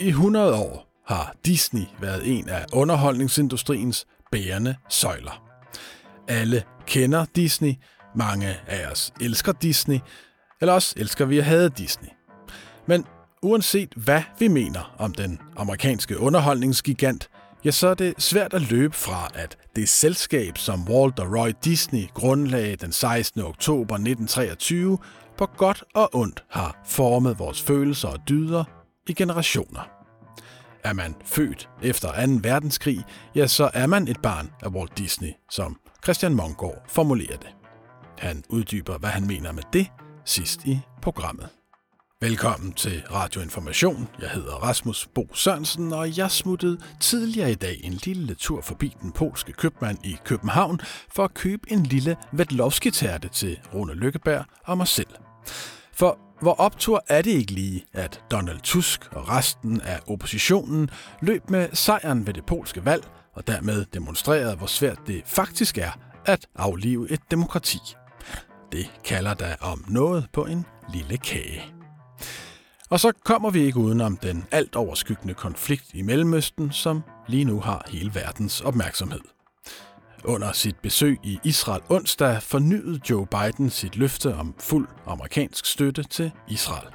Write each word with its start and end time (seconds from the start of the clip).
I 0.00 0.08
100 0.08 0.54
år 0.54 1.02
har 1.06 1.34
Disney 1.46 1.82
været 2.00 2.38
en 2.38 2.48
af 2.48 2.64
underholdningsindustriens 2.72 4.06
bærende 4.32 4.74
søjler. 4.88 5.42
Alle 6.28 6.62
kender 6.86 7.24
Disney, 7.36 7.74
mange 8.16 8.56
af 8.66 8.90
os 8.90 9.12
elsker 9.20 9.52
Disney, 9.52 9.98
eller 10.60 10.72
også 10.72 10.94
elsker 10.96 11.24
vi 11.24 11.38
at 11.38 11.44
have 11.44 11.68
Disney. 11.68 12.08
Men 12.86 13.04
uanset 13.42 13.94
hvad 13.96 14.22
vi 14.38 14.48
mener 14.48 14.94
om 14.98 15.14
den 15.14 15.40
amerikanske 15.56 16.18
underholdningsgigant, 16.18 17.30
ja, 17.64 17.70
så 17.70 17.88
er 17.88 17.94
det 17.94 18.14
svært 18.18 18.54
at 18.54 18.70
løbe 18.70 18.94
fra, 18.94 19.30
at 19.34 19.56
det 19.76 19.88
selskab, 19.88 20.58
som 20.58 20.88
Walt 20.88 21.18
og 21.18 21.38
Roy 21.38 21.50
Disney 21.64 22.08
grundlagde 22.14 22.76
den 22.76 22.92
16. 22.92 23.42
oktober 23.42 23.94
1923, 23.94 24.98
på 25.38 25.46
godt 25.56 25.84
og 25.94 26.10
ondt 26.12 26.44
har 26.50 26.82
formet 26.86 27.38
vores 27.38 27.62
følelser 27.62 28.08
og 28.08 28.18
dyder 28.28 28.64
i 29.08 29.12
generationer. 29.12 29.90
Er 30.84 30.92
man 30.92 31.14
født 31.24 31.68
efter 31.82 32.26
2. 32.26 32.32
verdenskrig, 32.42 33.04
ja, 33.34 33.46
så 33.46 33.70
er 33.74 33.86
man 33.86 34.08
et 34.08 34.22
barn 34.22 34.50
af 34.62 34.68
Walt 34.68 34.98
Disney, 34.98 35.30
som 35.50 35.80
Christian 36.04 36.34
Mongård 36.34 36.82
formulerer 36.88 37.36
det. 37.36 37.48
Han 38.18 38.44
uddyber, 38.48 38.98
hvad 38.98 39.10
han 39.10 39.26
mener 39.26 39.52
med 39.52 39.62
det 39.72 39.86
sidst 40.24 40.64
i 40.64 40.80
programmet. 41.02 41.48
Velkommen 42.20 42.72
til 42.72 43.02
Radioinformation. 43.10 44.08
Jeg 44.20 44.30
hedder 44.30 44.52
Rasmus 44.52 45.08
Bo 45.14 45.34
Sørensen, 45.34 45.92
og 45.92 46.18
jeg 46.18 46.30
smuttede 46.30 46.80
tidligere 47.00 47.50
i 47.50 47.54
dag 47.54 47.80
en 47.84 47.92
lille 47.92 48.34
tur 48.34 48.60
forbi 48.60 48.96
den 49.02 49.12
polske 49.12 49.52
købmand 49.52 50.06
i 50.06 50.16
København 50.24 50.80
for 51.14 51.24
at 51.24 51.34
købe 51.34 51.72
en 51.72 51.82
lille 51.82 52.16
Vetlovski-tærte 52.32 53.28
til 53.28 53.60
Rune 53.74 53.94
Lykkeberg 53.94 54.44
og 54.64 54.76
mig 54.76 54.88
selv. 54.88 55.08
For 55.98 56.18
hvor 56.40 56.54
optur 56.54 57.04
er 57.08 57.22
det 57.22 57.30
ikke 57.30 57.52
lige, 57.52 57.84
at 57.92 58.22
Donald 58.30 58.60
Tusk 58.60 59.08
og 59.12 59.28
resten 59.28 59.80
af 59.80 60.00
oppositionen 60.06 60.90
løb 61.22 61.50
med 61.50 61.68
sejren 61.72 62.26
ved 62.26 62.34
det 62.34 62.46
polske 62.46 62.84
valg, 62.84 63.04
og 63.34 63.46
dermed 63.46 63.84
demonstrerede, 63.84 64.56
hvor 64.56 64.66
svært 64.66 64.98
det 65.06 65.22
faktisk 65.26 65.78
er 65.78 65.90
at 66.24 66.46
aflive 66.56 67.10
et 67.10 67.20
demokrati. 67.30 67.78
Det 68.72 68.90
kalder 69.04 69.34
der 69.34 69.54
om 69.60 69.84
noget 69.88 70.26
på 70.32 70.44
en 70.44 70.66
lille 70.94 71.16
kage. 71.16 71.62
Og 72.90 73.00
så 73.00 73.12
kommer 73.24 73.50
vi 73.50 73.60
ikke 73.60 73.78
udenom 73.78 74.16
den 74.16 74.44
alt 74.50 74.76
overskyggende 74.76 75.34
konflikt 75.34 75.90
i 75.94 76.02
Mellemøsten, 76.02 76.72
som 76.72 77.02
lige 77.28 77.44
nu 77.44 77.60
har 77.60 77.86
hele 77.90 78.14
verdens 78.14 78.60
opmærksomhed. 78.60 79.37
Under 80.24 80.52
sit 80.52 80.76
besøg 80.82 81.18
i 81.22 81.38
Israel 81.44 81.82
onsdag 81.88 82.42
fornyede 82.42 83.00
Joe 83.10 83.26
Biden 83.26 83.70
sit 83.70 83.96
løfte 83.96 84.34
om 84.34 84.54
fuld 84.60 84.88
amerikansk 85.06 85.66
støtte 85.66 86.02
til 86.02 86.32
Israel. 86.48 86.88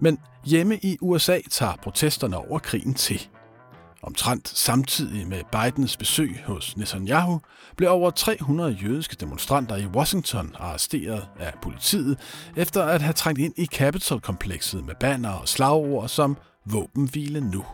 Men 0.00 0.18
hjemme 0.44 0.78
i 0.82 0.98
USA 1.00 1.38
tager 1.50 1.76
protesterne 1.82 2.36
over 2.36 2.58
krigen 2.58 2.94
til. 2.94 3.28
Omtrent 4.02 4.48
samtidig 4.48 5.28
med 5.28 5.42
Bidens 5.52 5.96
besøg 5.96 6.42
hos 6.46 6.76
Netanyahu 6.76 7.40
blev 7.76 7.90
over 7.90 8.10
300 8.10 8.70
jødiske 8.82 9.16
demonstranter 9.20 9.76
i 9.76 9.86
Washington 9.86 10.54
arresteret 10.58 11.28
af 11.38 11.52
politiet 11.62 12.18
efter 12.56 12.84
at 12.84 13.02
have 13.02 13.12
trængt 13.12 13.40
ind 13.40 13.54
i 13.56 13.66
Capitol-komplekset 13.66 14.84
med 14.84 14.94
banner 15.00 15.30
og 15.30 15.48
slagord 15.48 16.08
som 16.08 16.36
våbenhvile 16.66 17.40
nu. 17.40 17.64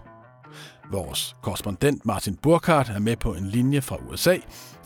Vores 0.91 1.37
korrespondent 1.43 2.07
Martin 2.07 2.37
Burkhardt 2.37 2.89
er 2.89 2.99
med 2.99 3.17
på 3.17 3.35
en 3.35 3.47
linje 3.47 3.81
fra 3.81 3.97
USA 4.11 4.37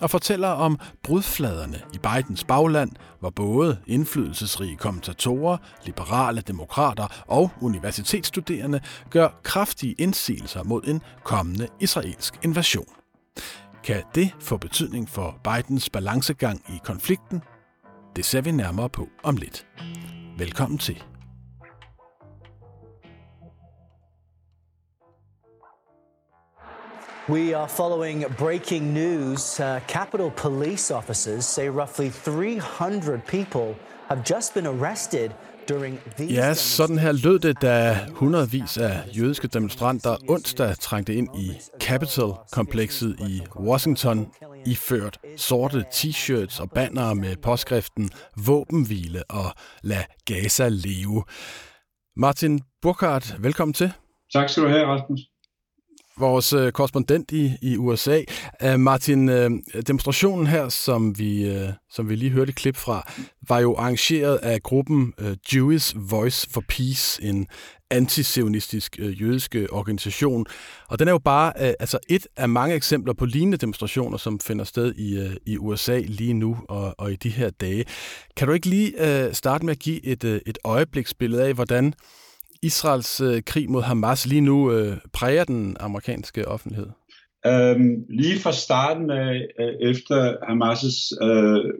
og 0.00 0.10
fortæller 0.10 0.48
om 0.48 0.78
brudfladerne 1.02 1.80
i 1.94 1.98
Bidens 1.98 2.44
bagland, 2.44 2.90
hvor 3.20 3.30
både 3.30 3.78
indflydelsesrige 3.86 4.76
kommentatorer, 4.76 5.56
liberale 5.86 6.40
demokrater 6.40 7.24
og 7.26 7.50
universitetsstuderende 7.60 8.80
gør 9.10 9.28
kraftige 9.42 9.94
indsigelser 9.98 10.62
mod 10.62 10.82
en 10.86 11.02
kommende 11.24 11.68
israelsk 11.80 12.34
invasion. 12.44 12.88
Kan 13.84 14.02
det 14.14 14.30
få 14.40 14.56
betydning 14.56 15.08
for 15.08 15.40
Bidens 15.44 15.90
balancegang 15.90 16.62
i 16.68 16.78
konflikten? 16.84 17.42
Det 18.16 18.24
ser 18.24 18.40
vi 18.40 18.50
nærmere 18.50 18.88
på 18.88 19.08
om 19.22 19.36
lidt. 19.36 19.66
Velkommen 20.38 20.78
til. 20.78 21.02
We 27.30 27.56
are 27.56 27.68
following 27.68 28.24
breaking 28.38 28.92
news. 28.92 29.60
Uh, 29.60 29.80
Capitol 29.88 30.30
police 30.30 30.90
officers 30.94 31.44
say 31.44 31.68
roughly 31.68 32.10
300 32.10 33.22
people 33.26 33.76
have 34.08 34.24
just 34.30 34.54
been 34.54 34.66
arrested 34.66 35.30
during 35.68 35.98
these 36.16 36.32
Ja, 36.32 36.54
sådan 36.54 36.98
her 36.98 37.12
lød 37.12 37.38
det, 37.38 37.62
da 37.62 37.98
hundredvis 38.14 38.78
af 38.78 39.02
jødiske 39.16 39.48
demonstranter 39.48 40.16
onsdag 40.28 40.76
trængte 40.78 41.14
ind 41.14 41.28
i 41.38 41.50
Capitol-komplekset 41.80 43.16
i 43.20 43.42
Washington, 43.56 44.32
iført 44.66 45.18
sorte 45.36 45.84
t-shirts 45.94 46.60
og 46.62 46.70
bannere 46.70 47.14
med 47.14 47.36
påskriften 47.36 48.10
Våbenhvile 48.46 49.22
og 49.28 49.52
Lad 49.82 50.04
Gaza 50.26 50.68
leve. 50.68 51.24
Martin 52.16 52.60
Burkhardt, 52.82 53.36
velkommen 53.42 53.72
til. 53.72 53.92
Tak 54.32 54.48
skal 54.48 54.62
du 54.62 54.68
have, 54.68 54.86
Rasmus 54.86 55.29
vores 56.18 56.52
øh, 56.52 56.72
korrespondent 56.72 57.32
i, 57.32 57.52
i 57.62 57.76
USA. 57.76 58.22
Uh, 58.64 58.72
øh, 58.72 58.80
Martin, 58.80 59.28
øh, 59.28 59.50
demonstrationen 59.86 60.46
her, 60.46 60.68
som 60.68 61.18
vi, 61.18 61.48
øh, 61.48 61.68
som 61.90 62.08
vi 62.08 62.16
lige 62.16 62.30
hørte 62.30 62.50
et 62.50 62.56
klip 62.56 62.76
fra, 62.76 63.12
var 63.48 63.58
jo 63.58 63.76
arrangeret 63.76 64.36
af 64.36 64.62
gruppen 64.62 65.14
øh, 65.18 65.36
Jewish 65.54 65.96
Voice 66.10 66.50
for 66.50 66.64
Peace, 66.68 67.22
en 67.22 67.46
antisionistisk 67.90 68.96
øh, 68.98 69.22
jødiske 69.22 69.58
øh, 69.58 69.68
organisation. 69.72 70.46
Og 70.88 70.98
den 70.98 71.08
er 71.08 71.12
jo 71.12 71.18
bare 71.18 71.52
øh, 71.60 71.72
altså 71.80 71.98
et 72.08 72.26
af 72.36 72.48
mange 72.48 72.74
eksempler 72.74 73.12
på 73.14 73.24
lignende 73.26 73.58
demonstrationer, 73.58 74.18
som 74.18 74.40
finder 74.40 74.64
sted 74.64 74.94
i, 74.94 75.18
øh, 75.18 75.36
i 75.46 75.58
USA 75.58 76.00
lige 76.04 76.34
nu 76.34 76.58
og, 76.68 76.94
og 76.98 77.12
i 77.12 77.16
de 77.16 77.30
her 77.30 77.50
dage. 77.50 77.84
Kan 78.36 78.48
du 78.48 78.54
ikke 78.54 78.68
lige 78.68 79.24
øh, 79.26 79.34
starte 79.34 79.64
med 79.64 79.72
at 79.72 79.78
give 79.78 80.04
et, 80.04 80.24
øh, 80.24 80.40
et 80.46 80.58
øjebliksbillede 80.64 81.44
af, 81.44 81.54
hvordan 81.54 81.94
Israels 82.62 83.20
øh, 83.20 83.42
krig 83.46 83.70
mod 83.70 83.82
Hamas 83.82 84.26
lige 84.26 84.40
nu 84.40 84.72
øh, 84.72 84.96
præger 85.12 85.44
den 85.44 85.76
amerikanske 85.80 86.48
offentlighed? 86.48 86.86
Øhm, 87.46 88.04
lige 88.08 88.40
fra 88.40 88.52
starten 88.52 89.10
af, 89.10 89.46
øh, 89.60 89.90
efter 89.90 90.36
Hamas' 90.48 91.26
øh, 91.26 91.74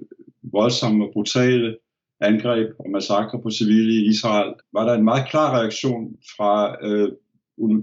voldsomme 0.53 1.05
og 1.05 1.11
brutale 1.13 1.77
angreb 2.21 2.69
og 2.79 2.91
massakre 2.91 3.43
på 3.43 3.51
civile 3.51 3.93
i 3.93 4.09
Israel, 4.09 4.55
var 4.73 4.85
der 4.87 4.95
en 4.95 5.05
meget 5.05 5.29
klar 5.31 5.59
reaktion 5.59 6.05
fra 6.37 6.77
øh, 6.87 7.09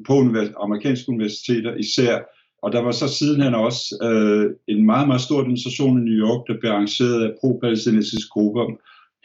på 0.07 0.13
univers- 0.21 0.63
amerikanske 0.63 1.09
universiteter 1.09 1.75
især. 1.75 2.19
Og 2.63 2.71
der 2.71 2.81
var 2.81 2.91
så 2.91 3.07
sidenhen 3.07 3.55
også 3.55 3.81
øh, 4.07 4.75
en 4.75 4.85
meget, 4.85 5.07
meget 5.07 5.21
stor 5.21 5.41
demonstration 5.41 5.97
i 5.97 6.09
New 6.09 6.27
York, 6.27 6.41
der 6.47 6.59
blev 6.59 6.71
arrangeret 6.71 7.23
af 7.23 7.31
pro-palæstinensiske 7.39 8.29
grupper. 8.31 8.65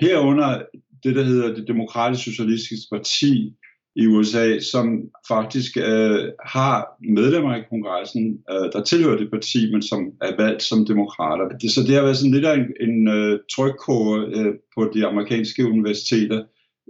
Herunder 0.01 0.63
det, 1.05 1.17
der 1.17 1.23
hedder 1.23 1.55
det 1.55 1.69
demokratiske 1.69 2.31
socialistiske 2.31 2.89
parti, 2.93 3.55
i 3.97 4.07
USA, 4.07 4.59
som 4.59 5.01
faktisk 5.29 5.77
øh, 5.77 6.29
har 6.47 6.87
medlemmer 7.17 7.57
i 7.57 7.63
kongressen, 7.71 8.39
øh, 8.51 8.73
der 8.73 8.83
tilhører 8.85 9.17
det 9.17 9.31
parti, 9.31 9.73
men 9.73 9.83
som 9.83 10.01
er 10.21 10.37
valgt 10.43 10.63
som 10.63 10.87
demokrater. 10.87 11.49
Det, 11.61 11.71
så 11.71 11.81
det 11.81 11.95
har 11.95 12.03
været 12.03 12.17
sådan 12.17 12.35
lidt 12.35 12.45
af 12.45 12.55
en, 12.55 12.89
en 12.89 13.09
øh, 13.09 13.39
trykkår 13.57 14.17
øh, 14.37 14.55
på 14.75 14.91
de 14.95 15.07
amerikanske 15.07 15.67
universiteter 15.67 16.43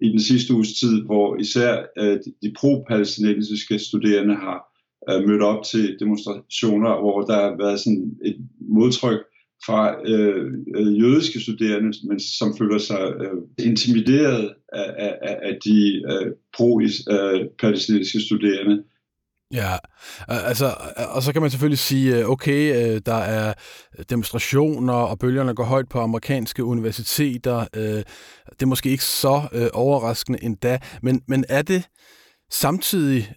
i 0.03 0.09
den 0.09 0.21
sidste 0.21 0.55
uges 0.55 0.73
tid, 0.81 1.03
hvor 1.05 1.37
især 1.37 1.85
øh, 1.99 2.19
de 2.43 2.55
pro-palæstinensiske 2.59 3.79
studerende 3.79 4.35
har 4.35 4.59
øh, 5.11 5.29
mødt 5.29 5.43
op 5.43 5.65
til 5.65 5.97
demonstrationer, 6.01 7.01
hvor 7.01 7.21
der 7.21 7.35
har 7.35 7.57
været 7.59 7.81
sådan 7.81 8.17
et 8.25 8.37
modtryk 8.61 9.21
fra 9.67 10.11
øh, 10.11 10.53
øh, 10.77 11.01
jødiske 11.01 11.41
studerende, 11.41 11.99
men 12.09 12.21
som 12.21 12.57
føler 12.59 12.79
sig 12.79 13.13
øh, 13.21 13.67
intimideret 13.67 14.55
af, 14.73 15.17
af, 15.23 15.39
af 15.43 15.59
de 15.65 16.03
øh, 16.13 16.33
pro-palæstinensiske 16.57 18.19
øh, 18.19 18.23
studerende. 18.23 18.83
Ja, 19.53 19.77
altså, 20.29 20.75
og 21.15 21.23
så 21.23 21.33
kan 21.33 21.43
man 21.43 21.51
selvfølgelig 21.51 21.79
sige, 21.79 22.19
øh, 22.19 22.31
okay, 22.31 22.95
øh, 22.95 23.01
der 23.07 23.15
er 23.15 23.55
demonstrationer, 24.11 24.93
og 24.93 25.19
bølgerne 25.19 25.55
går 25.55 25.65
højt 25.65 25.89
på 25.89 26.01
amerikanske 26.01 26.65
universiteter. 26.65 27.65
Det 28.51 28.63
er 28.63 28.67
måske 28.67 28.91
ikke 28.91 29.05
så 29.05 29.43
overraskende 29.73 30.45
endda, 30.45 30.79
men, 31.03 31.23
men 31.29 31.45
er 31.49 31.63
det 31.63 31.89
samtidig 32.51 33.35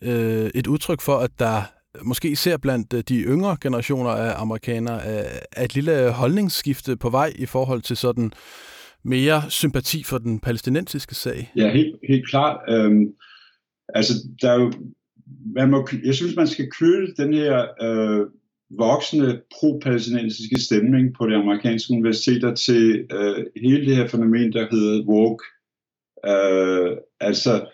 et 0.56 0.68
udtryk 0.68 1.02
for, 1.02 1.18
at 1.18 1.32
der 1.40 1.62
måske 2.04 2.30
især 2.30 2.58
blandt 2.58 2.94
øh, 2.94 3.04
de 3.10 3.22
yngre 3.22 3.58
generationer 3.62 4.10
af 4.10 4.42
amerikanere, 4.42 5.06
er 5.52 5.64
et 5.64 5.76
lille 5.76 6.12
holdningsskifte 6.12 6.98
på 6.98 7.10
vej 7.10 7.34
i 7.36 7.46
forhold 7.46 7.82
til 7.82 7.98
sådan 7.98 8.32
mere 9.04 9.42
sympati 9.50 10.04
for 10.04 10.18
den 10.18 10.40
palæstinensiske 10.40 11.16
sag? 11.16 11.52
Ja, 11.56 11.72
helt, 11.72 11.96
helt 12.08 12.30
klart. 12.30 12.60
Øhm, 12.70 13.14
altså, 13.90 14.14
der 14.42 14.52
er 14.52 14.60
jo, 14.62 14.72
man 15.56 15.72
må, 15.72 15.88
jeg 16.06 16.16
synes, 16.16 16.36
man 16.36 16.48
skal 16.48 16.72
køle 16.80 17.14
den 17.18 17.34
her 17.34 17.66
øh, 17.82 18.28
voksende 18.70 19.42
pro-palæstinensiske 19.52 20.60
stemning 20.60 21.14
på 21.18 21.28
de 21.28 21.36
amerikanske 21.36 21.94
universiteter 21.94 22.56
til 22.56 23.08
øh, 23.12 23.46
hele 23.64 23.86
det 23.86 23.96
her 23.96 24.08
fænomen, 24.08 24.54
der 24.54 24.68
hedder 24.72 25.06
woke. 25.06 25.44
Øh, 26.28 26.98
altså, 27.20 27.70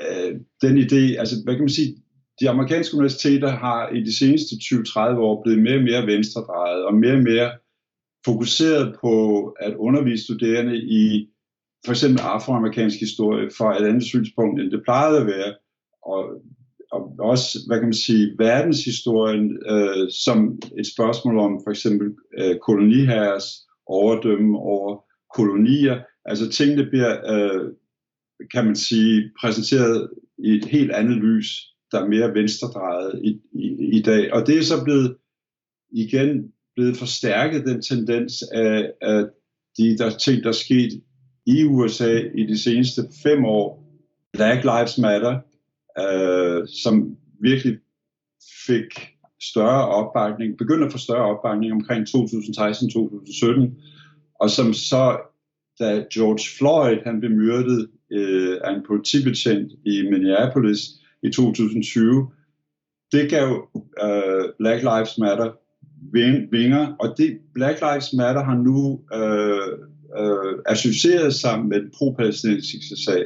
øh, 0.00 0.32
den 0.62 0.78
idé, 0.78 1.18
altså, 1.18 1.34
hvad 1.44 1.54
kan 1.54 1.62
man 1.62 1.68
sige, 1.68 1.96
de 2.40 2.50
amerikanske 2.50 2.96
universiteter 2.96 3.48
har 3.48 3.88
i 3.88 4.00
de 4.00 4.18
seneste 4.18 4.54
20-30 4.54 4.98
år 5.18 5.42
blevet 5.42 5.62
mere 5.62 5.76
og 5.76 5.82
mere 5.82 6.06
venstredrejet 6.06 6.84
og 6.84 6.94
mere 6.94 7.12
og 7.12 7.22
mere 7.22 7.50
fokuseret 8.24 8.96
på 9.00 9.44
at 9.60 9.74
undervise 9.76 10.24
studerende 10.24 10.76
i 10.76 11.28
for 11.84 11.92
eksempel 11.92 12.20
afroamerikansk 12.20 13.00
historie 13.00 13.50
fra 13.58 13.82
et 13.82 13.86
andet 13.86 14.04
synspunkt, 14.04 14.60
end 14.60 14.70
det 14.70 14.82
plejede 14.84 15.20
at 15.20 15.26
være. 15.26 15.54
Og, 16.02 16.24
og 16.92 17.14
også, 17.18 17.58
hvad 17.66 17.78
kan 17.78 17.86
man 17.86 18.02
sige, 18.08 18.34
verdenshistorien 18.38 19.58
øh, 19.70 20.10
som 20.10 20.58
et 20.78 20.86
spørgsmål 20.94 21.38
om 21.38 21.60
for 21.64 21.70
eksempel 21.70 22.14
øh, 22.38 22.56
koloniherres 22.58 23.44
overdømme 23.86 24.58
over 24.58 25.04
kolonier. 25.36 26.00
Altså 26.24 26.50
tingene 26.50 26.86
bliver, 26.90 27.12
øh, 27.32 27.72
kan 28.52 28.64
man 28.64 28.76
sige, 28.76 29.30
præsenteret 29.40 30.10
i 30.38 30.50
et 30.50 30.64
helt 30.64 30.92
andet 30.92 31.16
lys, 31.16 31.75
der 31.92 32.00
er 32.00 32.08
mere 32.08 32.34
venstredrejet 32.34 33.20
i, 33.24 33.40
i, 33.52 33.96
i 33.98 34.02
dag. 34.02 34.32
Og 34.32 34.46
det 34.46 34.58
er 34.58 34.62
så 34.62 34.84
blevet 34.84 35.16
igen 35.90 36.52
blevet 36.76 36.96
forstærket, 36.96 37.66
den 37.66 37.82
tendens 37.82 38.42
af, 38.42 38.92
af 39.02 39.24
de 39.78 39.98
der 39.98 40.10
ting, 40.10 40.42
der 40.42 40.48
er 40.48 40.52
sket 40.52 41.02
i 41.46 41.64
USA 41.64 42.22
i 42.34 42.46
de 42.46 42.58
seneste 42.58 43.02
fem 43.22 43.44
år. 43.44 43.86
Black 44.32 44.64
Lives 44.64 44.98
Matter, 44.98 45.40
øh, 45.98 46.68
som 46.68 47.16
virkelig 47.40 47.78
fik 48.66 49.16
større 49.42 49.88
opbakning, 49.88 50.58
begyndte 50.58 50.86
at 50.86 50.92
få 50.92 50.98
større 50.98 51.36
opbakning 51.36 51.72
omkring 51.72 52.06
2016-2017, 52.08 53.70
og 54.40 54.50
som 54.50 54.72
så, 54.72 55.18
da 55.78 56.04
George 56.14 56.44
Floyd 56.58 56.98
han 57.04 57.20
blev 57.20 57.30
myrdet 57.30 57.88
øh, 58.12 58.56
af 58.64 58.74
en 58.74 58.82
politibetjent 58.86 59.72
i 59.86 60.02
Minneapolis 60.10 60.80
i 61.26 61.32
2020, 61.32 62.30
det 63.12 63.30
gav 63.30 63.68
øh, 64.04 64.44
Black 64.58 64.82
Lives 64.82 65.18
Matter 65.18 65.50
vinger, 66.50 66.96
og 67.00 67.14
det 67.18 67.38
Black 67.54 67.80
Lives 67.80 68.12
Matter 68.12 68.44
har 68.44 68.56
nu 68.56 69.00
øh, 69.14 69.78
øh, 70.20 70.54
associeret 70.66 71.34
sig 71.34 71.64
med 71.64 71.80
den 71.80 71.90
pro-palæstinensiske 71.90 72.96
sag. 73.04 73.22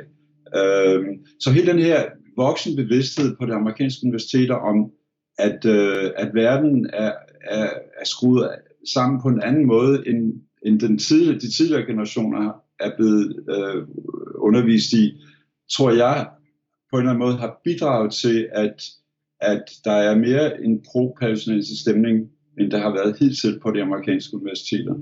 Øh, 0.56 1.06
så 1.40 1.50
hele 1.50 1.72
den 1.72 1.78
her 1.78 2.04
voksen 2.36 2.76
bevidsthed 2.76 3.36
på 3.36 3.46
de 3.46 3.52
amerikanske 3.52 4.04
universiteter 4.04 4.54
om, 4.54 4.90
at, 5.38 5.64
øh, 5.64 6.10
at 6.16 6.34
verden 6.34 6.90
er, 6.92 7.12
er, 7.44 7.70
er 8.00 8.04
skruet 8.04 8.50
sammen 8.94 9.20
på 9.22 9.28
en 9.28 9.42
anden 9.42 9.66
måde, 9.66 10.08
end, 10.08 10.32
end 10.66 10.80
den 10.80 10.98
tidligere, 10.98 11.38
de 11.38 11.56
tidligere 11.56 11.86
generationer 11.86 12.52
er 12.80 12.90
blevet 12.96 13.44
øh, 13.50 13.86
undervist 14.34 14.92
i, 14.92 15.20
tror 15.76 15.90
jeg 15.90 16.28
på 16.90 16.96
en 16.96 17.00
eller 17.00 17.10
anden 17.10 17.26
måde 17.26 17.36
har 17.36 17.60
bidraget 17.64 18.12
til, 18.12 18.48
at, 18.52 18.82
at 19.40 19.64
der 19.84 19.92
er 19.92 20.14
mere 20.14 20.64
en 20.64 20.82
pro-palæstinensisk 20.82 21.80
stemning, 21.80 22.30
end 22.58 22.70
der 22.70 22.78
har 22.78 22.90
været 22.90 23.18
hidtil 23.18 23.60
på 23.62 23.70
de 23.70 23.82
amerikanske 23.82 24.36
universiteter. 24.36 24.94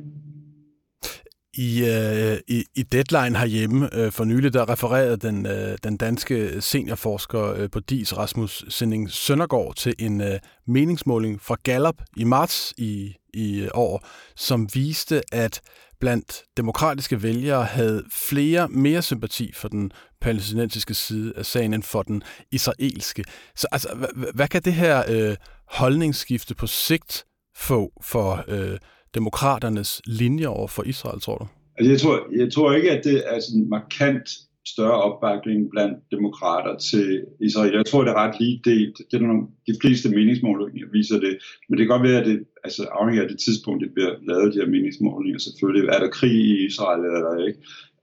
I, 1.54 1.84
øh, 1.84 2.38
i, 2.48 2.64
i 2.74 2.82
Deadline 2.82 3.38
herhjemme 3.38 3.94
øh, 3.94 4.12
for 4.12 4.24
nylig, 4.24 4.52
der 4.52 4.68
refererede 4.68 5.16
den, 5.16 5.46
øh, 5.46 5.78
den 5.84 5.96
danske 5.96 6.60
seniorforsker 6.60 7.52
øh, 7.52 7.70
på 7.70 7.80
DIS, 7.80 8.16
Rasmus 8.16 8.64
Sending 8.68 9.10
Søndergaard, 9.10 9.74
til 9.76 9.94
en 9.98 10.20
øh, 10.20 10.38
meningsmåling 10.66 11.40
fra 11.40 11.56
Gallup 11.62 12.02
i 12.16 12.24
marts 12.24 12.74
i, 12.76 13.14
i 13.34 13.68
år, 13.74 14.06
som 14.36 14.68
viste, 14.74 15.22
at 15.32 15.60
blandt 16.00 16.42
demokratiske 16.56 17.22
vælgere 17.22 17.64
havde 17.64 18.04
flere 18.28 18.68
mere 18.68 19.02
sympati 19.02 19.52
for 19.54 19.68
den 19.68 19.92
palæstinensiske 20.20 20.94
side 20.94 21.32
af 21.36 21.46
sagen 21.46 21.74
end 21.74 21.82
for 21.82 22.02
den 22.02 22.22
israelske. 22.52 23.24
Så 23.56 23.66
altså, 23.72 23.88
hvad, 23.94 24.32
hvad 24.34 24.48
kan 24.48 24.62
det 24.62 24.72
her 24.72 25.02
øh, 25.08 25.36
holdningsskifte 25.68 26.54
på 26.54 26.66
sigt 26.66 27.24
få 27.56 27.92
for 28.02 28.44
øh, 28.48 28.78
demokraternes 29.14 30.00
linje 30.06 30.46
over 30.46 30.68
for 30.68 30.82
Israel, 30.82 31.20
tror 31.20 31.38
du? 31.38 31.46
Altså, 31.78 31.90
jeg, 31.90 32.00
tror, 32.00 32.38
jeg 32.38 32.52
tror 32.52 32.72
ikke, 32.72 32.90
at 32.90 33.04
det 33.04 33.22
er 33.26 33.40
sådan 33.40 33.68
markant 33.68 34.28
større 34.72 35.02
opbakning 35.08 35.70
blandt 35.70 35.98
demokrater 36.10 36.74
til 36.90 37.24
Israel. 37.40 37.74
Jeg 37.74 37.86
tror, 37.86 38.02
det 38.04 38.10
er 38.10 38.22
ret 38.24 38.40
lige 38.40 38.60
delt. 38.64 38.96
Det 39.10 39.16
er 39.16 39.26
nogle, 39.26 39.46
de 39.66 39.74
fleste 39.82 40.08
meningsmålinger 40.08 40.86
viser 40.92 41.18
det. 41.20 41.34
Men 41.68 41.78
det 41.78 41.82
kan 41.82 41.94
godt 41.94 42.08
være, 42.08 42.20
at 42.20 42.26
det 42.26 42.38
altså, 42.64 42.82
afhænger 42.98 43.22
af 43.22 43.28
det 43.28 43.38
tidspunkt, 43.38 43.84
det 43.84 43.94
bliver 43.94 44.14
lavet, 44.28 44.54
de 44.54 44.60
her 44.60 44.68
meningsmålinger 44.74 45.38
selvfølgelig. 45.38 45.88
Er 45.88 46.00
der 46.00 46.16
krig 46.18 46.36
i 46.52 46.66
Israel, 46.66 47.00
eller 47.04 47.20
der 47.26 47.46
ikke? 47.48 47.60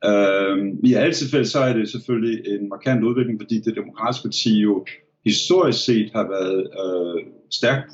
Øhm, 0.10 0.80
I 0.84 0.94
alle 0.94 1.14
tilfælde, 1.14 1.46
så 1.46 1.60
er 1.60 1.74
det 1.74 1.90
selvfølgelig 1.90 2.38
en 2.54 2.70
markant 2.70 3.04
udvikling, 3.04 3.42
fordi 3.42 3.56
det 3.60 3.76
demokratiske 3.76 4.26
parti 4.28 4.60
jo 4.60 4.86
historisk 5.26 5.86
set 5.86 6.10
har 6.16 6.28
været 6.36 6.62
øh, 6.84 7.18
stærkt 7.52 7.92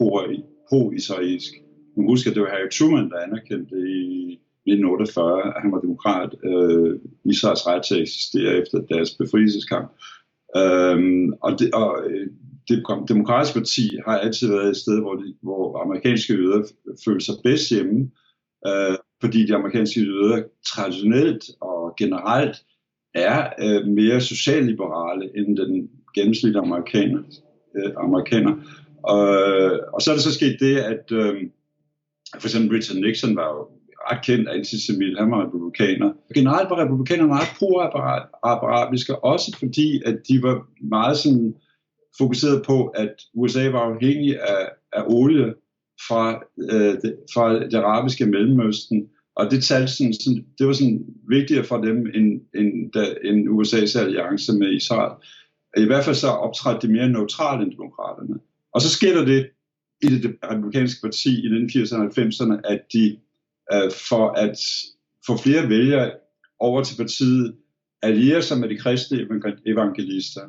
pro-israelsk. 0.70 1.54
Man 1.98 2.08
husker, 2.08 2.30
at 2.30 2.36
det 2.36 2.44
var 2.44 2.50
Harry 2.50 2.70
Truman, 2.78 3.10
der 3.10 3.20
anerkendte 3.20 3.76
i 3.76 4.40
1948, 4.68 5.56
at 5.56 5.62
han 5.62 5.72
var 5.72 5.80
demokrat. 5.80 6.36
Øh, 6.50 7.00
Israels 7.26 7.68
ret 7.68 7.84
til 7.84 7.96
at 7.96 8.02
eksistere 8.02 8.52
efter 8.62 8.78
deres 8.92 9.12
befrielseskamp. 9.20 9.88
Øhm, 10.58 11.34
og 11.46 11.60
det, 11.60 11.74
og 11.74 11.92
øh, 12.10 12.28
det 12.70 12.84
demokratiske 13.10 13.60
parti 13.60 13.90
har 14.08 14.18
altid 14.18 14.48
været 14.48 14.70
et 14.70 14.78
sted, 14.78 15.02
hvor, 15.02 15.16
de, 15.16 15.36
hvor 15.42 15.84
amerikanske 15.84 16.34
jøder 16.34 16.64
føler 17.06 17.20
sig 17.20 17.36
bedst 17.44 17.70
hjemme, 17.70 18.12
øh, 18.68 18.96
fordi 19.22 19.46
de 19.46 19.56
amerikanske 19.56 20.00
jøder 20.02 20.44
traditionelt 20.74 21.44
og 21.62 21.96
generelt 22.00 22.56
er 23.14 23.50
øh, 23.64 23.88
mere 23.88 24.22
socialliberale 24.22 25.38
end 25.38 25.58
den 25.58 25.90
gennemsnitlige 26.16 26.62
amerikaner. 26.62 27.22
Øh, 27.76 27.92
amerikaner. 27.98 28.54
Og, 29.04 29.20
og 29.94 30.02
så 30.02 30.12
er 30.12 30.16
det 30.16 30.24
så 30.24 30.34
sket 30.34 30.58
det, 30.60 30.78
at 30.78 31.12
øh, 31.12 31.36
for 32.40 32.48
eksempel 32.48 32.72
Richard 32.72 32.98
Nixon 32.98 33.36
var 33.36 33.48
jo 33.48 33.68
ret 34.12 34.26
kendt 34.26 34.50
antisemit, 34.50 35.20
han 35.20 35.32
var 35.32 35.46
republikaner. 35.46 36.14
Generelt 36.36 36.70
var 36.70 36.84
republikanerne 36.84 37.28
meget 37.28 37.48
pro-arabiske, 37.60 39.24
også 39.24 39.58
fordi, 39.60 40.02
at 40.06 40.18
de 40.30 40.44
var 40.44 40.68
meget 40.82 41.18
sådan 41.18 41.56
fokuseret 42.18 42.64
på, 42.66 42.88
at 42.88 43.16
USA 43.34 43.70
var 43.70 43.80
afhængig 43.80 44.42
af, 44.42 44.70
af 44.94 45.04
olie 45.08 45.54
fra, 46.08 46.44
øh, 46.72 46.94
det, 47.02 47.16
fra 47.34 47.60
det 47.60 47.74
arabiske 47.74 48.26
Mellemøsten, 48.26 49.08
og 49.36 49.52
det, 49.52 49.64
talte 49.64 49.88
sådan, 49.88 50.14
sådan, 50.14 50.46
det 50.58 50.68
var 50.68 50.74
sådan 50.74 51.06
vigtigere 51.30 51.64
for 51.64 51.78
dem 51.78 51.98
end, 52.16 52.42
end, 52.56 52.92
da, 52.92 53.04
end 53.24 53.50
USA's 53.50 54.00
alliance 54.00 54.54
med 54.54 54.74
Israel. 54.74 55.14
I 55.78 55.86
hvert 55.86 56.06
fald 56.06 56.16
så 56.16 56.28
optrådte 56.28 56.88
de 56.88 56.94
mere 56.94 57.10
neutralt 57.10 57.62
end 57.64 57.72
demokraterne. 57.72 58.40
Og 58.74 58.82
så 58.82 58.90
sker 58.90 59.14
der 59.18 59.26
det 59.26 59.50
i 60.02 60.08
det 60.08 60.36
republikanske 60.44 61.02
parti 61.02 61.30
i 61.30 61.48
1980'erne 61.48 62.02
og 62.02 62.12
90'erne, 62.18 62.62
at 62.64 62.82
de 62.94 63.18
øh, 63.74 63.92
for 64.10 64.30
at 64.30 64.58
få 65.28 65.38
flere 65.38 65.70
vælgere 65.70 66.12
over 66.60 66.84
til 66.84 66.98
partiet, 66.98 67.56
allierer 68.02 68.42
sig 68.42 68.58
med 68.58 68.70
de 68.70 68.78
kristne 68.78 69.18
evangelister. 69.66 70.42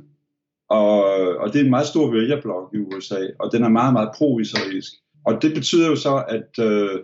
Og, 0.69 1.05
og 1.37 1.53
det 1.53 1.61
er 1.61 1.65
en 1.65 1.71
meget 1.71 1.87
stor 1.87 2.11
vælgerblok 2.11 2.75
i 2.75 2.79
USA, 2.79 3.21
og 3.41 3.53
den 3.53 3.63
er 3.63 3.69
meget, 3.69 3.93
meget 3.93 4.11
pro-israelsk. 4.17 4.93
Og 5.27 5.43
det 5.43 5.55
betyder 5.55 5.89
jo 5.89 5.97
så, 5.97 6.25
at, 6.29 6.65
øh, 6.65 7.01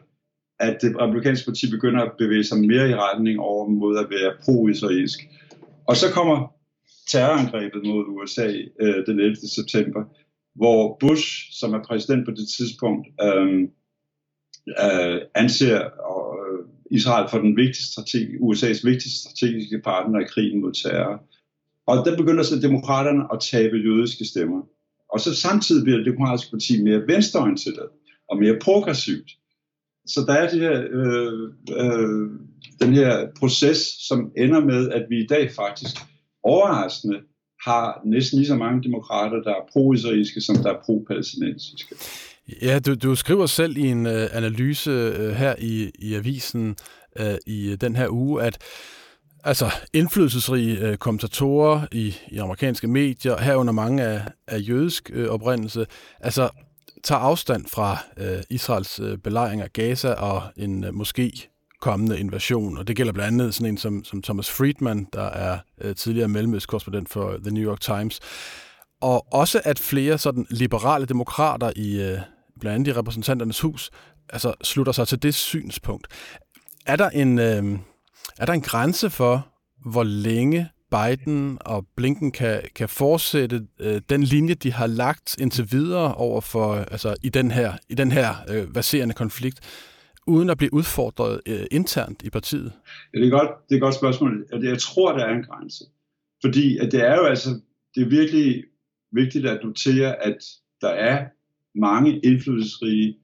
at 0.60 0.78
det 0.82 1.00
republikanske 1.00 1.46
parti 1.46 1.70
begynder 1.70 2.00
at 2.00 2.12
bevæge 2.18 2.44
sig 2.44 2.58
mere 2.58 2.90
i 2.90 2.94
retning 2.94 3.40
over 3.40 3.68
mod 3.68 3.98
at 3.98 4.06
være 4.10 4.32
pro-israelsk. 4.44 5.20
Og 5.87 5.96
så 5.96 6.06
kommer 6.12 6.52
terrorangrebet 7.08 7.82
mod 7.87 8.04
USA 8.08 8.52
øh, 8.80 9.06
den 9.06 9.20
11. 9.20 9.37
september, 9.37 10.04
hvor 10.54 10.96
Bush, 11.00 11.26
som 11.60 11.75
er 11.75 11.82
præsident 11.88 12.25
på 12.25 12.30
det 12.30 12.48
tidspunkt, 12.58 13.06
øh, 13.22 13.68
øh, 14.84 15.20
anser 15.34 15.80
øh, 15.84 16.58
Israel 16.90 17.30
for 17.30 17.38
den 17.38 17.56
vigtigste 17.56 17.92
strategi, 17.92 18.37
USA's 18.37 18.80
vigtigste 18.84 19.20
strategiske 19.20 19.80
partner 19.84 20.20
i 20.20 20.25
krigen 20.25 20.60
mod 20.60 20.72
terror. 20.72 21.22
Og 21.87 22.06
der 22.06 22.16
begynder 22.16 22.42
så 22.42 22.60
demokraterne 22.60 23.25
at 23.32 23.40
tabe 23.40 23.76
jødiske 23.76 24.25
stemmer. 24.25 24.62
Og 25.12 25.20
så 25.20 25.34
samtidig 25.34 25.84
bliver 25.84 25.96
det 25.96 26.06
demokratiske 26.06 26.50
parti 26.50 26.82
mere 26.82 27.06
venstreorienteret 27.06 27.88
og 28.28 28.38
mere 28.38 28.58
progressivt. 28.62 29.30
Så 30.06 30.25
der 30.26 30.32
er 30.32 30.50
det 30.50 30.60
her, 30.60 30.84
øh, 30.90 31.52
øh, 31.76 32.30
den 32.80 32.94
her 32.94 33.28
proces, 33.38 33.78
som 34.08 34.32
ender 34.37 34.60
med, 34.60 34.90
at 34.90 35.06
vi 35.10 35.25
i 35.25 35.26
dag 35.26 35.50
faktisk 35.52 35.96
overraskende 36.42 37.20
har 37.64 38.00
næsten 38.04 38.38
lige 38.38 38.48
så 38.48 38.56
mange 38.56 38.82
demokrater, 38.82 39.42
der 39.42 39.50
er 39.50 39.68
pro-israelske, 39.72 40.40
som 40.40 40.56
der 40.56 40.72
er 40.72 40.80
pro-palæstinensiske. 40.84 41.94
Ja, 42.62 42.78
du, 42.78 42.94
du 42.94 43.14
skriver 43.14 43.46
selv 43.46 43.76
i 43.76 43.86
en 43.86 44.06
øh, 44.06 44.28
analyse 44.32 44.90
øh, 44.90 45.34
her 45.34 45.54
i, 45.58 45.90
i 45.98 46.14
avisen 46.14 46.76
øh, 47.18 47.34
i 47.46 47.70
øh, 47.70 47.76
den 47.80 47.96
her 47.96 48.08
uge, 48.10 48.42
at 48.42 48.58
altså 49.44 49.70
indflydelsesrige 49.92 50.78
øh, 50.78 50.96
kommentatorer 50.96 51.86
i, 51.92 52.16
i 52.28 52.38
amerikanske 52.38 52.86
medier, 52.88 53.38
herunder 53.40 53.72
mange 53.72 54.02
af, 54.02 54.22
af 54.46 54.58
jødisk 54.68 55.10
øh, 55.12 55.28
oprindelse, 55.28 55.86
altså 56.20 56.48
tager 57.04 57.20
afstand 57.20 57.66
fra 57.66 57.98
øh, 58.16 58.42
Israels 58.50 59.00
øh, 59.00 59.18
belejring 59.18 59.62
af 59.62 59.72
Gaza 59.72 60.12
og 60.12 60.42
en 60.56 60.84
øh, 60.84 60.94
måske 60.94 61.50
kommende 61.80 62.20
invasion. 62.20 62.78
Og 62.78 62.88
det 62.88 62.96
gælder 62.96 63.12
blandt 63.12 63.42
andet 63.42 63.54
sådan 63.54 63.72
en 63.72 63.78
som, 63.78 64.04
som 64.04 64.22
Thomas 64.22 64.50
Friedman, 64.50 65.06
der 65.12 65.22
er 65.22 65.58
øh, 65.80 65.94
tidligere 65.94 66.28
mellemøstkorrespondent 66.28 67.08
for 67.08 67.38
The 67.42 67.50
New 67.54 67.70
York 67.70 67.80
Times. 67.80 68.20
og 69.00 69.26
også 69.32 69.60
at 69.64 69.78
flere 69.78 70.18
sådan 70.18 70.46
liberale 70.50 71.06
demokrater 71.06 71.72
i 71.76 72.02
øh, 72.02 72.18
blandt 72.58 72.74
andet 72.74 72.88
i 72.88 72.98
repræsentanternes 72.98 73.60
hus 73.60 73.90
altså 74.28 74.54
slutter 74.64 74.92
sig 74.92 75.08
til 75.08 75.22
det 75.22 75.34
synspunkt. 75.34 76.06
Er 76.86 76.96
der 76.96 77.10
en, 77.10 77.38
øh, 77.38 77.78
er 78.38 78.46
der 78.46 78.52
en 78.52 78.60
grænse 78.60 79.10
for, 79.10 79.48
hvor 79.90 80.02
længe 80.02 80.68
Biden 80.90 81.58
og 81.60 81.86
Blinken 81.96 82.32
kan, 82.32 82.62
kan 82.74 82.88
fortsætte 82.88 83.66
øh, 83.80 84.00
den 84.08 84.22
linje, 84.22 84.54
de 84.54 84.72
har 84.72 84.86
lagt 84.86 85.40
indtil 85.40 85.72
videre 85.72 86.14
over 86.14 86.40
for, 86.40 86.74
altså 86.74 87.14
i 87.22 87.28
den 87.28 87.50
her, 87.50 87.72
i 87.88 87.94
den 87.94 88.12
her 88.12 88.34
øh, 88.50 88.72
baserende 88.74 89.14
konflikt, 89.14 89.60
uden 90.26 90.50
at 90.50 90.58
blive 90.58 90.74
udfordret 90.74 91.40
øh, 91.46 91.66
internt 91.70 92.22
i 92.22 92.30
partiet? 92.30 92.72
Ja, 93.14 93.18
det 93.18 93.26
er 93.26 93.30
godt, 93.30 93.50
det 93.68 93.74
er 93.74 93.76
et 93.76 93.82
godt 93.82 93.94
spørgsmål. 93.94 94.46
Jeg 94.62 94.78
tror, 94.78 95.12
der 95.12 95.24
er 95.24 95.34
en 95.34 95.44
grænse. 95.44 95.84
Fordi 96.44 96.78
at 96.78 96.92
det 96.92 97.00
er 97.00 97.16
jo 97.16 97.24
altså, 97.24 97.60
det 97.94 98.02
er 98.02 98.08
virkelig 98.08 98.64
vigtigt 99.12 99.46
at 99.46 99.60
notere, 99.64 100.26
at 100.26 100.38
der 100.80 100.88
er 100.88 101.26
mange 101.75 102.20
indflydelsesrige 102.25 103.16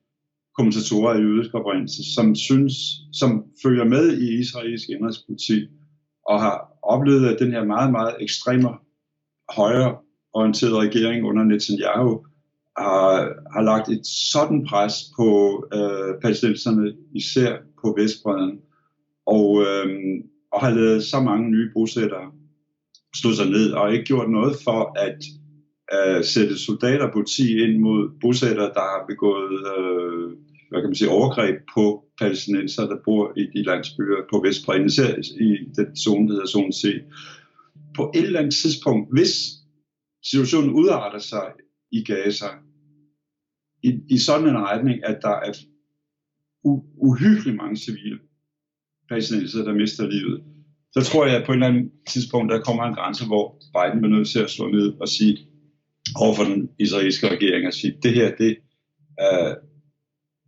kommentatorer 0.57 1.15
i 1.15 1.23
jødisk 1.23 1.55
oprindelse, 1.55 2.15
som 2.15 2.35
synes, 2.35 2.75
som 3.13 3.45
følger 3.63 3.85
med 3.85 4.19
i 4.19 4.39
israelsk 4.39 4.89
indrigspolitik, 4.89 5.63
og 6.29 6.41
har 6.41 6.79
oplevet, 6.83 7.27
at 7.29 7.39
den 7.39 7.53
her 7.53 7.65
meget, 7.65 7.91
meget 7.93 8.15
ekstreme 8.21 8.69
højreorienterede 9.49 10.81
regering 10.81 11.25
under 11.25 11.45
Netanyahu 11.45 12.27
har, 12.79 13.13
har 13.55 13.63
lagt 13.63 13.89
et 13.89 14.07
sådan 14.33 14.67
pres 14.67 14.95
på 15.17 15.29
øh, 15.75 16.21
palæstinenserne, 16.23 16.95
især 17.15 17.57
på 17.83 17.95
Vestbreden, 17.99 18.61
og, 19.27 19.63
øh, 19.63 19.87
og 20.53 20.61
har 20.61 20.71
lavet 20.71 21.05
så 21.05 21.21
mange 21.21 21.51
nye 21.51 21.71
bosættere 21.75 22.33
stå 23.15 23.33
sig 23.33 23.47
ned 23.47 23.73
og 23.73 23.93
ikke 23.93 24.05
gjort 24.05 24.31
noget 24.31 24.57
for 24.65 24.99
at 24.99 25.19
at 25.89 26.27
sætte 26.27 26.59
soldater 26.59 27.13
på 27.13 27.19
ind 27.39 27.79
mod 27.79 28.11
bosættere, 28.21 28.73
der 28.75 28.81
har 28.81 29.05
begået 29.09 29.59
øh, 29.77 30.37
hvad 30.75 30.83
kan 30.83 30.91
man 30.91 30.97
sige, 30.97 31.11
overgreb 31.11 31.57
på 31.75 32.05
palæstinenser, 32.21 32.87
der 32.87 32.97
bor 33.05 33.33
i 33.37 33.43
de 33.55 33.63
landsbyer 33.63 34.21
på 34.31 34.41
Vestbredden, 34.45 34.87
især 34.87 35.15
i 35.41 35.49
den 35.77 35.97
zone, 35.97 36.29
der 36.29 36.35
hedder 36.35 36.47
zone 36.47 36.73
C. 36.73 36.85
På 37.97 38.13
et 38.15 38.25
eller 38.25 38.41
andet 38.41 38.55
tidspunkt, 38.55 39.13
hvis 39.13 39.33
situationen 40.25 40.71
udarter 40.71 41.19
sig 41.19 41.53
i 41.93 42.05
Gaza, 42.05 42.47
i, 43.83 43.91
i 44.09 44.19
sådan 44.19 44.49
en 44.49 44.59
retning, 44.59 45.05
at 45.05 45.19
der 45.23 45.37
er 45.47 45.53
uhyggeligt 46.95 47.57
mange 47.57 47.77
civile 47.77 48.19
palæstinenser, 49.09 49.65
der 49.65 49.75
mister 49.75 50.07
livet, 50.07 50.43
så 50.93 51.01
tror 51.03 51.27
jeg, 51.27 51.37
at 51.37 51.47
på 51.47 51.53
et 51.53 51.57
eller 51.57 51.67
andet 51.67 51.91
tidspunkt, 52.09 52.53
der 52.53 52.61
kommer 52.61 52.85
en 52.85 52.95
grænse, 52.95 53.27
hvor 53.27 53.45
Biden 53.75 54.01
bliver 54.01 54.17
nødt 54.17 54.29
til 54.29 54.39
at 54.39 54.51
slå 54.51 54.67
ned 54.69 54.93
og 55.01 55.09
sige 55.09 55.39
over 56.17 56.35
for 56.35 56.45
den 56.45 56.69
israelske 56.79 57.29
regering, 57.29 57.67
og 57.67 57.75
sige, 57.75 57.95
det 58.03 58.15
her, 58.15 58.37
det 58.37 58.57
er, 59.19 59.55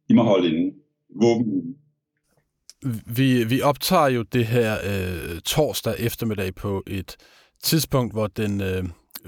i 0.09 0.15
må 0.15 0.23
holde 0.23 0.49
inde. 0.49 0.75
Våben. 1.23 1.77
Vi, 3.17 3.45
vi 3.45 3.61
optager 3.61 4.09
jo 4.09 4.23
det 4.23 4.47
her 4.47 4.77
øh, 4.85 5.41
torsdag 5.41 5.95
eftermiddag 5.99 6.55
på 6.55 6.83
et 6.87 7.17
tidspunkt, 7.63 8.13
hvor 8.13 8.27
den 8.27 8.61
øh, 8.61 8.85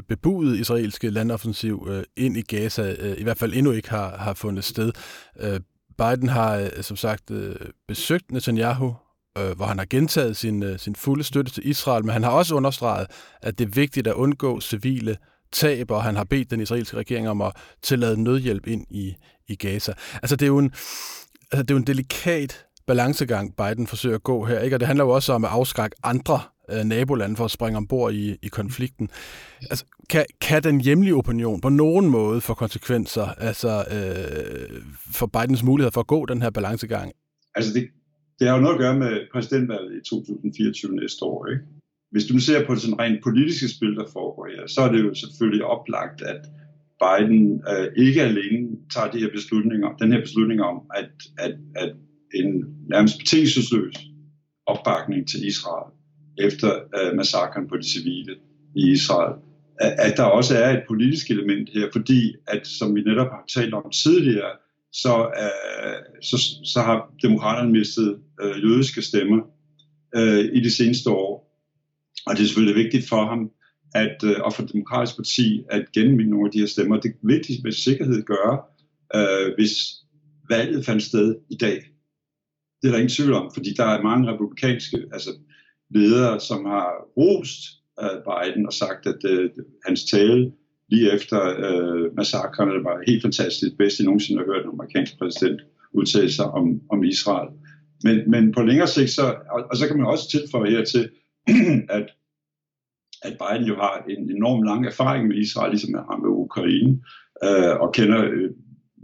bebudede 0.09 0.61
israelske 0.61 1.11
landoffensiv 1.11 1.87
øh, 1.91 2.05
ind 2.17 2.37
i 2.37 2.43
Gaza 2.43 2.95
øh, 2.99 3.21
i 3.21 3.23
hvert 3.23 3.39
fald 3.39 3.55
endnu 3.55 3.73
ikke 3.73 3.91
har, 3.91 4.17
har 4.17 4.35
fundet 4.35 4.65
sted. 4.65 4.93
Øh, 5.41 5.61
Biden 5.99 6.29
har 6.29 6.57
øh, 6.57 6.83
som 6.83 6.97
sagt 6.97 7.31
øh, 7.31 7.57
besøgt 7.89 8.33
Netanyahu, 8.33 8.95
øh, 9.39 9.57
hvor 9.57 9.67
han 9.67 9.79
har 9.79 9.87
gentaget 9.91 10.37
sin, 10.37 10.63
øh, 10.63 10.79
sin 10.79 10.95
fulde 10.95 11.25
støtte 11.25 11.53
til 11.53 11.69
Israel, 11.69 12.05
men 12.05 12.13
han 12.13 12.23
har 12.23 12.31
også 12.31 12.55
understreget, 12.55 13.07
at 13.43 13.59
det 13.59 13.65
er 13.65 13.71
vigtigt 13.75 14.07
at 14.07 14.15
undgå 14.15 14.61
civile 14.61 15.17
tab, 15.53 15.91
og 15.91 16.03
han 16.03 16.17
har 16.17 16.25
bedt 16.25 16.51
den 16.51 16.61
israelske 16.61 16.97
regering 16.97 17.29
om 17.29 17.43
at 17.43 17.53
tillade 17.83 18.23
nødhjælp 18.23 18.67
ind 18.67 18.87
i, 18.91 19.15
i 19.49 19.55
Gaza. 19.55 19.93
Altså 20.15 20.37
det 20.37 20.43
er 20.43 20.47
jo 20.47 20.59
en, 20.59 20.71
altså, 21.53 21.63
det 21.63 21.71
er 21.71 21.75
jo 21.75 21.79
en 21.79 21.87
delikat 21.87 22.65
balancegang, 22.87 23.57
Biden 23.57 23.87
forsøger 23.87 24.17
at 24.17 24.23
gå 24.23 24.45
her, 24.45 24.61
ikke? 24.61 24.77
og 24.77 24.81
det 24.81 24.87
handler 24.87 25.05
jo 25.05 25.11
også 25.11 25.33
om 25.33 25.45
at 25.45 25.51
afskrække 25.51 25.97
andre 26.03 26.41
øh, 26.71 26.85
nabolande 26.85 27.37
for 27.37 27.45
at 27.45 27.51
springe 27.51 27.77
ombord 27.77 28.13
i, 28.13 28.37
i 28.43 28.49
konflikten. 28.49 29.11
Altså, 29.71 29.85
kan, 30.11 30.27
kan 30.41 30.63
den 30.63 30.81
hjemlige 30.81 31.15
opinion 31.15 31.61
på 31.61 31.69
nogen 31.69 32.07
måde 32.09 32.41
få 32.41 32.55
konsekvenser 32.55 33.27
altså, 33.27 33.85
øh, 33.91 34.83
for 35.13 35.27
Bidens 35.27 35.63
mulighed 35.63 35.93
for 35.93 36.01
at 36.01 36.07
gå 36.07 36.27
den 36.27 36.43
her 36.43 36.51
balancegang? 36.51 37.13
Altså 37.55 37.73
det, 37.75 37.89
det 38.39 38.49
har 38.49 38.55
jo 38.55 38.61
noget 38.61 38.75
at 38.75 38.81
gøre 38.81 38.99
med 38.99 39.21
præsidentvalget 39.33 39.93
i 39.97 40.09
2024 40.09 40.97
næste 40.97 41.25
år. 41.25 41.47
Ikke? 41.47 41.63
Hvis 42.11 42.25
du 42.25 42.35
nu 42.35 42.41
ser 42.41 42.67
på 42.67 42.75
det 42.75 42.83
sådan 42.83 43.01
rent 43.01 43.23
politiske 43.23 43.69
spil, 43.69 43.95
der 43.97 44.05
foregår 44.13 44.49
her, 44.55 44.67
så 44.67 44.81
er 44.81 44.93
det 44.93 45.05
jo 45.05 45.15
selvfølgelig 45.15 45.65
oplagt, 45.65 46.23
at 46.23 46.43
Biden 47.03 47.63
øh, 47.71 48.07
ikke 48.07 48.23
alene 48.23 48.69
tager 48.95 49.11
de 49.11 49.19
her 49.19 49.31
beslutninger, 49.33 49.89
den 50.03 50.13
her 50.13 50.21
beslutning 50.21 50.63
om, 50.63 50.77
at, 50.95 51.11
at, 51.39 51.55
at 51.77 51.95
en 52.35 52.65
nærmest 52.89 53.19
betingelsesløs 53.19 53.95
opbakning 54.67 55.29
til 55.29 55.47
Israel 55.47 55.93
efter 56.39 56.71
øh, 56.99 57.17
massakren 57.17 57.69
på 57.69 57.77
de 57.77 57.91
civile 57.91 58.35
i 58.77 58.91
Israel, 58.91 59.35
at, 59.81 59.95
at 59.99 60.17
der 60.17 60.23
også 60.23 60.59
er 60.65 60.71
et 60.71 60.83
politisk 60.89 61.31
element 61.31 61.71
her, 61.75 61.89
fordi 61.93 62.35
at, 62.47 62.67
som 62.67 62.95
vi 62.95 63.01
netop 63.01 63.31
har 63.31 63.45
talt 63.55 63.75
om 63.75 63.91
tidligere, 63.91 64.53
så, 64.93 65.15
øh, 65.43 66.23
så, 66.23 66.37
så 66.65 66.81
har 66.81 67.13
demokraterne 67.23 67.73
mistet 67.73 68.19
øh, 68.43 68.65
jødiske 68.65 69.03
stemmer 69.03 69.41
øh, 70.17 70.45
i 70.53 70.61
de 70.61 70.71
seneste 70.71 71.11
år. 71.11 71.28
Og 72.27 72.37
det 72.37 72.43
er 72.43 72.47
selvfølgelig 72.47 72.85
vigtigt 72.85 73.09
for 73.09 73.25
ham, 73.25 73.51
at, 73.95 74.17
øh, 74.25 74.37
og 74.41 74.55
for 74.55 74.63
det 74.63 74.73
demokratiske 74.73 75.17
parti, 75.17 75.63
at 75.71 75.93
genvinde 75.93 76.31
nogle 76.31 76.47
af 76.47 76.53
de 76.53 76.59
her 76.59 76.67
stemmer. 76.67 77.01
Det 77.01 77.09
er 77.09 77.27
vigtigt 77.27 77.65
med 77.65 77.73
sikkerhed 77.73 78.23
gøre, 78.23 78.59
øh, 79.17 79.55
hvis 79.55 79.75
valget 80.49 80.87
fandt 80.87 81.03
sted 81.03 81.37
i 81.51 81.57
dag. 81.57 81.77
Det 82.83 82.89
er 82.89 82.93
der 82.93 82.99
ingen 82.99 83.17
tvivl 83.17 83.33
om, 83.33 83.51
fordi 83.55 83.75
der 83.77 83.85
er 83.85 84.03
mange 84.03 84.33
republikanske 84.33 84.99
altså 85.13 85.31
ledere, 85.91 86.41
som 86.41 86.65
har 86.65 86.89
rost 87.17 87.61
øh, 88.03 88.19
Biden 88.27 88.67
og 88.67 88.73
sagt, 88.73 89.07
at 89.07 89.21
øh, 89.25 89.51
hans 89.87 90.05
tale 90.05 90.53
lige 90.89 91.13
efter 91.13 91.41
øh, 91.65 92.17
massakrene 92.17 92.85
var 92.85 93.03
helt 93.07 93.23
fantastisk, 93.23 93.73
bedst 93.79 93.99
jeg 93.99 94.05
nogensinde 94.05 94.41
har 94.41 94.47
hørt 94.47 94.65
en 94.65 94.71
amerikansk 94.71 95.19
præsident 95.19 95.61
udtale 95.93 96.33
sig 96.33 96.45
om, 96.45 96.81
om 96.91 97.05
Israel. 97.05 97.49
Men, 98.05 98.31
men 98.31 98.53
på 98.53 98.63
længere 98.63 98.89
sigt, 98.89 99.11
så, 99.11 99.23
og, 99.51 99.61
og 99.71 99.77
så 99.77 99.87
kan 99.87 99.97
man 99.97 100.07
også 100.07 100.31
tilføje 100.31 100.71
hertil, 100.71 101.11
at, 101.97 102.07
at 103.23 103.39
Biden 103.39 103.67
jo 103.67 103.75
har 103.75 104.05
en 104.09 104.31
enorm 104.31 104.63
lang 104.63 104.87
erfaring 104.87 105.29
med 105.29 105.37
Israel, 105.37 105.71
ligesom 105.71 105.95
han 105.95 106.05
har 106.11 106.17
med 106.17 106.29
Ukraine, 106.29 107.03
øh, 107.45 107.81
og 107.81 107.93
kender 107.93 108.25
øh, 108.25 108.51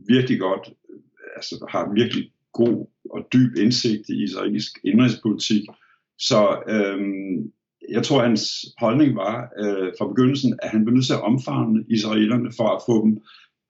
virkelig 0.09 0.41
godt, 0.41 0.73
øh, 0.91 1.01
altså 1.37 1.67
har 1.71 1.93
virkelig 1.95 2.31
god 2.53 2.87
og 3.11 3.29
dyb 3.33 3.57
indsigt 3.57 4.09
i 4.09 4.23
israelsk 4.23 4.79
indrigspolitik. 4.85 5.63
Så 6.19 6.63
øh, 6.69 6.99
jeg 7.89 8.03
tror, 8.03 8.23
hans 8.23 8.65
holdning 8.79 9.17
var 9.17 9.49
øh, 9.59 9.93
fra 9.99 10.09
begyndelsen, 10.09 10.59
at 10.63 10.71
han 10.71 10.85
blev 10.85 10.95
nødt 10.95 11.07
til 11.07 11.13
at 11.13 11.23
omfavne 11.23 11.85
israelerne 11.89 12.51
for 12.57 12.69
at 12.77 12.83
få 12.87 13.05
dem 13.05 13.19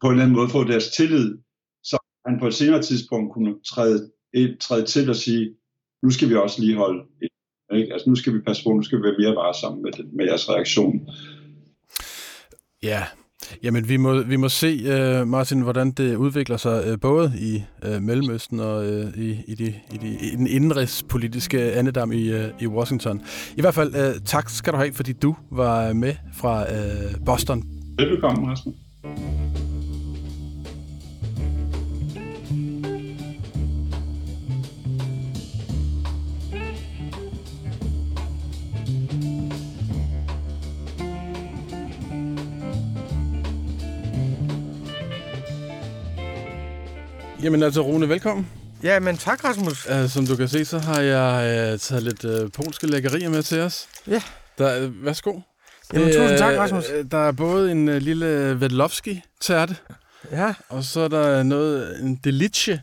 på 0.00 0.06
en 0.06 0.12
eller 0.12 0.24
anden 0.24 0.36
måde 0.36 0.48
få 0.48 0.64
deres 0.64 0.90
tillid, 0.90 1.38
så 1.82 1.98
han 2.26 2.38
på 2.38 2.46
et 2.46 2.54
senere 2.54 2.82
tidspunkt 2.82 3.32
kunne 3.32 3.54
træde, 3.62 4.10
træde 4.60 4.86
til 4.86 5.10
og 5.10 5.16
sige, 5.16 5.54
nu 6.02 6.10
skal 6.10 6.28
vi 6.28 6.34
også 6.34 6.62
lige 6.62 6.76
holde 6.76 7.02
et 7.22 7.33
ikke? 7.72 7.92
Altså 7.92 8.10
nu 8.10 8.16
skal 8.16 8.34
vi 8.34 8.40
passe 8.40 8.64
på, 8.64 8.70
nu 8.70 8.82
skal 8.82 8.98
vi 8.98 9.02
være 9.02 9.14
mere 9.18 9.34
varsomme 9.34 9.82
med, 9.82 9.92
det, 9.92 10.06
med 10.12 10.24
jeres 10.24 10.50
reaktion. 10.50 11.08
Ja, 12.82 13.02
Jamen, 13.62 13.88
vi 13.88 13.96
må, 13.96 14.22
vi 14.22 14.36
må 14.36 14.48
se, 14.48 14.80
uh, 15.20 15.28
Martin, 15.28 15.60
hvordan 15.60 15.90
det 15.90 16.16
udvikler 16.16 16.56
sig, 16.56 16.92
uh, 16.92 17.00
både 17.00 17.32
i 17.40 17.62
uh, 17.88 18.02
Mellemøsten 18.02 18.60
og 18.60 18.86
uh, 18.86 19.18
i, 19.18 19.38
i, 19.46 19.54
de, 19.54 19.74
i, 19.94 19.96
de, 19.96 20.08
i 20.08 20.36
den 20.36 20.46
indrigspolitiske 20.46 21.72
andedam 21.72 22.12
i, 22.12 22.32
uh, 22.32 22.44
i 22.60 22.66
Washington. 22.66 23.22
I 23.56 23.60
hvert 23.60 23.74
fald, 23.74 23.94
uh, 23.94 24.24
tak 24.24 24.48
skal 24.48 24.72
du 24.72 24.78
have, 24.78 24.92
fordi 24.92 25.12
du 25.12 25.36
var 25.50 25.92
med 25.92 26.14
fra 26.34 26.62
uh, 26.62 27.24
Boston. 27.26 27.62
Velkommen, 27.98 28.50
Rasmus. 28.50 28.74
Jamen 47.44 47.62
altså, 47.62 47.80
Rune, 47.80 48.08
velkommen. 48.08 48.46
Ja, 48.82 49.00
men 49.00 49.16
tak, 49.16 49.44
Rasmus. 49.44 49.86
Uh, 49.86 50.10
som 50.10 50.26
du 50.26 50.36
kan 50.36 50.48
se, 50.48 50.64
så 50.64 50.78
har 50.78 51.00
jeg 51.00 51.72
uh, 51.72 51.78
taget 51.78 52.02
lidt 52.02 52.24
uh, 52.24 52.50
polske 52.50 52.86
lækkerier 52.86 53.28
med 53.28 53.42
til 53.42 53.60
os. 53.60 53.86
Ja. 54.06 54.22
Der, 54.58 54.86
uh, 54.86 55.04
værsgo. 55.04 55.40
Jamen, 55.92 56.08
det, 56.08 56.16
tusind 56.16 56.38
tak, 56.38 56.58
Rasmus. 56.58 56.84
Uh, 56.88 57.10
der 57.10 57.18
er 57.18 57.32
både 57.32 57.72
en 57.72 57.88
uh, 57.88 57.94
lille 57.94 58.60
Vedlovski-tærte, 58.60 59.76
ja. 60.30 60.54
og 60.68 60.84
så 60.84 61.00
er 61.00 61.08
der 61.08 61.42
noget, 61.42 62.00
en 62.00 62.20
Delice, 62.24 62.80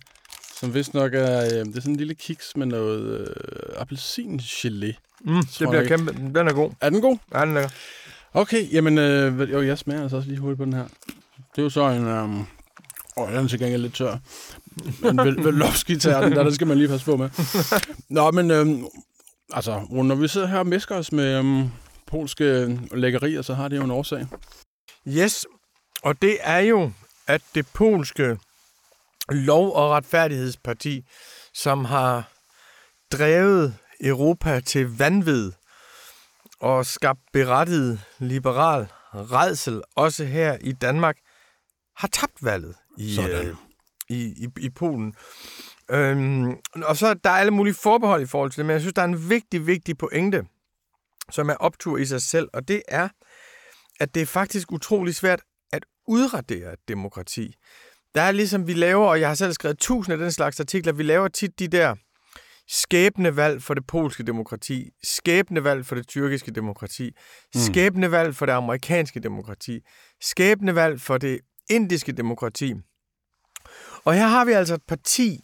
som 0.59 0.73
vist 0.73 0.93
nok 0.93 1.13
er, 1.13 1.45
uh, 1.45 1.49
det 1.49 1.77
er 1.77 1.81
sådan 1.81 1.91
en 1.91 1.97
lille 1.97 2.15
kiks 2.15 2.55
med 2.55 2.65
noget 2.65 3.19
uh, 3.19 3.81
appelsingelé. 3.81 5.19
Mm, 5.21 5.45
det 5.59 5.69
bliver 5.69 5.87
kæmpe. 5.87 6.13
Den 6.13 6.47
er 6.47 6.53
god. 6.53 6.71
Er 6.81 6.89
den 6.89 7.01
god? 7.01 7.17
Ja, 7.33 7.45
den 7.45 7.57
er 7.57 7.69
Okay, 8.33 8.73
jamen, 8.73 8.97
øh, 8.97 9.51
jo, 9.51 9.61
jeg 9.61 9.77
smager 9.77 10.01
altså 10.01 10.17
også 10.17 10.29
lige 10.29 10.39
hurtigt 10.39 10.57
på 10.57 10.65
den 10.65 10.73
her. 10.73 10.85
Det 11.37 11.57
er 11.57 11.63
jo 11.63 11.69
så 11.69 11.89
en... 11.89 12.07
Øh, 12.07 12.29
åh, 13.17 13.31
den 13.31 13.47
til 13.47 13.59
gengæld 13.59 13.81
lidt 13.81 13.95
tør. 13.95 14.17
Men 15.01 15.17
vel, 15.17 15.43
Velovski 15.45 15.97
tager 15.97 16.21
den 16.21 16.31
der, 16.31 16.43
der 16.43 16.51
skal 16.51 16.67
man 16.67 16.77
lige 16.77 16.87
passe 16.87 17.05
på 17.05 17.17
med. 17.17 17.29
Nå, 18.09 18.31
men 18.31 18.51
øhm, 18.51 18.85
altså, 19.53 19.87
når 19.91 20.15
vi 20.15 20.27
sidder 20.27 20.47
her 20.47 20.59
og 20.59 20.67
mesker 20.67 20.95
os 20.95 21.11
med 21.11 21.37
øhm, 21.37 21.69
polske 22.07 22.79
lækkerier, 22.91 23.41
så 23.41 23.53
har 23.53 23.67
det 23.67 23.77
jo 23.77 23.83
en 23.83 23.91
årsag. 23.91 24.27
Yes, 25.07 25.45
og 26.03 26.21
det 26.21 26.37
er 26.41 26.59
jo, 26.59 26.91
at 27.27 27.41
det 27.55 27.67
polske 27.73 28.37
lov- 29.29 29.75
og 29.75 29.89
retfærdighedsparti, 29.89 31.05
som 31.53 31.85
har 31.85 32.31
drevet 33.11 33.75
Europa 34.01 34.59
til 34.59 34.97
vanvid 34.97 35.51
og 36.59 36.85
skabt 36.85 37.19
berettiget 37.33 38.01
liberal 38.19 38.87
redsel, 39.13 39.81
også 39.95 40.25
her 40.25 40.57
i 40.61 40.71
Danmark, 40.71 41.17
har 41.97 42.07
tabt 42.07 42.43
valget 42.43 42.75
i, 43.01 43.15
Sådan. 43.15 43.47
øh, 43.47 43.55
i, 44.09 44.23
i, 44.23 44.47
i 44.59 44.69
Polen. 44.69 45.13
Øhm, 45.91 46.55
og 46.83 46.97
så 46.97 47.13
der 47.13 47.29
er 47.29 47.33
alle 47.33 47.51
mulige 47.51 47.73
forbehold 47.73 48.21
i 48.21 48.25
forhold 48.25 48.51
til 48.51 48.57
det, 48.57 48.65
men 48.65 48.73
jeg 48.73 48.81
synes, 48.81 48.93
der 48.93 49.01
er 49.01 49.05
en 49.05 49.29
vigtig, 49.29 49.67
vigtig 49.67 49.97
pointe, 49.97 50.45
som 51.31 51.49
er 51.49 51.53
optur 51.53 51.97
i 51.97 52.05
sig 52.05 52.21
selv, 52.21 52.49
og 52.53 52.67
det 52.67 52.81
er, 52.87 53.09
at 53.99 54.15
det 54.15 54.21
er 54.21 54.25
faktisk 54.25 54.71
utrolig 54.71 55.15
svært 55.15 55.41
at 55.73 55.85
udradere 56.07 56.73
et 56.73 56.79
demokrati. 56.87 57.55
Der 58.15 58.21
er 58.21 58.31
ligesom, 58.31 58.67
vi 58.67 58.73
laver, 58.73 59.07
og 59.07 59.19
jeg 59.19 59.27
har 59.27 59.35
selv 59.35 59.53
skrevet 59.53 59.79
tusind 59.79 60.13
af 60.13 60.17
den 60.19 60.31
slags 60.31 60.59
artikler, 60.59 60.93
vi 60.93 61.03
laver 61.03 61.27
tit 61.27 61.59
de 61.59 61.67
der 61.67 61.95
skæbnevalg 62.67 63.63
for 63.63 63.73
det 63.73 63.87
polske 63.87 64.23
demokrati, 64.23 64.89
skæbnevalg 65.03 65.85
for 65.85 65.95
det 65.95 66.07
tyrkiske 66.07 66.51
demokrati, 66.51 67.11
skæbnevalg 67.55 68.35
for 68.35 68.45
det 68.45 68.53
amerikanske 68.53 69.19
demokrati, 69.19 69.79
skæbnevalg 70.21 71.01
for 71.01 71.17
det 71.17 71.39
indiske 71.69 72.11
demokrati. 72.11 72.73
Og 74.03 74.13
her 74.13 74.27
har 74.27 74.45
vi 74.45 74.51
altså 74.51 74.73
et 74.73 74.83
parti, 74.87 75.39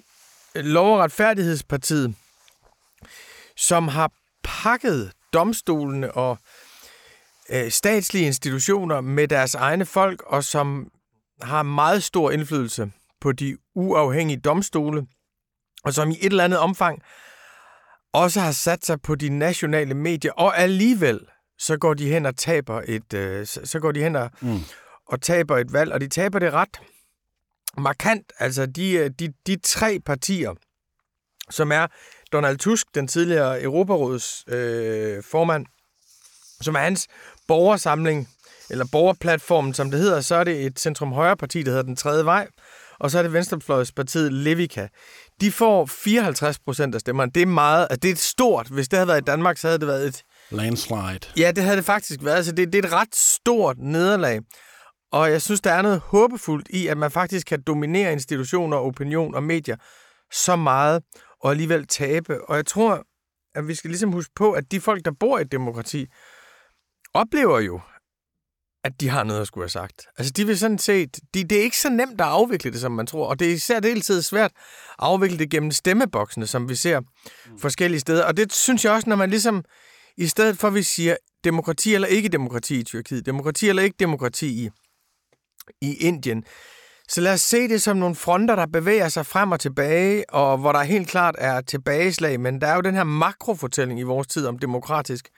Lov- 0.56 0.94
og 0.94 1.00
Retfærdighedspartiet, 1.00 2.16
som 3.56 3.88
har 3.88 4.12
pakket 4.44 5.12
domstolene 5.34 6.12
og 6.12 6.38
øh, 7.50 7.72
statslige 7.72 8.26
institutioner 8.26 9.02
med 9.02 9.28
deres 9.28 9.56
egne 9.56 9.86
folk, 9.86 10.24
og 10.28 10.44
som 10.44 10.92
har 11.42 11.64
meget 11.64 12.04
stor 12.04 12.32
indflydelse 12.32 12.92
på 13.22 13.32
de 13.32 13.58
uafhængige 13.76 14.40
domstole, 14.40 15.08
og 15.84 15.94
som 15.94 16.12
i 16.12 16.18
et 16.22 16.26
eller 16.26 16.44
andet 16.44 16.60
omfang 16.60 17.02
også 18.14 18.40
har 18.40 18.52
sat 18.52 18.86
sig 18.86 19.02
på 19.02 19.16
de 19.16 19.30
nationale 19.30 19.94
medier, 19.94 20.32
og 20.32 20.58
alligevel 20.58 21.20
så 21.60 21.78
går 21.78 21.94
de 21.94 22.10
hen 22.10 22.26
og 22.26 22.36
taber 22.36 22.82
et, 22.86 23.14
øh, 23.14 23.46
så 23.46 23.80
går 23.80 23.92
de 23.92 24.04
hen 24.04 24.16
og, 24.16 24.32
mm. 24.42 24.60
og 25.08 25.22
taber 25.22 25.58
et 25.58 25.74
valg, 25.74 25.92
og 25.94 26.02
de 26.02 26.08
taber 26.08 26.40
det 26.40 26.54
ret 26.54 26.80
markant. 27.78 28.34
Altså 28.40 28.66
de, 28.66 28.92
øh, 28.92 29.10
de, 29.20 29.34
de 29.48 29.58
tre 29.64 30.00
partier, 30.06 30.54
som 31.50 31.72
er 31.72 31.88
Donald 32.32 32.58
Tusk, 32.58 32.88
den 32.96 33.08
tidligere 33.08 33.62
Europaråds 33.62 34.44
øh, 34.48 35.24
formand, 35.24 35.66
som 36.62 36.76
er 36.76 36.80
hans 36.80 37.08
borgersamling, 37.48 38.30
eller 38.70 38.86
borgerplatformen, 38.92 39.74
som 39.74 39.92
det 39.92 40.00
hedder, 40.00 40.22
så 40.22 40.36
er 40.36 40.44
det 40.44 40.66
et 40.66 40.80
centrum-højre-parti, 40.80 41.64
der 41.64 41.70
hedder 41.70 41.84
Den 41.84 41.96
Tredje 41.96 42.26
Vej, 42.26 42.48
og 43.00 43.12
så 43.12 43.18
er 43.18 43.24
det 43.24 43.34
Venstrefløjspartiet 43.34 44.34
Levika. 44.34 44.88
De 45.42 45.52
får 45.52 45.86
54 45.86 46.60
procent 46.60 46.96
af 46.96 47.02
stemmerne. 47.02 47.32
Det 47.36 47.42
er 47.42 47.46
meget, 47.46 47.88
altså 47.90 48.00
det 48.00 48.12
er 48.12 48.16
stort. 48.16 48.68
Hvis 48.68 48.88
det 48.88 48.98
havde 48.98 49.08
været 49.08 49.22
i 49.22 49.24
Danmark, 49.24 49.58
så 49.58 49.68
havde 49.68 49.80
det 49.80 49.88
været 49.88 50.08
et... 50.08 50.24
Landslide. 50.50 51.20
Ja, 51.38 51.52
det 51.52 51.64
havde 51.64 51.78
det 51.78 51.86
faktisk 51.86 52.20
været. 52.24 52.46
Så 52.46 52.52
det, 52.52 52.74
det 52.74 52.86
er 52.86 52.88
et 52.88 52.94
ret 52.94 53.16
stort 53.16 53.76
nederlag. 53.80 54.40
Og 55.12 55.32
jeg 55.32 55.42
synes, 55.42 55.62
der 55.62 55.72
er 55.72 55.82
noget 55.82 56.00
håbefuldt 56.00 56.68
i, 56.70 56.88
at 56.88 56.98
man 56.98 57.12
faktisk 57.12 57.48
kan 57.48 57.62
dominere 57.62 58.12
institutioner, 58.12 58.78
opinion 58.78 59.36
og 59.36 59.44
medier 59.44 59.76
så 60.32 60.56
meget, 60.56 61.04
og 61.42 61.52
alligevel 61.52 61.88
tabe. 61.88 62.50
Og 62.50 62.56
jeg 62.56 62.66
tror, 62.66 63.04
at 63.56 63.68
vi 63.68 63.76
skal 63.76 63.90
ligesom 63.90 64.12
huske 64.12 64.34
på, 64.36 64.52
at 64.52 64.72
de 64.72 64.82
folk, 64.82 65.06
der 65.06 65.12
bor 65.20 65.38
i 65.38 65.42
et 65.42 65.52
demokrati, 65.52 66.06
oplever 67.14 67.60
jo, 67.60 67.82
at 68.84 69.02
de 69.02 69.10
har 69.10 69.24
noget 69.24 69.42
at 69.42 69.48
skulle 69.48 69.64
have 69.64 69.70
sagt. 69.70 70.08
Altså, 70.18 70.34
de 70.34 70.46
vil 70.46 70.60
sådan 70.60 70.78
set... 70.78 71.20
De, 71.34 71.44
det 71.44 71.58
er 71.58 71.62
ikke 71.62 71.78
så 71.78 71.90
nemt 71.90 72.22
at 72.22 72.28
afvikle 72.28 72.72
det, 72.72 72.82
som 72.82 72.92
man 72.92 73.08
tror. 73.08 73.28
Og 73.28 73.40
det 73.40 73.48
er 73.48 73.54
især 73.54 73.80
deltid 73.80 74.22
svært 74.22 74.52
at 74.52 74.96
afvikle 75.00 75.40
det 75.40 75.50
gennem 75.50 75.72
stemmeboksene, 75.72 76.48
som 76.48 76.70
vi 76.70 76.76
ser 76.76 77.02
forskellige 77.60 78.00
steder. 78.00 78.26
Og 78.26 78.38
det 78.38 78.54
synes 78.54 78.86
jeg 78.86 78.94
også, 78.94 79.10
når 79.10 79.16
man 79.16 79.30
ligesom... 79.30 79.64
I 80.20 80.28
stedet 80.28 80.58
for, 80.58 80.68
at 80.68 80.74
vi 80.74 80.84
siger 80.84 81.16
demokrati 81.44 81.94
eller 81.94 82.08
ikke 82.08 82.30
demokrati 82.30 82.80
i 82.80 82.84
Tyrkiet, 82.84 83.26
demokrati 83.26 83.70
eller 83.70 83.84
ikke 83.84 83.96
demokrati 84.00 84.48
i, 84.48 84.70
i 85.82 85.94
Indien, 85.94 86.44
så 87.10 87.22
lad 87.22 87.34
os 87.34 87.42
se 87.42 87.68
det 87.68 87.82
som 87.82 87.98
nogle 87.98 88.16
fronter, 88.16 88.56
der 88.56 88.66
bevæger 88.66 89.10
sig 89.10 89.26
frem 89.26 89.52
og 89.52 89.60
tilbage, 89.60 90.30
og 90.30 90.58
hvor 90.58 90.72
der 90.72 90.84
helt 90.84 91.10
klart 91.10 91.36
er 91.38 91.62
tilbageslag, 91.62 92.40
men 92.40 92.62
der 92.62 92.68
er 92.68 92.76
jo 92.76 92.82
den 92.82 92.96
her 92.96 93.04
makrofortælling 93.04 94.00
i 94.00 94.04
vores 94.04 94.28
tid 94.28 94.48
om 94.48 94.60
demokratisk 94.60 95.30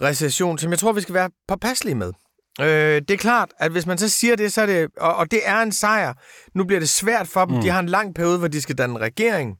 recession, 0.00 0.58
som 0.58 0.70
jeg 0.70 0.78
tror, 0.78 0.92
vi 0.92 1.00
skal 1.00 1.14
være 1.14 1.30
påpasselige 1.48 1.94
med. 1.94 2.12
Øh, 2.60 3.02
det 3.08 3.10
er 3.10 3.16
klart, 3.16 3.48
at 3.58 3.72
hvis 3.72 3.86
man 3.86 3.98
så 3.98 4.08
siger 4.08 4.36
det, 4.36 4.52
så 4.52 4.62
er 4.62 4.66
det, 4.66 4.88
og, 4.96 5.16
og 5.16 5.30
det 5.30 5.40
er 5.44 5.62
en 5.62 5.72
sejr. 5.72 6.14
Nu 6.54 6.64
bliver 6.64 6.80
det 6.80 6.88
svært 6.88 7.28
for 7.28 7.44
dem. 7.44 7.54
Mm. 7.54 7.62
De 7.62 7.68
har 7.68 7.80
en 7.80 7.88
lang 7.88 8.14
periode, 8.14 8.38
hvor 8.38 8.48
de 8.48 8.62
skal 8.62 8.78
danne 8.78 8.98
regering, 8.98 9.56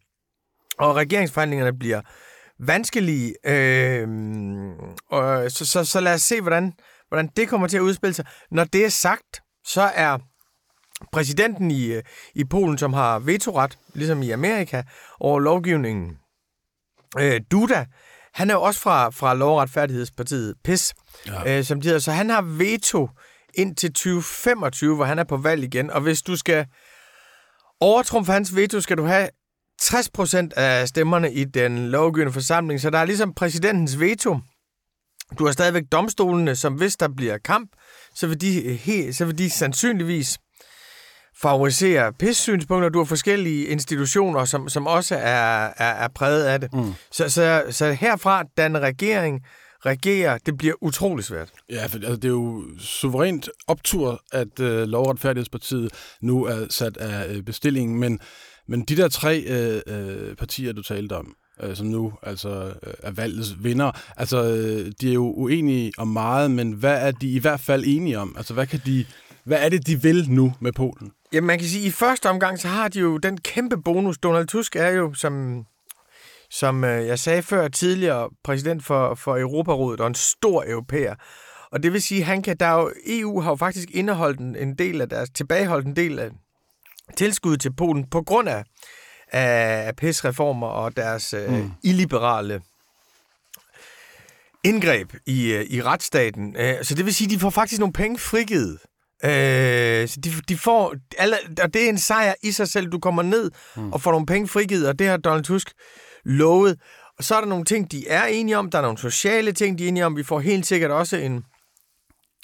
og 0.79 0.97
regeringsforhandlingerne 0.97 1.79
bliver 1.79 2.01
vanskelige. 2.59 3.35
Øh, 3.47 4.09
og 5.11 5.51
så, 5.51 5.67
så, 5.67 5.85
så 5.85 6.01
lad 6.01 6.15
os 6.15 6.23
se, 6.23 6.41
hvordan, 6.41 6.73
hvordan 7.09 7.31
det 7.37 7.49
kommer 7.49 7.69
til 7.69 7.77
at 7.77 7.81
udspille 7.81 8.15
sig. 8.15 8.25
Når 8.51 8.65
det 8.65 8.85
er 8.85 8.89
sagt, 8.89 9.41
så 9.67 9.83
er 9.83 10.19
præsidenten 11.13 11.71
i, 11.71 11.85
øh, 11.87 12.03
i 12.35 12.45
Polen, 12.45 12.79
som 12.79 12.93
har 12.93 13.19
vetoret, 13.19 13.79
ligesom 13.95 14.23
i 14.23 14.31
Amerika, 14.31 14.83
over 15.21 15.41
lovgivningen, 15.41 16.19
øh, 17.19 17.41
Duda, 17.51 17.87
han 18.35 18.51
er 18.51 18.55
jo 18.55 18.63
også 18.63 18.81
fra, 18.81 19.11
fra 19.11 19.35
Lov- 19.35 19.55
og 19.55 19.63
Retfærdighedspartiet, 19.63 20.55
PIS, 20.65 20.95
ja. 21.27 21.59
øh, 21.59 21.65
som 21.65 21.81
de 21.81 21.89
hedder. 21.89 22.01
Så 22.01 22.13
han 22.13 22.31
har 22.31 22.43
veto 22.43 23.09
indtil 23.55 23.93
2025, 23.93 24.97
hvor 24.97 25.05
han 25.05 25.19
er 25.19 25.25
på 25.25 25.37
valg 25.37 25.65
igen. 25.65 25.91
Og 25.91 26.01
hvis 26.01 26.23
du 26.23 26.37
skal 26.37 26.67
overtrumfe 27.81 28.33
hans 28.33 28.57
veto, 28.57 28.81
skal 28.81 28.97
du 28.97 29.05
have 29.05 29.29
60% 29.83 30.49
af 30.57 30.89
stemmerne 30.89 31.33
i 31.33 31.45
den 31.45 31.89
lovgivende 31.89 32.33
forsamling. 32.33 32.81
Så 32.81 32.91
der 32.91 32.99
er 32.99 33.05
ligesom 33.05 33.35
præsidentens 33.35 34.01
veto. 34.01 34.39
Du 35.39 35.45
har 35.45 35.53
stadigvæk 35.53 35.85
domstolene, 35.93 36.57
som 36.57 36.75
hvis 36.75 36.97
der 36.97 37.09
bliver 37.17 37.39
kamp, 37.39 37.71
så 38.17 38.27
vil 38.27 38.41
de, 38.41 38.61
he, 38.61 39.13
så 39.13 39.25
vil 39.25 39.39
de 39.39 39.51
sandsynligvis 39.51 40.39
favorisere 41.43 42.13
PIS-synspunkter. 42.13 42.89
Du 42.89 42.99
har 42.99 43.05
forskellige 43.05 43.67
institutioner, 43.67 44.45
som, 44.45 44.69
som 44.69 44.87
også 44.87 45.15
er, 45.15 45.73
er, 45.77 46.05
er 46.05 46.09
præget 46.09 46.45
af 46.45 46.61
det. 46.61 46.73
Mm. 46.73 46.93
Så, 47.13 47.29
så, 47.29 47.65
så 47.71 47.93
herfra, 47.93 48.45
den 48.57 48.79
regering 48.79 49.41
regerer, 49.87 50.39
det 50.39 50.59
bliver 50.59 50.75
utrolig 50.81 51.25
svært. 51.25 51.53
Ja, 51.71 51.87
for 51.87 51.97
altså, 51.97 52.17
det 52.17 52.25
er 52.25 52.29
jo 52.29 52.65
suverænt 52.79 53.49
optur, 53.67 54.23
at 54.33 54.61
øh, 54.61 54.83
Lovretfærdighedspartiet 54.83 55.93
nu 56.23 56.45
er 56.45 56.67
sat 56.71 56.97
af 56.97 57.35
øh, 57.35 57.43
bestillingen, 57.43 58.01
men, 58.01 58.21
men 58.69 58.83
de 58.83 58.97
der 58.97 59.09
tre 59.09 59.39
øh, 59.41 59.81
øh, 59.87 60.37
partier, 60.37 60.73
du 60.73 60.83
talte 60.83 61.13
om, 61.13 61.35
øh, 61.63 61.77
som 61.77 61.87
nu 61.87 62.13
altså 62.23 62.75
øh, 62.83 62.95
er 63.03 63.11
valgets 63.11 63.65
vinder, 63.65 63.91
altså 64.17 64.45
øh, 64.45 64.93
de 65.01 65.09
er 65.11 65.15
jo 65.15 65.33
uenige 65.33 65.93
om 65.99 66.09
meget, 66.09 66.51
men 66.51 66.73
hvad 66.73 67.07
er 67.07 67.11
de 67.11 67.31
i 67.31 67.39
hvert 67.39 67.61
fald 67.61 67.85
enige 67.87 68.19
om? 68.19 68.35
Altså 68.37 68.55
hvad 68.55 68.67
kan 68.67 68.81
de, 68.87 69.07
hvad 69.45 69.59
er 69.65 69.69
det, 69.69 69.87
de 69.87 70.03
vil 70.03 70.31
nu 70.31 70.55
med 70.61 70.73
Polen? 70.73 71.13
Jamen, 71.33 71.47
man 71.47 71.59
kan 71.59 71.69
sige, 71.69 71.83
at 71.83 71.89
i 71.89 71.91
første 71.91 72.31
omgang, 72.31 72.59
så 72.59 72.69
har 72.69 72.89
de 72.89 73.01
jo 73.01 73.17
den 73.17 73.39
kæmpe 73.39 73.77
bonus. 73.77 74.19
Donald 74.19 74.47
Tusk 74.47 74.77
er 74.77 74.89
jo, 74.89 75.15
som, 75.15 75.65
som 76.51 76.85
øh, 76.85 77.07
jeg 77.07 77.19
sagde 77.19 77.43
før, 77.43 77.69
tidligere 77.69 78.31
præsident 78.45 78.85
for, 78.85 79.15
for 79.15 79.39
Europarådet 79.39 80.01
og 80.01 80.07
en 80.07 80.15
stor 80.15 80.65
europæer. 80.67 81.15
Og 81.73 81.83
det 81.83 81.93
vil 81.93 82.03
sige, 82.03 82.23
han 82.23 82.43
kan, 82.43 82.57
der 82.61 82.67
er 82.67 82.81
jo, 82.81 82.93
EU 83.07 83.41
har 83.41 83.51
jo 83.51 83.57
faktisk 83.57 83.91
indeholdt 83.91 84.41
en, 84.41 84.57
en 84.57 84.75
del 84.75 85.01
af 85.01 85.09
deres, 85.09 85.31
tilbageholdt 85.31 85.87
en 85.87 85.97
del 85.97 86.19
af 86.19 86.31
tilskud 87.17 87.57
til 87.57 87.73
Polen 87.73 88.11
på 88.11 88.23
grund 88.23 88.49
af, 88.49 88.65
af, 89.33 89.87
af 89.87 89.97
PIS-reformer 89.97 90.67
og 90.67 90.97
deres 90.97 91.35
øh, 91.35 91.53
mm. 91.53 91.73
illiberale 91.83 92.61
indgreb 94.65 95.13
i, 95.27 95.53
øh, 95.53 95.67
i 95.71 95.83
retsstaten. 95.83 96.57
Øh, 96.59 96.75
så 96.85 96.95
det 96.95 97.05
vil 97.05 97.15
sige, 97.15 97.27
at 97.27 97.31
de 97.31 97.39
får 97.39 97.51
faktisk 97.51 97.81
nogle 97.81 97.93
penge 97.93 98.19
frigivet. 98.19 98.79
Øh, 99.25 100.09
så 100.09 100.21
de, 100.25 100.31
de 100.49 100.59
får, 100.59 100.95
alle, 101.19 101.37
og 101.63 101.75
det 101.75 101.85
er 101.85 101.89
en 101.89 101.99
sejr 101.99 102.35
i 102.43 102.53
sig 102.53 102.69
selv. 102.69 102.89
Du 102.93 102.99
kommer 102.99 103.23
ned 103.23 103.51
mm. 103.77 103.93
og 103.93 104.01
får 104.01 104.11
nogle 104.11 104.27
penge 104.27 104.49
frigivet, 104.49 104.89
og 104.89 104.99
det 104.99 105.07
har 105.07 105.17
Donald 105.17 105.45
Tusk 105.45 105.73
lovet. 106.25 106.79
Og 107.19 107.25
så 107.25 107.35
er 107.35 107.41
der 107.41 107.49
nogle 107.49 107.65
ting, 107.65 107.93
de 107.93 108.09
er 108.09 108.25
enige 108.25 108.59
om. 108.59 108.71
Der 108.71 108.79
er 108.79 108.83
nogle 108.83 108.99
sociale 108.99 109.53
ting, 109.53 109.79
de 109.79 109.85
er 109.85 109.89
enige 109.89 110.07
om. 110.07 110.17
Vi 110.17 110.23
får 110.23 110.41
helt 110.41 110.67
sikkert 110.67 110.91
også 110.91 111.17
en, 111.17 111.45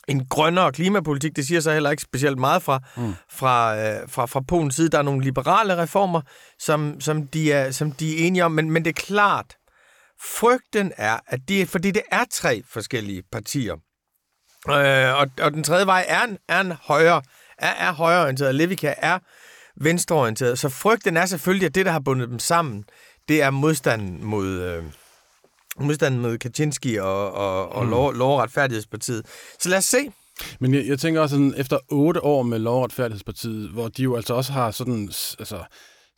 en 0.09 0.27
grønnere 0.27 0.73
klimapolitik. 0.73 1.37
Det 1.37 1.47
siger 1.47 1.61
så 1.61 1.73
heller 1.73 1.91
ikke 1.91 2.03
specielt 2.03 2.39
meget 2.39 2.63
fra, 2.63 2.81
mm. 2.97 3.15
fra, 3.31 3.79
øh, 3.79 4.09
fra, 4.09 4.27
fra 4.27 4.41
Polens 4.41 4.75
side. 4.75 4.89
Der 4.89 4.99
er 4.99 5.03
nogle 5.03 5.25
liberale 5.25 5.79
reformer, 5.79 6.21
som, 6.59 7.01
som, 7.01 7.27
de, 7.27 7.53
er, 7.53 7.71
som 7.71 7.93
de 7.93 8.23
er 8.23 8.27
enige 8.27 8.45
om. 8.45 8.53
Men, 8.53 8.71
men 8.71 8.85
det 8.85 8.91
er 8.91 9.03
klart, 9.03 9.57
frygten 10.23 10.93
er, 10.97 11.19
at 11.27 11.41
de, 11.49 11.67
fordi 11.67 11.91
det 11.91 12.03
er 12.13 12.25
tre 12.31 12.63
forskellige 12.73 13.23
partier, 13.33 13.77
Øh, 14.69 15.15
og, 15.21 15.27
og 15.41 15.53
den 15.53 15.63
tredje 15.63 15.87
vej 15.87 16.05
er 16.09 16.23
en, 16.23 16.39
er 16.49 16.61
en 16.61 16.73
højre, 16.73 17.23
er, 17.59 17.73
er 17.89 17.93
højreorienteret. 17.93 18.55
Levika 18.55 18.95
er 18.99 19.19
venstreorienteret. 19.81 20.59
Så 20.59 20.69
frygten 20.69 21.17
er 21.17 21.27
selvfølgelig, 21.27 21.67
at 21.67 21.75
det, 21.75 21.87
der 21.87 21.93
har 21.93 22.01
bundet 22.01 22.29
dem 22.29 22.39
sammen, 22.39 22.85
det 23.29 23.43
er 23.43 23.51
modstanden 23.51 24.25
mod... 24.25 24.47
Øh, 24.47 24.85
modstanden 25.81 26.21
mod 26.21 26.39
Kaczynski 26.39 26.97
og, 26.97 27.33
og, 27.33 27.69
og 27.69 27.85
mm. 27.85 27.91
lov, 27.91 28.13
lov- 28.13 28.35
og 28.37 28.43
retfærdighedspartiet. 28.43 29.27
Så 29.61 29.69
lad 29.69 29.79
os 29.79 29.85
se. 29.85 29.99
Men 30.61 30.75
jeg, 30.75 30.87
jeg 30.87 30.99
tænker 30.99 31.21
også, 31.21 31.35
sådan, 31.35 31.55
efter 31.57 31.79
otte 31.89 32.25
år 32.25 32.43
med 32.43 32.59
lov- 32.59 32.77
og 32.77 32.85
retfærdighedspartiet, 32.85 33.69
hvor 33.69 33.89
de 33.89 34.03
jo 34.03 34.17
altså 34.17 34.35
også 34.35 34.53
har 34.53 34.71
sådan, 34.71 35.03
altså, 35.39 35.65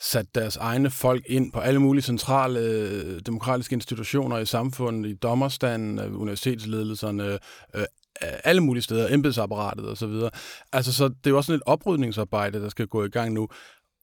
sat 0.00 0.34
deres 0.34 0.56
egne 0.56 0.90
folk 0.90 1.22
ind 1.26 1.52
på 1.52 1.60
alle 1.60 1.80
mulige 1.80 2.02
centrale 2.02 2.60
øh, 2.60 3.20
demokratiske 3.26 3.74
institutioner 3.74 4.38
i 4.38 4.46
samfundet, 4.46 5.10
i 5.10 5.14
dommerstanden, 5.14 5.98
øh, 5.98 6.20
universitetsledelserne, 6.20 7.38
øh, 7.74 7.84
alle 8.20 8.60
mulige 8.60 8.82
steder, 8.82 9.14
embedsapparatet 9.14 9.86
og 9.86 9.96
så 9.96 10.06
videre. 10.06 10.30
Altså, 10.72 10.92
så 10.92 11.08
det 11.08 11.26
er 11.26 11.30
jo 11.30 11.36
også 11.36 11.46
sådan 11.46 11.56
et 11.56 11.62
oprydningsarbejde, 11.66 12.60
der 12.60 12.68
skal 12.68 12.86
gå 12.86 13.04
i 13.04 13.08
gang 13.08 13.32
nu. 13.32 13.48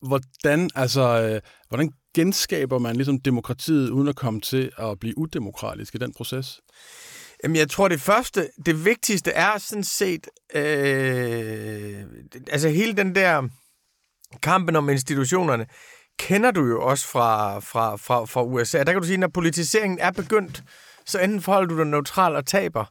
Hvordan, 0.07 0.69
altså, 0.75 1.01
øh, 1.01 1.41
hvordan 1.69 1.91
genskaber 2.13 2.79
man 2.79 2.95
ligesom 2.95 3.19
demokratiet, 3.19 3.89
uden 3.89 4.07
at 4.07 4.15
komme 4.15 4.41
til 4.41 4.71
at 4.77 4.99
blive 4.99 5.17
udemokratisk 5.17 5.95
i 5.95 5.97
den 5.97 6.13
proces? 6.13 6.61
Jamen, 7.43 7.55
jeg 7.55 7.69
tror, 7.69 7.87
det 7.87 8.01
første, 8.01 8.49
det 8.65 8.85
vigtigste 8.85 9.31
er 9.31 9.57
sådan 9.57 9.83
set, 9.83 10.27
øh, 10.55 12.03
altså 12.51 12.69
hele 12.69 12.93
den 12.93 13.15
der 13.15 13.47
kampen 14.41 14.75
om 14.75 14.89
institutionerne, 14.89 15.65
kender 16.19 16.51
du 16.51 16.65
jo 16.65 16.81
også 16.81 17.07
fra, 17.07 17.59
fra, 17.59 17.95
fra, 17.95 18.25
fra 18.25 18.43
USA. 18.43 18.77
Der 18.83 18.91
kan 18.91 19.01
du 19.01 19.07
sige, 19.07 19.17
når 19.17 19.27
politiseringen 19.27 19.99
er 19.99 20.11
begyndt, 20.11 20.63
så 21.05 21.19
enten 21.19 21.41
forholder 21.41 21.67
du 21.67 21.77
dig 21.77 21.85
neutral 21.85 22.35
og 22.35 22.45
taber, 22.45 22.85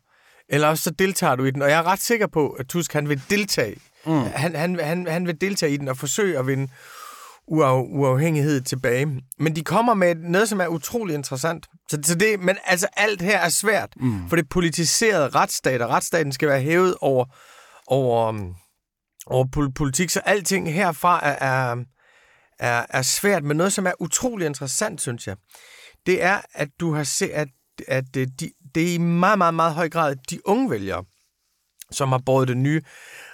eller 0.49 0.69
også 0.69 0.83
så 0.83 0.91
deltager 0.91 1.37
du 1.37 1.45
i 1.45 1.51
den. 1.51 1.63
Og 1.63 1.71
jeg 1.71 1.79
er 1.79 1.87
ret 1.87 2.03
sikker 2.03 2.27
på, 2.27 2.51
at 2.51 2.67
Tusk 2.67 2.93
han 2.93 3.09
vil 3.09 3.23
deltage. 3.31 3.77
Mm. 4.07 4.13
Han, 4.13 4.55
han, 4.55 4.81
han, 4.81 5.07
han 5.07 5.27
vil 5.27 5.41
deltage 5.41 5.73
i 5.73 5.77
den 5.77 5.89
og 5.89 5.97
forsøge 5.97 6.39
at 6.39 6.47
vinde 6.47 6.69
uaf, 7.47 7.85
uafhængighed 7.89 8.61
tilbage. 8.61 9.07
Men 9.39 9.57
de 9.57 9.65
kommer 9.65 9.95
med 9.95 10.15
noget, 10.15 10.49
som 10.49 10.61
er 10.61 10.67
utrolig 10.67 11.15
interessant. 11.15 11.67
Så, 11.91 11.99
så 12.05 12.15
det, 12.15 12.41
men 12.41 12.57
altså 12.65 12.89
alt 12.97 13.23
her 13.23 13.39
er 13.39 13.49
svært, 13.49 13.95
mm. 13.97 14.29
for 14.29 14.37
det 14.37 14.49
politiserede 14.49 15.29
retsstat, 15.29 15.83
og 15.83 15.91
retsstaten 15.91 16.33
skal 16.33 16.49
være 16.49 16.61
hævet 16.61 16.95
over, 17.01 17.25
over, 17.87 18.29
um, 18.29 18.55
over 19.27 19.45
pol- 19.57 19.73
politik, 19.73 20.11
så 20.11 20.21
alting 20.21 20.73
herfra 20.73 21.27
er, 21.27 21.37
er, 21.41 21.77
er, 22.59 22.87
er 22.91 23.03
svært, 23.03 23.45
men 23.45 23.57
noget, 23.57 23.73
som 23.73 23.87
er 23.87 23.93
utrolig 24.01 24.47
interessant, 24.47 25.01
synes 25.01 25.27
jeg, 25.27 25.37
det 26.07 26.23
er, 26.23 26.41
at 26.55 26.69
du 26.81 26.95
har 26.95 27.05
set, 27.05 27.31
at, 27.31 27.49
at 27.89 28.05
det, 28.15 28.41
de, 28.41 28.51
det 28.75 28.91
er 28.91 28.95
i 28.95 28.99
meget, 28.99 29.39
meget, 29.39 29.55
meget 29.55 29.75
høj 29.75 29.89
grad 29.89 30.17
de 30.31 30.49
unge 30.49 30.71
vælgere, 30.71 31.05
som 31.91 32.09
har 32.09 32.21
båret 32.27 32.49
den 32.49 32.63
nye 32.63 32.83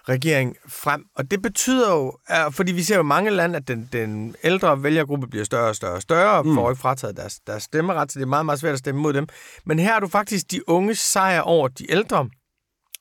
regering 0.09 0.57
frem. 0.69 1.05
Og 1.16 1.31
det 1.31 1.42
betyder 1.42 1.92
jo, 1.92 2.19
fordi 2.51 2.73
vi 2.73 2.83
ser 2.83 2.95
jo 2.95 3.03
i 3.03 3.05
mange 3.05 3.31
lande, 3.31 3.57
at 3.57 3.69
den, 3.69 3.88
den 3.92 4.37
ældre 4.45 4.83
vælgergruppe 4.83 5.27
bliver 5.27 5.45
større 5.45 5.69
og 5.69 5.77
større 5.77 5.95
og 5.95 6.03
større, 6.03 6.38
og 6.38 6.47
mm. 6.47 6.55
får 6.55 6.71
ikke 6.71 6.81
frataget 6.81 7.16
deres, 7.16 7.40
deres 7.47 7.62
stemmeret, 7.62 8.12
så 8.12 8.19
det 8.19 8.25
er 8.25 8.29
meget, 8.29 8.47
meget 8.47 8.61
svært 8.61 8.73
at 8.73 8.79
stemme 8.79 9.01
mod 9.01 9.12
dem. 9.12 9.29
Men 9.64 9.79
her 9.79 9.95
er 9.95 10.01
du 10.01 10.09
faktisk 10.09 10.51
de 10.51 10.69
unge 10.69 10.95
sejr 10.95 11.40
over 11.40 11.69
de 11.69 11.90
ældre. 11.90 12.29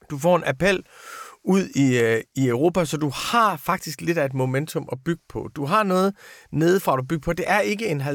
Du 0.10 0.18
får 0.18 0.36
en 0.36 0.44
appel 0.46 0.84
ud 1.46 1.70
i, 1.76 2.00
øh, 2.00 2.22
i 2.36 2.48
Europa, 2.48 2.86
så 2.86 2.98
du 2.98 3.10
har 3.10 3.58
faktisk 3.58 4.02
lidt 4.02 4.18
af 4.18 4.26
et 4.26 4.34
momentum 4.34 4.90
at 4.92 4.98
bygge 5.06 5.22
på. 5.30 5.50
Du 5.56 5.66
har 5.66 5.84
noget 5.84 6.14
nedefra, 6.52 6.96
du 6.96 7.04
bygge 7.04 7.22
på. 7.22 7.34
Det 7.34 7.46
er 7.48 7.60
ikke 7.60 7.88
en 7.88 8.02
50,5 8.02 8.08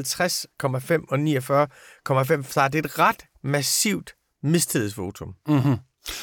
og 1.09 1.19
49,5 1.19 2.43
så 2.43 2.67
det 2.67 2.79
er 2.79 2.83
et 2.85 2.99
ret 2.99 3.25
massivt 3.43 4.13
mistillidsvotum. 4.43 5.33
Mm-hmm. 5.47 5.77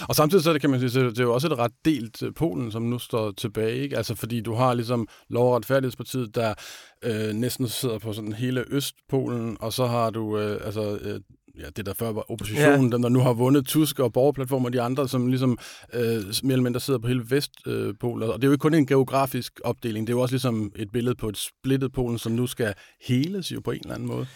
Og 0.09 0.15
samtidig 0.15 0.45
så 0.45 0.53
det, 0.53 0.61
kan 0.61 0.71
man 0.71 0.81
sige, 0.81 0.91
så 0.91 1.01
det 1.01 1.19
er 1.19 1.25
jo 1.25 1.35
også 1.35 1.47
et 1.47 1.59
ret 1.59 1.73
delt 1.85 2.23
øh, 2.23 2.35
Polen, 2.35 2.73
som 2.73 2.83
nu 2.83 2.99
står 2.99 3.31
tilbage, 3.31 3.77
ikke? 3.77 3.97
Altså 3.97 4.15
fordi 4.15 4.41
du 4.41 4.55
har 4.55 4.75
ligesom 4.75 5.09
Lov- 5.29 5.49
og 5.49 5.57
Retfærdighedspartiet, 5.57 6.35
der 6.35 6.55
øh, 7.05 7.35
næsten 7.35 7.69
sidder 7.69 7.99
på 7.99 8.13
sådan 8.13 8.33
hele 8.33 8.65
Østpolen, 8.69 9.57
og 9.61 9.73
så 9.73 9.87
har 9.87 10.11
du 10.11 10.39
øh, 10.39 10.61
altså 10.65 10.99
øh, 11.03 11.21
ja, 11.59 11.69
det 11.77 11.87
der 11.87 11.95
før 11.95 12.13
var 12.13 12.31
oppositionen, 12.31 12.91
ja. 12.91 12.93
dem 12.93 13.03
der 13.03 13.09
nu 13.09 13.21
har 13.21 13.33
vundet 13.33 13.67
Tusk 13.67 13.99
og 13.99 14.13
Borgerplatform 14.13 14.65
og 14.65 14.73
de 14.73 14.81
andre, 14.81 15.09
som 15.09 15.27
ligesom 15.27 15.59
øh, 15.93 16.03
mere 16.03 16.23
eller 16.43 16.63
mindre 16.63 16.81
sidder 16.81 17.01
på 17.01 17.09
hele 17.09 17.25
Vestpolen. 17.31 18.23
Øh, 18.23 18.29
og 18.29 18.35
det 18.35 18.45
er 18.45 18.49
jo 18.49 18.53
ikke 18.53 18.63
kun 18.63 18.75
en 18.75 18.87
geografisk 18.87 19.61
opdeling, 19.65 20.07
det 20.07 20.13
er 20.13 20.17
jo 20.17 20.21
også 20.21 20.33
ligesom 20.33 20.73
et 20.77 20.93
billede 20.93 21.15
på 21.15 21.29
et 21.29 21.37
splittet 21.37 21.93
Polen, 21.93 22.19
som 22.19 22.33
nu 22.33 22.47
skal 22.47 22.75
heles 23.01 23.53
jo 23.53 23.61
på 23.61 23.71
en 23.71 23.81
eller 23.83 23.95
anden 23.95 24.09
måde. 24.09 24.27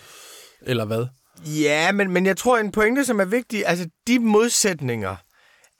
Eller 0.63 0.85
hvad? 0.85 1.07
Ja, 1.47 1.93
men, 1.93 2.11
men 2.11 2.27
jeg 2.27 2.37
tror, 2.37 2.59
en 2.59 2.73
pointe, 2.73 3.05
som 3.05 3.21
er 3.21 3.25
vigtig, 3.25 3.67
altså 3.67 3.89
de 4.07 4.19
modsætninger, 4.19 5.17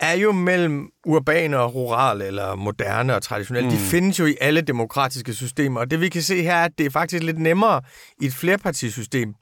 er 0.03 0.13
jo 0.13 0.33
mellem 0.33 0.89
urbane 1.07 1.59
og 1.59 1.75
rurale, 1.75 2.27
eller 2.27 2.55
moderne 2.55 3.15
og 3.15 3.23
traditionelle. 3.23 3.71
Mm. 3.71 3.77
De 3.77 3.81
findes 3.81 4.19
jo 4.19 4.27
i 4.27 4.37
alle 4.41 4.61
demokratiske 4.61 5.35
systemer, 5.35 5.81
og 5.81 5.91
det 5.91 6.01
vi 6.01 6.09
kan 6.09 6.23
se 6.23 6.43
her 6.43 6.55
er, 6.55 6.65
at 6.65 6.73
det 6.79 6.87
er 6.87 6.91
faktisk 6.91 7.23
lidt 7.23 7.39
nemmere 7.39 7.83
i 8.21 8.27
et 8.27 8.35
flerpartisystem 8.35 9.35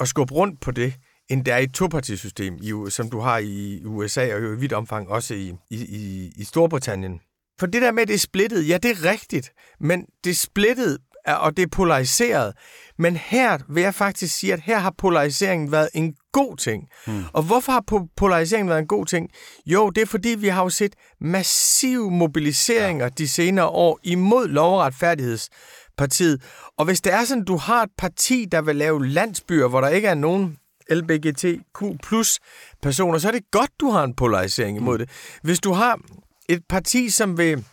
at 0.00 0.08
skubbe 0.08 0.34
rundt 0.34 0.60
på 0.60 0.70
det, 0.70 0.94
end 1.28 1.44
det 1.44 1.54
er 1.54 1.58
i 1.58 1.64
et 1.64 1.74
topartisystem, 1.74 2.58
som 2.88 3.10
du 3.10 3.20
har 3.20 3.38
i 3.38 3.82
USA 3.84 4.34
og 4.34 4.42
jo 4.42 4.52
i 4.52 4.58
vidt 4.58 4.72
omfang 4.72 5.08
også 5.08 5.34
i, 5.34 5.52
i, 5.70 6.32
i 6.36 6.44
Storbritannien. 6.44 7.20
For 7.60 7.66
det 7.66 7.82
der 7.82 7.92
med, 7.92 8.02
at 8.02 8.08
det 8.08 8.14
er 8.14 8.18
splittet, 8.18 8.68
ja, 8.68 8.78
det 8.78 8.90
er 8.90 9.10
rigtigt, 9.10 9.52
men 9.80 10.06
det 10.24 10.30
er 10.30 10.34
splittet, 10.34 10.98
og 11.26 11.56
det 11.56 11.62
er 11.62 11.66
polariseret. 11.72 12.52
Men 12.98 13.16
her 13.16 13.58
vil 13.68 13.82
jeg 13.82 13.94
faktisk 13.94 14.38
sige, 14.38 14.52
at 14.52 14.60
her 14.60 14.78
har 14.78 14.94
polariseringen 14.98 15.72
været 15.72 15.88
en 15.94 16.14
god 16.36 16.56
ting. 16.56 16.88
Hmm. 17.06 17.24
Og 17.32 17.42
hvorfor 17.42 17.72
har 17.72 18.06
polariseringen 18.16 18.68
været 18.68 18.78
en 18.78 18.86
god 18.86 19.06
ting? 19.06 19.30
Jo, 19.66 19.90
det 19.90 20.02
er 20.02 20.06
fordi, 20.06 20.28
vi 20.28 20.48
har 20.48 20.62
jo 20.62 20.68
set 20.68 20.94
massive 21.20 22.10
mobiliseringer 22.10 23.04
ja. 23.04 23.10
de 23.18 23.28
senere 23.28 23.66
år 23.66 23.98
imod 24.02 24.48
lov- 24.48 24.74
og 24.74 24.80
retfærdighedspartiet. 24.80 26.42
Og 26.78 26.84
hvis 26.84 27.00
det 27.00 27.12
er 27.12 27.24
sådan, 27.24 27.44
du 27.44 27.56
har 27.56 27.82
et 27.82 27.90
parti, 27.98 28.46
der 28.52 28.62
vil 28.62 28.76
lave 28.76 29.06
landsbyer, 29.06 29.68
hvor 29.68 29.80
der 29.80 29.88
ikke 29.88 30.08
er 30.08 30.14
nogen 30.14 30.56
LBGTQ 30.90 31.82
plus 32.02 32.38
personer, 32.82 33.18
så 33.18 33.28
er 33.28 33.32
det 33.32 33.50
godt, 33.50 33.70
du 33.80 33.90
har 33.90 34.04
en 34.04 34.14
polarisering 34.14 34.76
imod 34.76 34.98
det. 34.98 35.10
Hvis 35.42 35.60
du 35.60 35.72
har 35.72 36.00
et 36.48 36.62
parti, 36.68 37.10
som 37.10 37.38
vil 37.38 37.64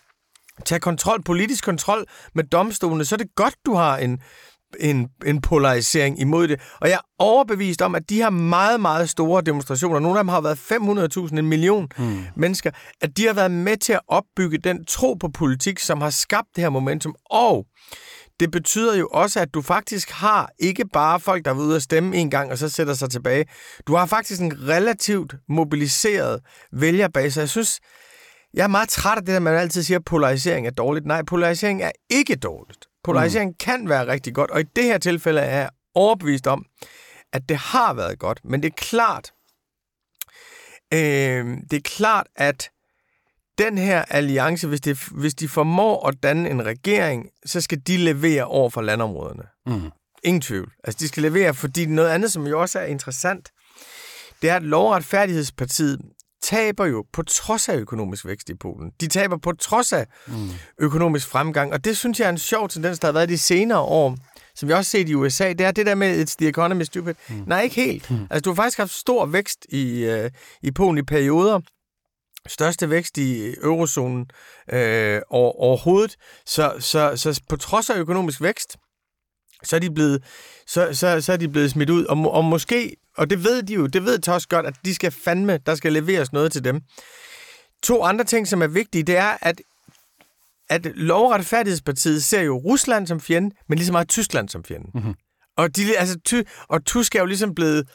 tage 0.66 0.80
kontrol, 0.80 1.24
politisk 1.24 1.64
kontrol 1.64 2.06
med 2.34 2.44
domstolene, 2.44 3.06
så 3.06 3.16
er 3.16 3.18
det 3.18 3.36
godt, 3.36 3.56
du 3.66 3.74
har 3.74 3.98
en, 3.98 4.22
en, 4.80 5.08
en 5.26 5.42
polarisering 5.42 6.22
imod 6.22 6.48
det. 6.48 6.62
Og 6.82 6.90
jeg 6.90 6.96
er 6.96 7.06
overbevist 7.20 7.82
om, 7.82 7.96
at 7.96 8.10
de 8.10 8.16
her 8.16 8.30
meget, 8.30 8.82
meget 8.82 9.10
store 9.10 9.42
demonstrationer, 9.42 10.00
nogle 10.00 10.20
af 10.20 10.24
dem 10.24 10.30
har 10.30 10.42
været 10.42 10.58
500.000, 11.32 11.38
en 11.38 11.48
million 11.48 11.88
mm. 11.98 12.24
mennesker, 12.36 12.72
at 13.02 13.18
de 13.18 13.26
har 13.26 13.34
været 13.34 13.52
med 13.52 13.78
til 13.78 13.94
at 13.94 14.00
opbygge 14.08 14.58
den 14.58 14.86
tro 14.86 15.14
på 15.14 15.30
politik, 15.30 15.80
som 15.80 16.02
har 16.02 16.10
skabt 16.10 16.48
det 16.56 16.62
her 16.62 16.70
momentum. 16.70 17.16
Og 17.26 17.66
det 18.40 18.52
betyder 18.52 18.98
jo 18.98 19.08
også, 19.08 19.40
at 19.40 19.54
du 19.54 19.62
faktisk 19.62 20.12
har 20.12 20.50
ikke 20.60 20.86
bare 20.94 21.20
folk, 21.20 21.46
der 21.46 21.52
er 21.52 21.56
ude 21.56 21.76
at 21.76 21.82
stemme 21.82 22.16
en 22.16 22.30
gang, 22.30 22.52
og 22.52 22.58
så 22.58 22.70
sætter 22.70 22.94
sig 22.94 23.10
tilbage. 23.10 23.46
Du 23.88 23.96
har 23.96 24.06
faktisk 24.06 24.42
en 24.42 24.68
relativt 24.68 25.36
mobiliseret 25.50 26.40
vælgerbase. 26.72 27.40
Jeg 27.40 27.50
synes, 27.50 27.80
jeg 28.54 28.64
er 28.64 28.68
meget 28.68 28.90
træt 28.90 29.18
af 29.18 29.26
det, 29.26 29.34
at 29.34 29.42
man 29.42 29.56
altid 29.56 29.84
siger, 29.84 29.98
at 30.00 30.06
polarisering 30.06 30.68
er 30.68 30.72
dårligt. 30.72 31.06
Nej, 31.06 31.24
polarisering 31.24 31.82
er 31.82 31.92
ikke 32.10 32.36
dårligt. 32.36 32.86
Polarisering 33.04 33.50
mm. 33.50 33.56
kan 33.60 33.90
være 33.90 34.08
rigtig 34.08 34.34
godt, 34.36 34.52
og 34.52 34.60
i 34.60 34.64
det 34.76 34.84
her 34.84 34.98
tilfælde 34.98 35.42
er 35.42 35.60
jeg 35.60 35.70
overbevist 35.96 36.48
om, 36.48 36.66
at 37.34 37.50
det 37.50 37.58
har 37.58 37.94
været 37.94 38.20
godt. 38.20 38.40
Men 38.44 38.64
det 38.64 38.70
er 38.70 38.76
klart, 38.76 39.34
øh, 40.94 41.58
det 41.72 41.74
er 41.74 41.82
klart, 41.84 42.28
at 42.36 42.70
den 43.58 43.78
her 43.78 44.02
alliance, 44.02 44.68
hvis, 44.68 44.82
det, 44.82 45.04
hvis 45.12 45.36
de 45.36 45.48
formår 45.48 46.08
at 46.08 46.24
danne 46.24 46.50
en 46.50 46.66
regering, 46.66 47.30
så 47.46 47.62
skal 47.62 47.80
de 47.80 47.98
levere 47.98 48.46
over 48.46 48.70
for 48.70 48.82
landområderne. 48.82 49.44
Mm. 49.66 49.92
Ingen 50.24 50.42
tvivl. 50.42 50.72
Altså, 50.84 51.00
de 51.00 51.08
skal 51.08 51.24
levere, 51.24 51.54
fordi 51.54 51.86
noget 51.86 52.10
andet, 52.10 52.32
som 52.32 52.48
jo 52.48 52.62
også 52.62 52.80
er 52.80 52.86
interessant, 52.86 53.52
det 54.42 54.50
er, 54.50 54.56
at 54.56 54.64
Lovretfærdighedspartiet 54.64 56.02
taber 56.44 56.86
jo 56.86 57.06
på 57.14 57.24
trods 57.24 57.70
af 57.70 57.76
økonomisk 57.76 58.26
vækst 58.26 58.50
i 58.50 58.56
Polen. 58.56 58.92
De 59.02 59.08
taber 59.08 59.38
på 59.38 59.52
trods 59.60 59.94
af 59.94 60.08
mm. 60.28 60.50
økonomisk 60.80 61.28
fremgang, 61.28 61.74
og 61.74 61.86
det 61.86 61.98
synes 61.98 62.20
jeg 62.20 62.26
er 62.26 62.30
en 62.30 62.38
sjov 62.38 62.70
tendens, 62.70 63.00
der 63.00 63.08
har 63.08 63.14
været 63.14 63.30
de 63.30 63.38
senere 63.38 63.80
år, 63.80 64.18
som 64.56 64.70
vi 64.70 64.74
også 64.74 64.92
set 64.92 65.10
i 65.10 65.16
USA, 65.16 65.50
det 65.50 65.62
er 65.62 65.72
det 65.72 65.86
der 65.86 65.96
med, 65.96 66.24
it's 66.24 66.36
the 66.40 66.50
economy 66.50 66.82
stupid. 66.82 67.14
Mm. 67.30 67.44
Nej, 67.48 67.62
ikke 67.62 67.76
helt. 67.76 68.12
Mm. 68.12 68.28
Altså, 68.30 68.42
du 68.42 68.50
har 68.50 68.56
faktisk 68.56 68.78
haft 68.78 68.92
stor 68.92 69.26
vækst 69.26 69.66
i, 69.70 70.04
øh, 70.04 70.32
i 70.62 70.72
Polen 70.72 70.98
i 70.98 71.02
perioder, 71.02 71.60
største 72.48 72.90
vækst 72.90 73.18
i 73.18 73.56
eurozonen 73.64 74.26
øh, 74.74 75.22
over, 75.30 75.52
overhovedet. 75.62 76.16
Så, 76.46 76.76
så, 76.80 77.14
så 77.16 77.42
på 77.50 77.56
trods 77.56 77.90
af 77.90 77.98
økonomisk 77.98 78.42
vækst, 78.42 78.78
så 79.64 79.76
er 79.76 79.80
de 79.80 79.92
blevet, 79.92 80.24
så, 80.68 80.90
så, 80.94 81.22
så 81.22 81.34
er 81.34 81.38
de 81.38 81.48
blevet 81.48 81.72
smidt 81.72 81.90
ud. 81.90 82.06
Og, 82.06 82.32
og 82.32 82.46
måske, 82.46 82.96
og 83.18 83.30
det 83.30 83.44
ved 83.44 83.64
de 83.64 83.74
jo, 83.74 83.88
det 83.88 84.06
ved 84.06 84.28
også 84.28 84.48
godt, 84.48 84.66
at 84.66 84.76
de 84.86 84.96
skal 84.96 85.12
fandme, 85.12 85.60
der 85.66 85.76
skal 85.76 85.94
leveres 85.94 86.34
noget 86.34 86.52
til 86.52 86.64
dem. 86.64 86.82
To 87.84 88.04
andre 88.04 88.24
ting, 88.24 88.48
som 88.48 88.62
er 88.62 88.68
vigtige, 88.68 89.04
det 89.04 89.18
er, 89.18 89.38
at 89.42 89.62
at 90.70 90.86
Lovretfærdighedspartiet 90.86 92.24
ser 92.24 92.42
jo 92.42 92.58
Rusland 92.58 93.08
som 93.08 93.22
fjende, 93.22 93.56
men 93.70 93.78
lige 93.78 93.86
så 93.86 93.92
meget 93.92 94.10
Tyskland 94.10 94.50
som 94.50 94.64
fjende. 94.64 94.88
Mm-hmm. 94.94 95.14
Og, 95.58 95.76
de, 95.76 95.98
altså, 95.98 96.20
ty, 96.26 96.42
og 96.68 96.86
Tysk 96.86 97.16
er 97.16 97.20
jo 97.20 97.26
ligesom 97.26 97.56
blevet 97.56 97.90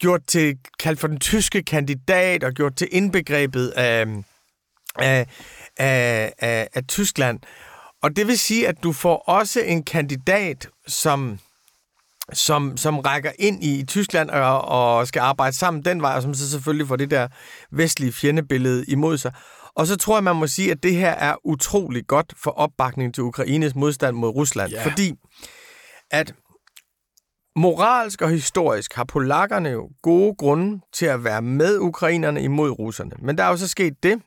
gjort 0.00 0.20
til, 0.26 0.58
kaldt 0.80 1.00
for 1.00 1.08
den 1.08 1.20
tyske 1.20 1.62
kandidat, 1.62 2.44
og 2.44 2.52
gjort 2.52 2.76
til 2.76 2.88
indbegrebet 2.90 3.68
af, 3.68 4.06
af, 4.96 5.26
af, 5.76 6.32
af, 6.38 6.68
af 6.74 6.84
Tyskland. 6.86 7.40
Og 8.02 8.16
det 8.16 8.26
vil 8.26 8.38
sige, 8.38 8.68
at 8.68 8.82
du 8.82 8.92
får 8.92 9.16
også 9.16 9.60
en 9.60 9.82
kandidat, 9.82 10.68
som 10.86 11.38
som, 12.32 12.76
som 12.76 12.98
rækker 12.98 13.32
ind 13.38 13.64
i 13.64 13.84
Tyskland 13.84 14.30
og, 14.30 14.62
og 14.62 15.08
skal 15.08 15.20
arbejde 15.20 15.56
sammen 15.56 15.84
den 15.84 16.02
vej, 16.02 16.12
og 16.16 16.22
som 16.22 16.34
så 16.34 16.50
selvfølgelig 16.50 16.88
får 16.88 16.96
det 16.96 17.10
der 17.10 17.28
vestlige 17.70 18.12
fjendebillede 18.12 18.84
imod 18.88 19.18
sig. 19.18 19.32
Og 19.74 19.86
så 19.86 19.96
tror 19.96 20.16
jeg, 20.16 20.24
man 20.24 20.36
må 20.36 20.46
sige, 20.46 20.70
at 20.70 20.82
det 20.82 20.94
her 20.94 21.10
er 21.10 21.36
utrolig 21.44 22.06
godt 22.06 22.34
for 22.36 22.50
opbakning 22.50 23.14
til 23.14 23.22
Ukraines 23.24 23.74
modstand 23.74 24.16
mod 24.16 24.28
Rusland. 24.28 24.72
Yeah. 24.72 24.82
Fordi 24.82 25.12
at 26.10 26.34
moralsk 27.56 28.22
og 28.22 28.30
historisk 28.30 28.94
har 28.94 29.04
polakkerne 29.04 29.68
jo 29.68 29.90
gode 30.02 30.34
grunde 30.34 30.80
til 30.92 31.06
at 31.06 31.24
være 31.24 31.42
med 31.42 31.78
ukrainerne 31.78 32.42
imod 32.42 32.70
russerne. 32.70 33.12
Men 33.18 33.38
der 33.38 33.44
er 33.44 33.48
jo 33.48 33.56
så 33.56 33.68
sket 33.68 34.02
det, 34.02 34.22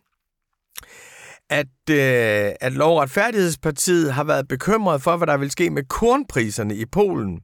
at, 1.49 1.89
øh, 1.89 2.51
at 2.61 2.73
Lov- 2.73 2.95
og 2.95 3.01
Retfærdighedspartiet 3.01 4.13
har 4.13 4.23
været 4.23 4.47
bekymret 4.47 5.01
for, 5.01 5.17
hvad 5.17 5.27
der 5.27 5.37
vil 5.37 5.51
ske 5.51 5.69
med 5.69 5.83
kornpriserne 5.83 6.75
i 6.75 6.85
Polen, 6.85 7.39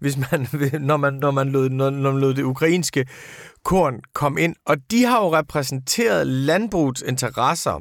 hvis 0.00 0.16
man, 0.16 0.48
når, 0.88 0.96
man, 0.96 1.14
når, 1.14 1.30
man 1.30 1.48
lod, 1.48 1.68
når, 1.68 1.90
når 1.90 2.12
man 2.12 2.20
lod 2.20 2.34
det 2.34 2.42
ukrainske 2.42 3.06
korn 3.64 4.00
komme 4.14 4.40
ind. 4.40 4.56
Og 4.66 4.76
de 4.90 5.04
har 5.04 5.24
jo 5.24 5.36
repræsenteret 5.36 6.26
landbrugets 6.26 7.02
interesser, 7.02 7.80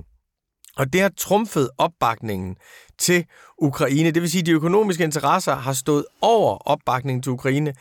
og 0.78 0.94
det 0.94 1.02
har 1.02 1.12
trumfet 1.18 1.70
opbakningen 1.78 2.56
til 3.00 3.26
Ukraine. 3.58 4.12
Det 4.12 4.22
vil 4.22 4.32
sige, 4.32 4.40
at 4.40 4.46
de 4.46 4.52
økonomiske 4.52 5.04
interesser 5.04 5.56
har 5.56 5.74
stået 5.74 6.06
over 6.22 6.58
opbakningen 6.58 7.24
til 7.24 7.32
Ukraine 7.32 7.74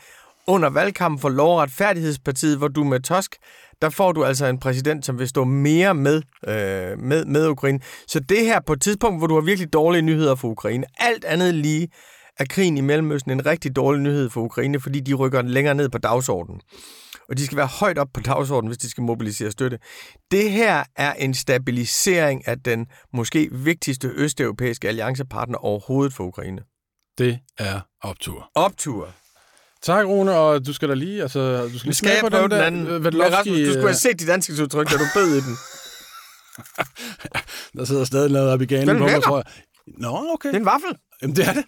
under 0.47 0.69
valgkampen 0.69 1.19
for 1.19 1.29
Lov- 1.29 1.55
og 1.55 1.61
Retfærdighedspartiet, 1.61 2.57
hvor 2.57 2.67
du 2.67 2.83
med 2.83 2.99
Tusk 2.99 3.35
der 3.81 3.89
får 3.89 4.11
du 4.11 4.23
altså 4.23 4.45
en 4.45 4.59
præsident, 4.59 5.05
som 5.05 5.19
vil 5.19 5.27
stå 5.27 5.43
mere 5.43 5.93
med, 5.93 6.21
øh, 6.47 6.99
med, 6.99 7.25
med 7.25 7.47
Ukraine. 7.47 7.79
Så 8.07 8.19
det 8.19 8.45
her 8.45 8.59
på 8.65 8.73
et 8.73 8.81
tidspunkt, 8.81 9.19
hvor 9.19 9.27
du 9.27 9.33
har 9.33 9.41
virkelig 9.41 9.73
dårlige 9.73 10.01
nyheder 10.01 10.35
for 10.35 10.47
Ukraine, 10.47 10.85
alt 10.97 11.25
andet 11.25 11.53
lige 11.53 11.87
er 12.39 12.45
krigen 12.49 12.77
i 12.77 12.81
Mellemøsten 12.81 13.31
en 13.31 13.45
rigtig 13.45 13.75
dårlig 13.75 14.01
nyhed 14.01 14.29
for 14.29 14.41
Ukraine, 14.41 14.79
fordi 14.79 14.99
de 14.99 15.13
rykker 15.13 15.41
længere 15.41 15.75
ned 15.75 15.89
på 15.89 15.97
dagsordenen. 15.97 16.61
Og 17.29 17.37
de 17.37 17.45
skal 17.45 17.57
være 17.57 17.67
højt 17.67 17.97
op 17.97 18.07
på 18.13 18.21
dagsordenen, 18.21 18.67
hvis 18.67 18.77
de 18.77 18.89
skal 18.89 19.03
mobilisere 19.03 19.51
støtte. 19.51 19.79
Det 20.31 20.51
her 20.51 20.83
er 20.95 21.13
en 21.13 21.33
stabilisering 21.33 22.47
af 22.47 22.59
den 22.59 22.87
måske 23.13 23.49
vigtigste 23.51 24.07
østeuropæiske 24.07 24.87
alliancepartner 24.87 25.57
overhovedet 25.57 26.13
for 26.13 26.23
Ukraine. 26.23 26.61
Det 27.17 27.39
er 27.57 27.79
optur. 28.01 28.49
Optur. 28.55 29.13
Tak, 29.83 30.05
Rune, 30.05 30.31
og 30.31 30.65
du 30.65 30.73
skal 30.73 30.89
da 30.89 30.93
lige, 30.93 31.21
altså, 31.21 31.63
du 31.63 31.79
skal 31.79 31.87
lige 31.87 31.93
skal 31.93 32.09
jeg 32.09 32.31
prøve 32.31 32.49
den 32.49 32.61
anden? 32.61 32.87
Øh, 32.87 33.05
Rasmus, 33.05 33.57
du 33.57 33.65
skulle 33.65 33.87
have 33.87 33.93
set 33.93 34.19
dit 34.19 34.29
ansigtsudtryk, 34.29 34.89
da 34.91 34.97
du 34.97 35.05
bed 35.13 35.27
i 35.27 35.41
den. 35.41 35.57
der 37.77 37.85
sidder 37.85 38.03
stadig 38.03 38.31
noget 38.31 38.53
op 38.53 38.61
i 38.61 38.65
ganen 38.65 38.97
på 38.97 39.03
mig, 39.03 39.23
tror 39.23 39.37
jeg. 39.37 39.45
Nå, 39.97 40.27
okay. 40.33 40.49
Det 40.49 40.55
er 40.55 40.59
en 40.59 40.65
vaffel. 40.65 40.97
Jamen, 41.21 41.35
det 41.35 41.47
er 41.47 41.53
det. 41.53 41.65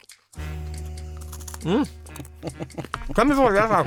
Mm. 1.65 1.85
Kom, 3.15 3.29
vi 3.29 3.35
får 3.35 3.49
det 3.49 3.59
herfra. 3.61 3.83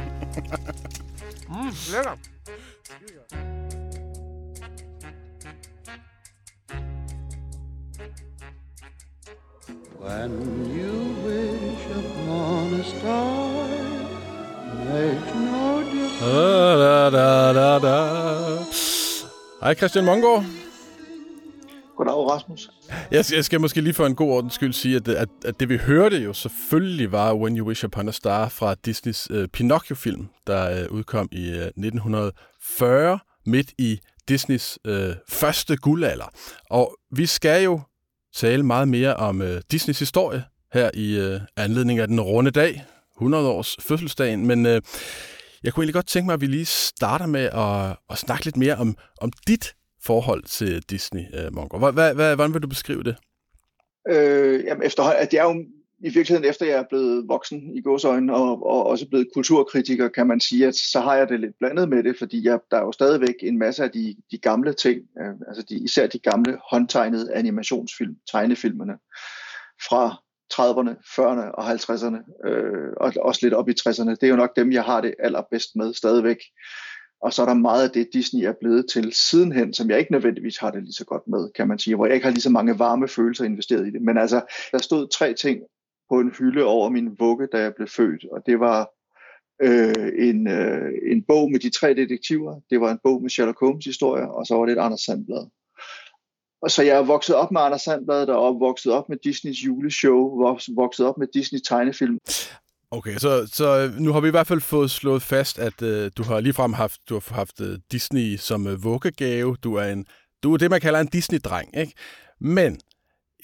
Mm, 1.48 1.72
lækker. 1.92 2.16
When 10.00 10.32
you 10.76 10.92
wish 11.24 11.86
upon 11.96 12.80
a 12.80 12.84
star 12.84 13.45
Da, 16.20 17.10
da, 17.10 17.52
da, 17.52 17.78
da. 17.78 17.96
Hej 19.62 19.74
Christian 19.74 20.04
Mongård. 20.04 20.44
Goddag, 21.96 22.30
Rasmus. 22.30 22.70
Jeg, 23.10 23.24
jeg 23.32 23.44
skal 23.44 23.60
måske 23.60 23.80
lige 23.80 23.94
for 23.94 24.06
en 24.06 24.14
god 24.14 24.30
ordens 24.32 24.54
skyld 24.54 24.72
sige, 24.72 24.96
at, 24.96 25.08
at, 25.08 25.28
at 25.44 25.60
det 25.60 25.68
vi 25.68 25.76
hørte 25.76 26.18
jo 26.18 26.32
selvfølgelig 26.32 27.12
var 27.12 27.34
When 27.34 27.58
You 27.58 27.66
Wish 27.66 27.84
Upon 27.84 28.08
a 28.08 28.12
Star 28.12 28.48
fra 28.48 28.74
Disneys 28.74 29.30
uh, 29.30 29.44
Pinocchio-film, 29.52 30.28
der 30.46 30.86
uh, 30.90 30.96
udkom 30.96 31.28
i 31.32 31.50
uh, 31.50 31.56
1940, 31.56 33.18
midt 33.46 33.72
i 33.78 34.00
Disneys 34.28 34.78
uh, 34.88 34.94
første 35.28 35.76
guldalder. 35.76 36.26
Og 36.70 36.96
vi 37.10 37.26
skal 37.26 37.64
jo 37.64 37.80
tale 38.34 38.62
meget 38.62 38.88
mere 38.88 39.16
om 39.16 39.40
uh, 39.40 39.46
Disneys 39.70 39.98
historie 39.98 40.44
her 40.72 40.90
i 40.94 41.34
uh, 41.34 41.40
anledning 41.56 41.98
af 41.98 42.08
den 42.08 42.20
runde 42.20 42.50
dag, 42.50 42.84
100 43.16 43.48
års 43.48 43.76
fødselsdagen, 43.80 44.46
men 44.46 44.66
øh, 44.66 44.82
jeg 45.64 45.72
kunne 45.72 45.82
egentlig 45.82 45.94
godt 45.94 46.06
tænke 46.06 46.26
mig, 46.26 46.34
at 46.34 46.40
vi 46.40 46.46
lige 46.46 46.64
starter 46.64 47.26
med 47.26 47.44
at, 47.44 47.96
at 48.10 48.18
snakke 48.18 48.44
lidt 48.44 48.56
mere 48.56 48.74
om, 48.74 48.96
om 49.20 49.32
dit 49.46 49.74
forhold 50.06 50.42
til 50.42 50.82
Disney, 50.82 51.24
øh, 51.34 51.54
Mongo. 51.54 51.90
Hvad, 51.92 52.14
hvad, 52.14 52.34
hvordan 52.34 52.54
vil 52.54 52.62
du 52.62 52.68
beskrive 52.68 53.02
det? 53.02 53.16
Øh, 54.08 54.64
jamen 54.64 54.86
efterhånden, 54.86 55.22
at 55.22 55.34
jeg 55.34 55.40
er 55.40 55.54
jo 55.54 55.64
i 55.98 56.08
virkeligheden, 56.08 56.50
efter 56.50 56.66
jeg 56.66 56.78
er 56.78 56.88
blevet 56.88 57.28
voksen 57.28 57.76
i 57.76 57.80
godsøjne 57.80 58.34
og, 58.34 58.66
og 58.66 58.86
også 58.86 59.08
blevet 59.08 59.28
kulturkritiker, 59.34 60.08
kan 60.08 60.26
man 60.26 60.40
sige, 60.40 60.66
at 60.66 60.74
så 60.74 61.00
har 61.00 61.14
jeg 61.14 61.28
det 61.28 61.40
lidt 61.40 61.58
blandet 61.58 61.88
med 61.88 62.02
det, 62.02 62.18
fordi 62.18 62.44
jeg, 62.44 62.58
der 62.70 62.76
er 62.76 62.82
jo 62.82 62.92
stadigvæk 62.92 63.34
en 63.42 63.58
masse 63.58 63.84
af 63.84 63.90
de, 63.90 64.16
de 64.30 64.38
gamle 64.38 64.72
ting, 64.72 65.00
øh, 65.20 65.34
altså 65.48 65.64
de, 65.68 65.74
især 65.74 66.06
de 66.06 66.18
gamle 66.18 66.58
håndtegnede 66.70 67.32
animationsfilm, 67.34 68.16
tegnefilmerne, 68.32 68.92
fra 69.88 70.22
30'erne, 70.54 70.92
40'erne 71.16 71.50
og 71.50 71.70
50'erne, 71.72 72.48
øh, 72.48 72.92
og 72.96 73.12
også 73.20 73.40
lidt 73.42 73.54
op 73.54 73.68
i 73.68 73.74
60'erne. 73.80 74.10
Det 74.10 74.22
er 74.22 74.28
jo 74.28 74.36
nok 74.36 74.56
dem, 74.56 74.72
jeg 74.72 74.84
har 74.84 75.00
det 75.00 75.14
allerbedst 75.18 75.76
med 75.76 75.94
stadigvæk. 75.94 76.38
Og 77.22 77.32
så 77.32 77.42
er 77.42 77.46
der 77.46 77.54
meget 77.54 77.84
af 77.84 77.90
det, 77.90 78.08
Disney 78.12 78.42
er 78.44 78.52
blevet 78.60 78.86
til 78.90 79.12
sidenhen, 79.12 79.74
som 79.74 79.90
jeg 79.90 79.98
ikke 79.98 80.12
nødvendigvis 80.12 80.58
har 80.58 80.70
det 80.70 80.82
lige 80.82 80.92
så 80.92 81.04
godt 81.04 81.22
med, 81.28 81.50
kan 81.52 81.68
man 81.68 81.78
sige, 81.78 81.96
hvor 81.96 82.06
jeg 82.06 82.14
ikke 82.14 82.26
har 82.26 82.32
lige 82.32 82.42
så 82.42 82.50
mange 82.50 82.78
varme 82.78 83.08
følelser 83.08 83.44
investeret 83.44 83.86
i 83.86 83.90
det. 83.90 84.02
Men 84.02 84.18
altså, 84.18 84.40
der 84.72 84.78
stod 84.78 85.08
tre 85.08 85.34
ting 85.34 85.60
på 86.10 86.20
en 86.20 86.30
hylde 86.38 86.64
over 86.64 86.88
min 86.88 87.16
vugge, 87.18 87.46
da 87.52 87.58
jeg 87.58 87.74
blev 87.74 87.88
født, 87.88 88.24
og 88.32 88.42
det 88.46 88.60
var 88.60 88.90
øh, 89.62 90.12
en, 90.28 90.48
øh, 90.48 90.92
en 91.12 91.22
bog 91.22 91.50
med 91.50 91.60
de 91.60 91.70
tre 91.70 91.94
detektiver, 91.94 92.60
det 92.70 92.80
var 92.80 92.90
en 92.90 92.98
bog 93.02 93.22
med 93.22 93.30
Sherlock 93.30 93.60
Holmes 93.60 93.84
historier, 93.84 94.26
og 94.26 94.46
så 94.46 94.54
var 94.54 94.66
det 94.66 94.72
et 94.72 94.78
Anders 94.78 95.00
Sandblad. 95.00 95.46
Og 96.62 96.70
så 96.70 96.82
jeg 96.82 96.96
er 96.96 97.02
vokset 97.02 97.36
op 97.36 97.50
med 97.52 97.60
Anders 97.60 97.82
Sandblad, 97.82 98.26
der 98.26 98.34
er 98.34 98.58
vokset 98.58 98.92
op 98.92 99.08
med 99.08 99.16
Disneys 99.24 99.56
juleshow, 99.64 100.44
vokset 100.76 101.06
op 101.06 101.18
med 101.18 101.26
Disney 101.34 101.60
tegnefilm. 101.68 102.18
Okay, 102.90 103.16
så, 103.16 103.50
så 103.52 103.78
øh, 103.78 104.00
nu 104.00 104.12
har 104.12 104.20
vi 104.20 104.28
i 104.28 104.30
hvert 104.30 104.46
fald 104.46 104.60
fået 104.60 104.90
slået 104.90 105.22
fast, 105.22 105.58
at 105.58 105.82
øh, 105.82 106.10
du 106.16 106.22
har 106.22 106.40
ligefrem 106.40 106.72
haft, 106.72 107.00
du 107.08 107.14
har 107.14 107.34
haft 107.34 107.60
øh, 107.60 107.78
Disney 107.92 108.36
som 108.36 108.66
øh, 108.66 108.84
vuggegave. 108.84 109.56
Du 109.56 109.74
er, 109.74 109.84
en, 109.84 110.06
du 110.42 110.52
er 110.52 110.56
det, 110.56 110.70
man 110.70 110.80
kalder 110.80 111.00
en 111.00 111.08
Disney-dreng, 111.08 111.78
ikke? 111.78 111.92
Men 112.40 112.80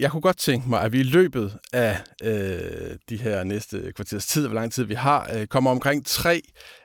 jeg 0.00 0.10
kunne 0.10 0.20
godt 0.20 0.38
tænke 0.38 0.68
mig, 0.68 0.80
at 0.80 0.92
vi 0.92 1.00
i 1.00 1.02
løbet 1.02 1.58
af 1.72 1.96
øh, 2.22 2.96
de 3.08 3.16
her 3.16 3.44
næste 3.44 3.92
kvarters 3.96 4.26
tid, 4.26 4.46
hvor 4.46 4.54
lang 4.54 4.72
tid 4.72 4.84
vi 4.84 4.94
har, 4.94 5.30
øh, 5.34 5.46
kommer 5.46 5.70
omkring 5.70 6.06
tre 6.06 6.42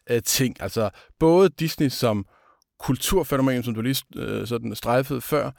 øh, 0.09 0.21
ting. 0.23 0.61
Altså 0.61 0.89
både 1.19 1.49
Disney 1.49 1.89
som 1.89 2.25
kulturfænomen, 2.79 3.63
som 3.63 3.73
du 3.73 3.81
lige 3.81 4.03
øh, 4.15 4.47
sådan 4.47 4.75
strejfede 4.75 5.21
før, 5.21 5.51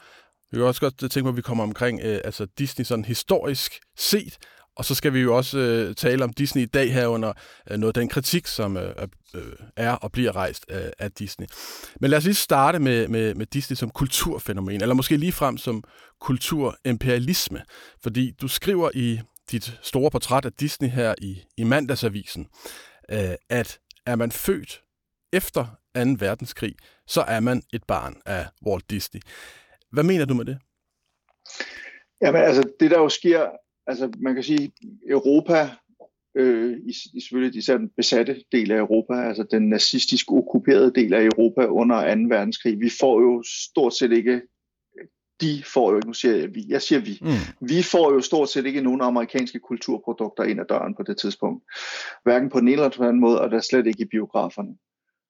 vi 0.51 0.57
kan 0.57 0.63
også 0.63 0.81
godt 0.81 1.03
øh, 1.03 1.09
tænke 1.09 1.23
mig, 1.23 1.31
at 1.31 1.37
vi 1.37 1.41
kommer 1.41 1.63
omkring 1.63 2.01
øh, 2.03 2.21
altså 2.23 2.47
Disney 2.57 2.85
sådan 2.85 3.05
historisk 3.05 3.79
set, 3.97 4.37
og 4.75 4.85
så 4.85 4.95
skal 4.95 5.13
vi 5.13 5.19
jo 5.19 5.37
også 5.37 5.57
øh, 5.57 5.95
tale 5.95 6.23
om 6.23 6.33
Disney 6.33 6.61
i 6.61 6.65
dag 6.65 6.93
herunder 6.93 7.33
øh, 7.71 7.77
noget 7.77 7.97
af 7.97 8.01
den 8.01 8.09
kritik, 8.09 8.47
som 8.47 8.77
øh, 8.77 8.93
øh, 9.35 9.43
er 9.75 9.91
og 9.91 10.11
bliver 10.11 10.35
rejst 10.35 10.65
øh, 10.69 10.91
af 10.99 11.11
Disney. 11.11 11.47
Men 12.01 12.09
lad 12.09 12.17
os 12.17 12.23
lige 12.23 12.35
starte 12.35 12.79
med, 12.79 13.07
med, 13.07 13.35
med 13.35 13.45
Disney 13.45 13.75
som 13.75 13.89
kulturfænomen, 13.89 14.81
eller 14.81 14.95
måske 14.95 15.17
lige 15.17 15.31
frem 15.31 15.57
som 15.57 15.83
kulturimperialisme. 16.21 17.61
Fordi 18.03 18.31
du 18.41 18.47
skriver 18.47 18.89
i 18.93 19.19
dit 19.51 19.79
store 19.81 20.11
portræt 20.11 20.45
af 20.45 20.53
Disney 20.53 20.89
her 20.89 21.15
i, 21.21 21.43
i 21.57 21.63
mandagsavisen, 21.63 22.47
øh, 23.11 23.35
at 23.49 23.79
er 24.05 24.15
man 24.15 24.31
født 24.31 24.81
efter 25.33 25.65
2. 25.95 26.01
verdenskrig, 26.19 26.75
så 27.07 27.21
er 27.21 27.39
man 27.39 27.63
et 27.73 27.83
barn 27.83 28.15
af 28.25 28.47
Walt 28.65 28.89
Disney. 28.89 29.21
Hvad 29.91 30.03
mener 30.03 30.25
du 30.25 30.33
med 30.33 30.45
det? 30.45 30.57
Jamen 32.21 32.41
altså, 32.41 32.63
det 32.79 32.91
der 32.91 32.99
jo 32.99 33.09
sker, 33.09 33.49
altså 33.87 34.11
man 34.19 34.33
kan 34.33 34.43
sige, 34.43 34.71
Europa, 35.09 35.69
øh, 36.35 36.77
i, 36.77 36.93
i 37.13 37.21
selvfølgelig 37.21 37.57
især 37.57 37.77
den 37.77 37.89
besatte 37.89 38.43
del 38.51 38.71
af 38.71 38.77
Europa, 38.77 39.13
altså 39.13 39.43
den 39.51 39.69
nazistisk 39.69 40.31
okkuperede 40.31 40.91
del 40.95 41.13
af 41.13 41.23
Europa 41.23 41.65
under 41.65 42.15
2. 42.15 42.21
verdenskrig, 42.35 42.79
vi 42.79 42.89
får 42.99 43.21
jo 43.21 43.43
stort 43.43 43.93
set 43.93 44.11
ikke 44.11 44.41
de 45.41 45.63
får 45.73 45.93
jo, 45.93 46.01
nu 46.05 46.13
siger 46.13 46.35
jeg 46.35 46.55
vi, 46.55 46.65
jeg 46.67 46.81
siger 46.81 46.99
vi, 46.99 47.19
mm. 47.21 47.67
vi 47.67 47.83
får 47.83 48.13
jo 48.13 48.21
stort 48.21 48.49
set 48.49 48.65
ikke 48.65 48.81
nogen 48.81 49.01
amerikanske 49.01 49.59
kulturprodukter 49.59 50.43
ind 50.43 50.59
ad 50.59 50.65
døren 50.65 50.95
på 50.95 51.03
det 51.03 51.17
tidspunkt. 51.17 51.63
Hverken 52.23 52.49
på 52.49 52.59
den 52.59 52.67
ene 52.67 52.77
eller 52.77 52.89
den 52.89 53.03
anden 53.03 53.19
måde, 53.19 53.41
og 53.41 53.51
der 53.51 53.61
slet 53.61 53.87
ikke 53.87 54.01
i 54.01 54.05
biograferne. 54.11 54.75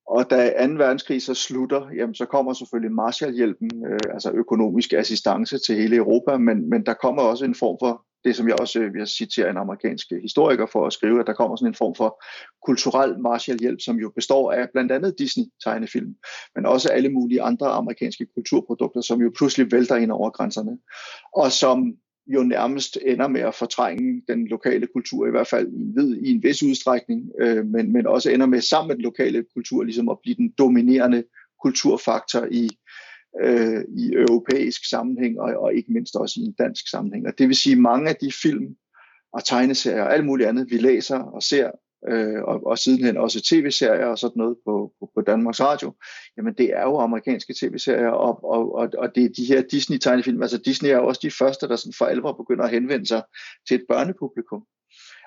Og 0.10 0.30
da 0.30 0.67
2. 0.67 0.74
verdenskrig 0.74 1.22
så 1.22 1.34
slutter, 1.34 1.89
jamen, 1.95 2.15
så 2.15 2.26
kommer 2.26 2.54
selvfølgelig 2.54 2.91
Marshallhjælpen, 2.91 3.72
øh, 3.86 4.13
altså 4.13 4.32
økonomisk 4.32 4.93
assistance 4.93 5.58
til 5.58 5.76
hele 5.76 5.95
Europa, 5.95 6.38
men, 6.38 6.69
men 6.69 6.86
der 6.86 6.93
kommer 6.93 7.22
også 7.22 7.45
en 7.45 7.56
form 7.56 7.78
for 7.82 8.06
det, 8.24 8.36
som 8.36 8.48
jeg 8.48 8.60
også 8.60 8.80
øh, 8.80 8.93
vil 8.93 9.08
citere 9.08 9.50
en 9.50 9.58
amerikansk 9.58 10.08
historiker 10.22 10.65
for 10.65 10.86
at 10.86 10.93
skrive, 10.93 11.19
at 11.19 11.28
der 11.28 11.34
kommer 11.34 11.56
sådan 11.56 11.72
en 11.72 11.76
form 11.76 11.95
for 11.95 12.24
kulturel 12.65 13.19
Marshallhjælp, 13.19 13.82
som 13.82 13.95
jo 13.95 14.12
består 14.15 14.52
af 14.52 14.67
blandt 14.74 14.91
andet 14.91 15.19
Disney-tegnefilm, 15.19 16.15
men 16.56 16.65
også 16.65 16.89
alle 16.89 17.10
mulige 17.10 17.41
andre 17.41 17.67
amerikanske 17.67 18.26
kulturprodukter, 18.36 19.02
som 19.02 19.22
jo 19.22 19.32
pludselig 19.38 19.72
vælter 19.72 19.95
ind 19.95 20.12
over 20.12 20.30
grænserne, 20.30 20.78
og 21.34 21.52
som 21.52 21.93
jo 22.30 22.44
nærmest 22.44 22.98
ender 23.06 23.28
med 23.28 23.42
at 23.42 23.56
fortrænge 23.56 24.22
den 24.28 24.48
lokale 24.48 24.88
kultur, 24.88 25.28
i 25.28 25.32
hvert 25.32 25.48
fald 25.48 25.68
ved, 25.96 26.18
i 26.18 26.32
en 26.32 26.44
vis 26.44 26.63
udstrækning, 26.63 27.32
øh, 27.39 27.65
men, 27.65 27.94
men 27.94 28.08
også 28.08 28.32
ender 28.32 28.46
med 28.46 28.62
sammen 28.62 28.88
med 28.88 28.96
den 28.96 29.04
lokale 29.04 29.46
kultur 29.54 29.84
ligesom 29.84 30.10
at 30.10 30.18
blive 30.24 30.36
den 30.36 30.54
dominerende 30.58 31.24
kulturfaktor 31.63 32.48
i, 32.52 32.70
øh, 33.42 33.84
i 33.98 34.12
europæisk 34.13 34.89
sammenhæng, 34.89 35.39
og, 35.39 35.54
og 35.63 35.74
ikke 35.74 35.94
mindst 35.94 36.15
også 36.15 36.39
i 36.39 36.44
en 36.44 36.54
dansk 36.54 36.89
sammenhæng. 36.89 37.28
Og 37.28 37.34
det 37.38 37.48
vil 37.48 37.56
sige, 37.56 37.74
at 37.74 37.82
mange 37.82 38.10
af 38.10 38.15
de 38.15 38.32
film 38.44 38.76
og 39.34 39.46
tegneserier 39.46 40.04
og 40.04 40.13
alt 40.13 40.26
muligt 40.26 40.50
andet, 40.50 40.72
vi 40.72 40.78
læser 40.78 41.20
og 41.20 41.44
ser, 41.44 41.72
øh, 42.08 42.44
og, 42.44 42.66
og 42.66 42.78
sidenhen 42.78 43.18
også 43.18 43.42
tv-serier 43.50 44.06
og 44.06 44.18
sådan 44.18 44.40
noget 44.40 44.58
på, 44.66 44.94
på, 45.00 45.12
på 45.16 45.22
Danmarks 45.22 45.62
Radio, 45.62 45.94
jamen 46.38 46.54
det 46.54 46.78
er 46.78 46.82
jo 46.82 47.00
amerikanske 47.00 47.54
tv-serier, 47.62 48.10
og, 48.10 48.44
og, 48.44 48.76
og, 48.76 48.90
og 48.98 49.16
det 49.16 49.24
er 49.24 49.30
de 49.30 49.46
her 49.46 49.62
Disney-tegnefilm. 49.62 50.42
Altså 50.42 50.58
Disney 50.58 50.90
er 50.90 50.98
jo 50.98 51.08
også 51.08 51.22
de 51.24 51.32
første, 51.32 51.68
der 51.68 51.76
sådan 51.76 51.94
for 51.98 52.06
alvor 52.06 52.32
begynder 52.32 52.64
at 52.64 52.72
henvende 52.72 53.08
sig 53.08 53.24
til 53.68 53.76
et 53.76 53.86
børnepublikum. 53.90 54.64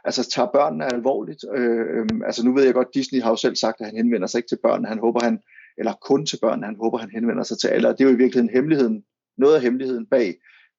Altså 0.04 0.30
tager 0.30 0.48
børnene 0.54 0.94
alvorligt. 0.94 1.44
Øh, 1.56 1.86
øh, 1.96 2.06
altså 2.26 2.44
nu 2.44 2.54
ved 2.54 2.64
jeg 2.64 2.74
godt, 2.74 2.94
Disney 2.94 3.20
har 3.22 3.30
jo 3.30 3.36
selv 3.36 3.56
sagt, 3.56 3.80
at 3.80 3.86
han 3.86 3.96
henvender 3.96 4.26
sig 4.26 4.38
ikke 4.38 4.48
til 4.48 4.58
børnene. 4.62 4.88
Han 4.88 4.98
håber, 4.98 5.20
han 5.24 5.38
eller 5.78 5.92
kun 5.92 6.26
til 6.26 6.38
børn. 6.42 6.62
Han 6.62 6.76
håber, 6.76 6.98
han 6.98 7.10
henvender 7.10 7.42
sig 7.42 7.58
til 7.58 7.68
alle, 7.68 7.88
og 7.88 7.98
det 7.98 8.04
er 8.04 8.08
jo 8.08 8.14
i 8.14 8.18
virkeligheden 8.18 8.54
hemmeligheden. 8.54 9.04
Noget 9.38 9.54
af 9.54 9.62
hemmeligheden 9.62 10.06
bag 10.06 10.34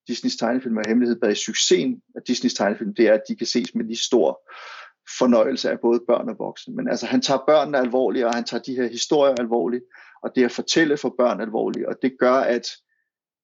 Disneys 0.08 0.36
tegnefilm 0.36 0.78
og 0.78 0.84
hemmelighed 0.88 1.20
bag 1.20 1.38
succesen 1.38 2.02
af 2.16 2.22
Disneys 2.28 2.54
tegnefilm, 2.54 2.96
det 2.96 3.08
er, 3.08 3.14
at 3.14 3.24
de 3.30 3.36
kan 3.36 3.48
ses 3.48 3.76
med 3.76 3.86
lige 3.86 3.98
stor 3.98 4.42
fornøjelse 5.20 5.72
af 5.72 5.80
både 5.80 6.00
børn 6.08 6.30
og 6.30 6.36
voksne. 6.40 6.76
Men 6.76 6.88
altså, 6.90 7.06
han 7.06 7.22
tager 7.22 7.44
børnene 7.48 7.78
alvorligt, 7.78 8.26
og 8.26 8.36
han 8.36 8.44
tager 8.44 8.62
de 8.62 8.76
her 8.76 8.88
historier 8.88 9.36
alvorligt, 9.40 9.84
og 10.24 10.32
det 10.36 10.44
at 10.44 10.52
fortælle 10.52 10.98
for 10.98 11.16
børn 11.18 11.42
alvorligt, 11.42 11.86
og 11.86 11.96
det 12.02 12.12
gør, 12.20 12.34
at, 12.34 12.68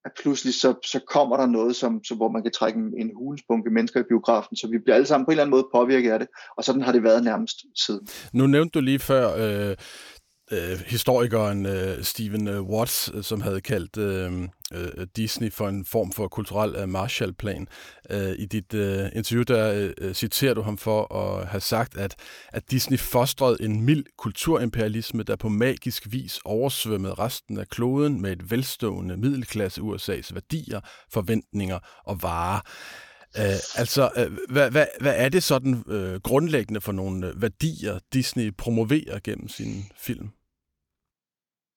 at 0.05 0.11
pludselig 0.21 0.53
så, 0.53 0.73
så 0.85 0.99
kommer 1.07 1.37
der 1.37 1.45
noget, 1.45 1.75
som, 1.75 2.03
så, 2.03 2.15
hvor 2.15 2.29
man 2.29 2.43
kan 2.43 2.51
trække 2.51 2.79
en, 2.79 2.93
en 2.97 3.11
mennesker 3.71 3.99
i 3.99 4.03
biografen, 4.03 4.55
så 4.55 4.67
vi 4.67 4.77
bliver 4.77 4.95
alle 4.95 5.07
sammen 5.07 5.25
på 5.25 5.31
en 5.31 5.33
eller 5.33 5.43
anden 5.43 5.51
måde 5.51 5.67
påvirket 5.75 6.11
af 6.11 6.19
det, 6.19 6.27
og 6.57 6.63
sådan 6.63 6.81
har 6.81 6.91
det 6.91 7.03
været 7.03 7.23
nærmest 7.23 7.57
siden. 7.85 8.07
Nu 8.33 8.47
nævnte 8.47 8.79
du 8.79 8.83
lige 8.83 8.99
før 8.99 9.25
øh, 9.37 9.75
øh, 10.51 10.79
historikeren 10.87 11.65
øh, 11.65 12.03
Stephen 12.03 12.47
øh, 12.47 12.61
Watts, 12.61 13.11
øh, 13.13 13.23
som 13.23 13.41
havde 13.41 13.61
kaldt 13.61 13.97
øh, 13.97 14.49
øh, 14.73 15.07
Disney 15.15 15.51
for 15.51 15.69
en 15.69 15.85
form 15.85 16.11
for 16.11 16.27
kulturel 16.27 16.75
øh, 16.75 16.89
Marshallplan. 16.89 17.67
Øh, 18.09 18.31
I 18.37 18.45
dit 18.45 18.73
øh, 18.73 19.05
interview 19.15 19.43
der 19.43 19.73
øh, 19.73 19.93
øh 19.97 20.13
citerer 20.13 20.53
du 20.53 20.61
ham 20.61 20.77
for 20.77 21.15
at 21.15 21.47
have 21.47 21.61
sagt, 21.61 21.97
at, 21.97 22.15
at 22.53 22.71
Disney 22.71 22.99
fostrede 22.99 23.57
en 23.61 23.81
mild 23.81 24.05
kulturimperialisme, 24.17 25.23
der 25.23 25.35
på 25.35 25.49
magisk 25.49 26.11
vis 26.11 26.39
oversvømmede 26.45 27.13
resten 27.13 27.57
af 27.57 27.67
kloden 27.67 28.21
med 28.21 28.31
et 28.31 28.51
velstående 28.51 29.17
middelklasse 29.17 29.81
USA's 29.81 30.33
værdier, 30.33 30.79
forventninger 31.13 31.79
og 32.05 32.21
varer. 32.21 32.61
Uh, 33.37 33.43
altså, 33.75 34.09
uh, 34.17 34.53
hvad, 34.53 34.71
hvad, 34.71 34.85
hvad 35.01 35.13
er 35.15 35.29
det 35.29 35.43
sådan 35.43 35.73
uh, 35.73 36.21
grundlæggende 36.21 36.81
for 36.81 36.91
nogle 36.91 37.33
værdier, 37.35 37.99
Disney 38.13 38.51
promoverer 38.57 39.19
gennem 39.23 39.49
sin 39.49 39.85
film? 39.97 40.29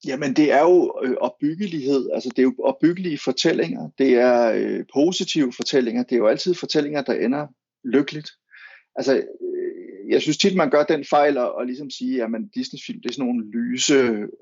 Jamen, 0.06 0.36
det 0.36 0.52
er 0.52 0.60
jo 0.60 1.00
øh, 1.04 1.14
opbyggelighed, 1.20 2.10
altså 2.14 2.28
det 2.28 2.38
er 2.38 2.42
jo 2.42 2.54
opbyggelige 2.58 3.18
fortællinger, 3.18 3.90
det 3.98 4.14
er 4.14 4.52
øh, 4.52 4.84
positive 4.94 5.52
fortællinger, 5.52 6.02
det 6.02 6.12
er 6.12 6.18
jo 6.18 6.26
altid 6.26 6.54
fortællinger, 6.54 7.02
der 7.02 7.12
ender 7.12 7.46
lykkeligt. 7.84 8.30
Altså, 8.96 9.16
øh, 9.16 10.10
jeg 10.10 10.22
synes 10.22 10.38
tit, 10.38 10.56
man 10.56 10.70
gør 10.70 10.84
den 10.84 11.04
fejl 11.04 11.38
at, 11.38 11.52
at 11.60 11.66
ligesom 11.66 11.90
sige, 11.90 12.22
at 12.22 12.28
Disney-film, 12.54 13.00
det 13.00 13.08
er 13.08 13.12
sådan 13.12 13.26
nogle 13.26 13.50
lyse, 13.50 13.94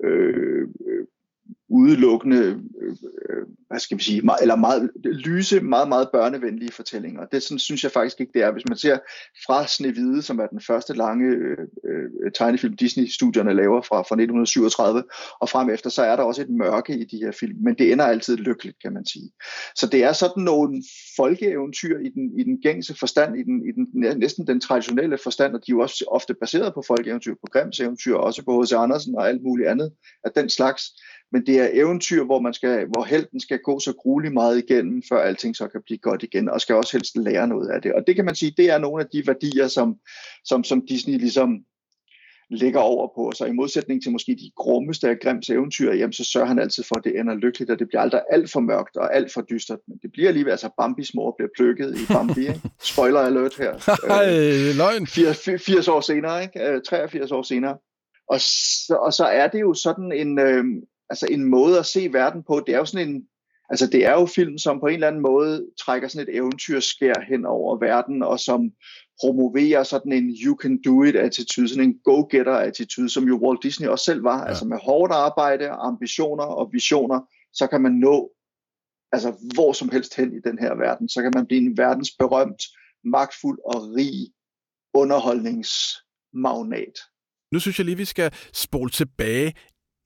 øh, 0.03 0.67
øh 0.87 1.07
udelukkende, 1.71 2.37
øh, 2.81 2.95
øh, 3.29 3.45
hvad 3.69 3.79
skal 3.79 3.97
vi 3.97 4.03
sige, 4.03 4.21
meget, 4.21 4.41
eller 4.41 4.55
meget 4.55 4.91
lyse, 5.03 5.61
meget, 5.61 5.89
meget 5.89 6.09
børnevenlige 6.13 6.71
fortællinger. 6.71 7.25
Det 7.25 7.43
sådan, 7.43 7.59
synes 7.59 7.83
jeg 7.83 7.91
faktisk 7.91 8.19
ikke, 8.19 8.31
det 8.33 8.43
er. 8.43 8.51
Hvis 8.51 8.67
man 8.67 8.77
ser 8.77 8.97
fra 9.45 9.67
Snevide, 9.67 10.21
som 10.21 10.39
er 10.39 10.47
den 10.47 10.61
første 10.61 10.93
lange 10.93 11.27
øh, 11.35 11.57
øh 11.85 12.31
tegnefilm, 12.35 12.75
Disney-studierne 12.75 13.53
laver 13.53 13.81
fra, 13.81 13.97
fra 13.97 14.15
1937 14.15 15.03
og 15.41 15.49
frem 15.49 15.69
efter, 15.69 15.89
så 15.89 16.03
er 16.03 16.15
der 16.15 16.23
også 16.23 16.41
et 16.41 16.49
mørke 16.49 16.97
i 16.97 17.05
de 17.05 17.17
her 17.17 17.31
film, 17.31 17.57
men 17.63 17.75
det 17.75 17.91
ender 17.91 18.05
altid 18.05 18.37
lykkeligt, 18.37 18.81
kan 18.81 18.93
man 18.93 19.05
sige. 19.05 19.31
Så 19.75 19.87
det 19.87 20.03
er 20.03 20.13
sådan 20.13 20.43
nogle 20.43 20.83
folkeeventyr 21.15 21.99
i 21.99 22.09
den, 22.09 22.39
i 22.39 22.43
den 22.43 22.61
gængse 22.61 22.95
forstand, 22.99 23.39
i 23.39 23.43
den, 23.43 23.57
i 23.69 23.71
den 23.71 24.19
næsten 24.19 24.47
den 24.47 24.59
traditionelle 24.59 25.17
forstand, 25.23 25.53
og 25.55 25.59
de 25.59 25.71
er 25.71 25.75
jo 25.75 25.79
også 25.79 26.05
ofte 26.07 26.33
baseret 26.33 26.73
på 26.73 26.83
folkeeventyr, 26.87 27.33
på 27.33 27.47
Grimms 27.51 27.79
eventyr, 27.79 28.15
også 28.15 28.43
på 28.43 28.61
H.C. 28.61 28.73
Andersen 28.73 29.15
og 29.15 29.29
alt 29.29 29.43
muligt 29.43 29.69
andet 29.69 29.91
af 30.23 30.31
den 30.35 30.49
slags 30.49 30.83
men 31.31 31.45
det 31.45 31.59
er 31.59 31.69
eventyr, 31.73 32.23
hvor, 32.23 32.39
man 32.39 32.53
skal, 32.53 32.85
hvor 32.87 33.03
helten 33.03 33.39
skal 33.39 33.59
gå 33.59 33.79
så 33.79 33.93
grueligt 33.93 34.33
meget 34.33 34.57
igennem, 34.57 35.03
før 35.09 35.21
alting 35.21 35.55
så 35.55 35.67
kan 35.67 35.81
blive 35.85 35.97
godt 35.97 36.23
igen, 36.23 36.49
og 36.49 36.61
skal 36.61 36.75
også 36.75 36.97
helst 36.97 37.17
lære 37.17 37.47
noget 37.47 37.69
af 37.69 37.81
det. 37.81 37.93
Og 37.93 38.03
det 38.07 38.15
kan 38.15 38.25
man 38.25 38.35
sige, 38.35 38.53
det 38.57 38.69
er 38.69 38.77
nogle 38.77 39.03
af 39.03 39.09
de 39.13 39.23
værdier, 39.27 39.67
som, 39.67 39.95
som, 40.45 40.63
som 40.63 40.85
Disney 40.87 41.17
ligesom 41.17 41.65
lægger 42.51 42.79
over 42.79 43.07
på. 43.15 43.31
Så 43.35 43.45
i 43.45 43.51
modsætning 43.51 44.03
til 44.03 44.11
måske 44.11 44.31
de 44.31 44.51
grummeste 44.55 45.09
af 45.09 45.19
Grimms 45.19 45.49
eventyr, 45.49 45.93
jamen, 45.93 46.13
så 46.13 46.23
sørger 46.23 46.47
han 46.47 46.59
altid 46.59 46.83
for, 46.83 46.95
at 46.95 47.03
det 47.03 47.19
ender 47.19 47.35
lykkeligt, 47.35 47.71
og 47.71 47.79
det 47.79 47.87
bliver 47.87 48.01
aldrig 48.01 48.21
alt 48.31 48.51
for 48.51 48.59
mørkt 48.59 48.97
og 48.97 49.15
alt 49.15 49.33
for 49.33 49.41
dystert. 49.41 49.79
Men 49.87 49.97
det 50.01 50.11
bliver 50.11 50.27
alligevel, 50.27 50.51
altså 50.51 50.69
Bambis 50.77 51.13
mor 51.13 51.35
bliver 51.37 51.49
plukket 51.57 51.99
i 51.99 52.13
Bambi. 52.13 52.41
Ikke? 52.41 52.61
Spoiler 52.93 53.19
alert 53.19 53.55
her. 53.57 53.73
øh, 54.27 54.77
løgn. 54.77 55.07
80, 55.07 55.49
80 55.65 55.87
år 55.87 56.01
senere, 56.01 56.43
ikke? 56.43 56.81
83 56.89 57.31
øh, 57.31 57.37
år 57.37 57.41
senere. 57.41 57.77
Og 58.27 58.41
så, 58.41 58.95
og 58.95 59.13
så 59.13 59.25
er 59.25 59.47
det 59.47 59.61
jo 59.61 59.73
sådan 59.73 60.11
en, 60.11 60.39
øh, 60.39 60.63
altså 61.11 61.27
en 61.31 61.43
måde 61.43 61.79
at 61.79 61.85
se 61.85 62.13
verden 62.13 62.43
på. 62.47 62.63
Det 62.65 62.73
er 62.73 62.77
jo 62.77 62.85
sådan 62.85 63.09
en, 63.09 63.27
altså 63.69 63.87
det 63.87 64.05
er 64.05 64.11
jo 64.11 64.25
film, 64.25 64.57
som 64.57 64.79
på 64.79 64.85
en 64.85 64.93
eller 64.93 65.07
anden 65.07 65.21
måde 65.21 65.67
trækker 65.83 66.07
sådan 66.07 66.27
et 66.27 66.35
eventyrskær 66.35 67.25
hen 67.29 67.45
over 67.45 67.77
verden, 67.77 68.23
og 68.23 68.39
som 68.39 68.71
promoverer 69.21 69.83
sådan 69.83 70.11
en 70.11 70.35
you 70.45 70.57
can 70.61 70.81
do 70.81 71.03
it 71.03 71.15
attitude, 71.15 71.69
sådan 71.69 71.83
en 71.83 71.99
go-getter 72.03 72.53
attitude, 72.53 73.09
som 73.09 73.27
jo 73.27 73.39
Walt 73.43 73.63
Disney 73.63 73.87
også 73.87 74.05
selv 74.05 74.23
var. 74.23 74.39
Ja. 74.39 74.47
Altså 74.47 74.65
med 74.65 74.77
hårdt 74.77 75.13
arbejde, 75.13 75.69
ambitioner 75.69 76.43
og 76.43 76.69
visioner, 76.73 77.19
så 77.53 77.67
kan 77.67 77.81
man 77.81 77.91
nå 77.91 78.31
altså 79.11 79.33
hvor 79.53 79.73
som 79.73 79.89
helst 79.89 80.15
hen 80.15 80.33
i 80.33 80.39
den 80.39 80.59
her 80.59 80.75
verden. 80.75 81.09
Så 81.09 81.21
kan 81.21 81.31
man 81.35 81.45
blive 81.45 81.61
en 81.61 81.77
verdensberømt, 81.77 82.63
magtfuld 83.03 83.59
og 83.65 83.93
rig 83.95 84.33
underholdningsmagnat. 84.93 86.99
Nu 87.51 87.59
synes 87.59 87.79
jeg 87.79 87.85
lige, 87.85 87.97
vi 87.97 88.05
skal 88.05 88.33
spole 88.53 88.89
tilbage 88.89 89.53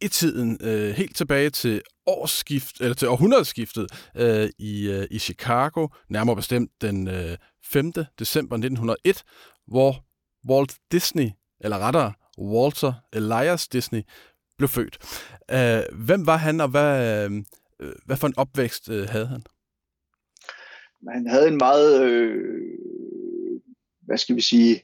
i 0.02 0.08
tiden, 0.08 0.58
øh, 0.62 0.90
helt 0.90 1.16
tilbage 1.16 1.50
til 1.50 1.82
årsskift, 2.06 2.82
eller 2.82 2.94
til 2.94 3.08
århundredeskiftet 3.08 3.88
øh, 4.16 4.50
i, 4.60 4.90
øh, 4.90 5.08
i 5.12 5.20
Chicago, 5.20 5.88
nærmere 6.10 6.36
bestemt 6.36 6.72
den 6.82 7.08
øh, 7.08 7.38
5. 7.64 7.92
december 8.20 8.56
1901, 8.56 9.24
hvor 9.68 10.06
Walt 10.50 10.78
Disney, 10.92 11.30
eller 11.60 11.80
rettere 11.80 12.14
Walter 12.38 12.94
Elias 13.14 13.68
Disney, 13.68 14.02
blev 14.58 14.70
født. 14.70 14.98
Øh, 15.52 16.06
hvem 16.06 16.26
var 16.28 16.38
han, 16.38 16.62
og 16.62 16.68
hvad, 16.68 17.26
øh, 17.26 17.44
hvad 18.06 18.18
for 18.18 18.28
en 18.28 18.38
opvækst 18.38 18.90
øh, 18.90 19.10
havde 19.10 19.28
han? 19.28 19.44
Han 21.14 21.28
havde 21.28 21.48
en 21.48 21.58
meget, 21.58 22.04
øh, 22.04 22.38
hvad 24.02 24.18
skal 24.18 24.36
vi 24.36 24.42
sige, 24.42 24.82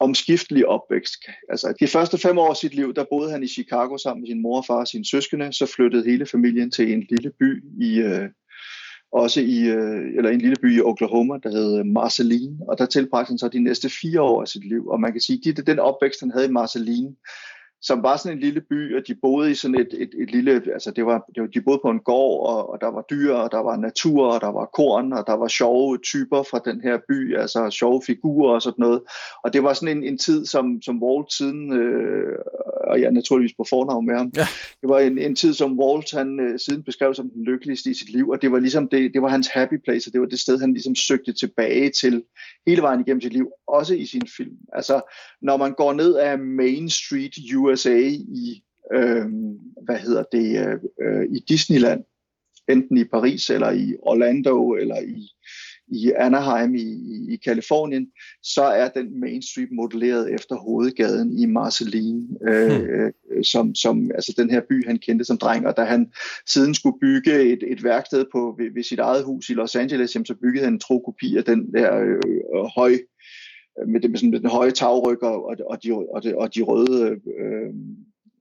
omskiftelig 0.00 0.66
opvækst. 0.66 1.24
Altså, 1.48 1.74
de 1.80 1.86
første 1.86 2.18
fem 2.18 2.38
år 2.38 2.50
af 2.50 2.56
sit 2.56 2.74
liv, 2.74 2.94
der 2.94 3.04
boede 3.10 3.30
han 3.30 3.42
i 3.42 3.48
Chicago 3.48 3.96
sammen 3.96 4.20
med 4.20 4.28
sin 4.28 4.42
mor 4.42 4.56
og 4.56 4.64
far 4.66 4.80
og 4.80 4.88
sine 4.88 5.04
søskende. 5.04 5.52
Så 5.52 5.66
flyttede 5.66 6.10
hele 6.10 6.26
familien 6.26 6.70
til 6.70 6.92
en 6.92 7.06
lille 7.10 7.32
by 7.40 7.64
i, 7.80 7.98
øh, 7.98 8.28
også 9.12 9.40
i, 9.40 9.58
øh, 9.68 10.16
eller 10.16 10.30
en 10.30 10.40
lille 10.40 10.56
by 10.62 10.76
i 10.76 10.80
Oklahoma, 10.80 11.34
der 11.42 11.50
hed 11.50 11.78
øh, 11.78 11.86
Marceline, 11.86 12.58
og 12.68 12.78
der 12.78 12.86
tilbragte 12.86 13.30
han 13.30 13.38
så 13.38 13.48
de 13.48 13.64
næste 13.64 13.90
fire 14.02 14.20
år 14.20 14.42
af 14.42 14.48
sit 14.48 14.68
liv. 14.68 14.88
Og 14.88 15.00
man 15.00 15.12
kan 15.12 15.20
sige, 15.20 15.50
at 15.50 15.66
den 15.66 15.78
opvækst, 15.78 16.20
han 16.20 16.30
havde 16.30 16.46
i 16.46 16.50
Marceline, 16.50 17.14
som 17.82 18.02
var 18.02 18.16
sådan 18.16 18.36
en 18.36 18.42
lille 18.42 18.60
by, 18.60 18.96
og 18.96 19.02
de 19.08 19.14
boede 19.14 19.50
i 19.50 19.54
sådan 19.54 19.80
et, 19.80 19.88
et, 19.92 20.10
et 20.18 20.30
lille, 20.30 20.62
altså 20.72 20.90
det 20.90 21.06
var, 21.06 21.24
det 21.34 21.40
var, 21.42 21.46
de 21.46 21.60
boede 21.60 21.80
på 21.84 21.90
en 21.90 22.00
gård, 22.00 22.48
og, 22.48 22.70
og 22.70 22.80
der 22.80 22.86
var 22.86 23.02
dyr, 23.10 23.34
og 23.34 23.52
der 23.52 23.58
var 23.58 23.76
natur, 23.76 24.26
og 24.26 24.40
der 24.40 24.52
var 24.52 24.64
korn, 24.64 25.12
og 25.12 25.26
der 25.26 25.32
var 25.32 25.48
sjove 25.48 25.98
typer 25.98 26.42
fra 26.42 26.60
den 26.64 26.80
her 26.80 26.98
by, 27.08 27.36
altså 27.36 27.70
sjove 27.70 28.02
figurer 28.06 28.54
og 28.54 28.62
sådan 28.62 28.82
noget. 28.82 29.02
Og 29.44 29.52
det 29.52 29.62
var 29.62 29.72
sådan 29.72 29.96
en, 29.96 30.04
en 30.04 30.18
tid, 30.18 30.46
som, 30.46 30.82
som 30.82 31.02
Walt 31.02 31.32
siden, 31.32 31.72
øh, 31.72 32.38
og 32.90 33.00
jeg 33.00 33.06
er 33.06 33.10
naturligvis 33.10 33.56
på 33.56 33.64
fornavn 33.70 34.06
med 34.06 34.16
ham, 34.16 34.32
ja. 34.36 34.46
det 34.80 34.88
var 34.88 34.98
en, 34.98 35.18
en 35.18 35.36
tid, 35.36 35.54
som 35.54 35.80
Walt 35.80 36.10
han 36.12 36.40
øh, 36.40 36.58
siden 36.58 36.82
beskrev 36.82 37.14
som 37.14 37.30
den 37.30 37.44
lykkeligste 37.44 37.90
i 37.90 37.94
sit 37.94 38.10
liv, 38.10 38.28
og 38.28 38.42
det 38.42 38.52
var 38.52 38.58
ligesom 38.58 38.88
det, 38.88 39.14
det 39.14 39.22
var 39.22 39.28
hans 39.28 39.48
happy 39.48 39.78
place, 39.84 40.08
og 40.08 40.12
det 40.12 40.20
var 40.20 40.26
det 40.26 40.40
sted, 40.40 40.60
han 40.60 40.72
ligesom 40.72 40.94
søgte 40.94 41.32
tilbage 41.32 41.90
til 41.90 42.22
hele 42.66 42.82
vejen 42.82 43.00
igennem 43.00 43.20
sit 43.20 43.32
liv, 43.32 43.50
også 43.66 43.94
i 43.94 44.06
sin 44.06 44.26
film. 44.36 44.56
Altså, 44.72 45.00
når 45.42 45.56
man 45.56 45.72
går 45.72 45.92
ned 45.92 46.14
af 46.14 46.38
Main 46.38 46.90
Street, 46.90 47.34
USA 47.56 47.98
i, 48.44 48.62
øh, 48.94 49.26
hvad 49.84 49.98
hedder 49.98 50.22
det, 50.32 50.78
øh, 51.02 51.24
i 51.36 51.38
Disneyland, 51.48 52.04
enten 52.68 52.96
i 52.96 53.04
Paris 53.04 53.50
eller 53.50 53.70
i 53.70 53.96
Orlando 54.02 54.72
eller 54.72 55.00
i, 55.00 55.28
i 55.90 56.12
Anaheim 56.16 56.74
i, 56.74 56.82
i, 56.82 57.34
i 57.34 57.36
Kalifornien, 57.36 58.06
så 58.42 58.62
er 58.62 58.88
den 58.88 59.20
Main 59.20 59.42
Street 59.42 59.72
modelleret 59.72 60.34
efter 60.34 60.56
hovedgaden 60.56 61.38
i 61.38 61.46
Marceline, 61.46 62.28
øh, 62.48 62.80
hmm. 62.80 63.44
som, 63.44 63.74
som 63.74 64.10
altså 64.14 64.34
den 64.36 64.50
her 64.50 64.60
by, 64.68 64.86
han 64.86 64.98
kendte 64.98 65.24
som 65.24 65.38
dreng, 65.38 65.66
og 65.66 65.76
da 65.76 65.84
han 65.84 66.12
siden 66.46 66.74
skulle 66.74 66.98
bygge 67.00 67.52
et, 67.52 67.62
et 67.72 67.84
værksted 67.84 68.24
på, 68.32 68.54
ved, 68.58 68.74
ved 68.74 68.82
sit 68.82 68.98
eget 68.98 69.24
hus 69.24 69.48
i 69.48 69.54
Los 69.54 69.76
Angeles, 69.76 70.14
jamen, 70.14 70.26
så 70.26 70.34
byggede 70.34 70.64
han 70.64 70.72
en 70.72 70.80
tro 70.80 70.98
kopi 70.98 71.36
af 71.36 71.44
den 71.44 71.72
der 71.72 71.98
øh, 71.98 72.64
høj 72.76 72.92
med, 73.86 74.00
det, 74.00 74.10
med, 74.10 74.18
sådan, 74.18 74.30
med 74.30 74.40
den 74.40 74.50
høje 74.50 74.70
tagryg 74.70 75.22
og, 75.22 75.44
og, 75.44 75.82
de, 75.84 75.92
og, 75.92 76.22
de, 76.22 76.36
og 76.36 76.54
de 76.54 76.62
røde 76.62 77.20
øh, 77.40 77.74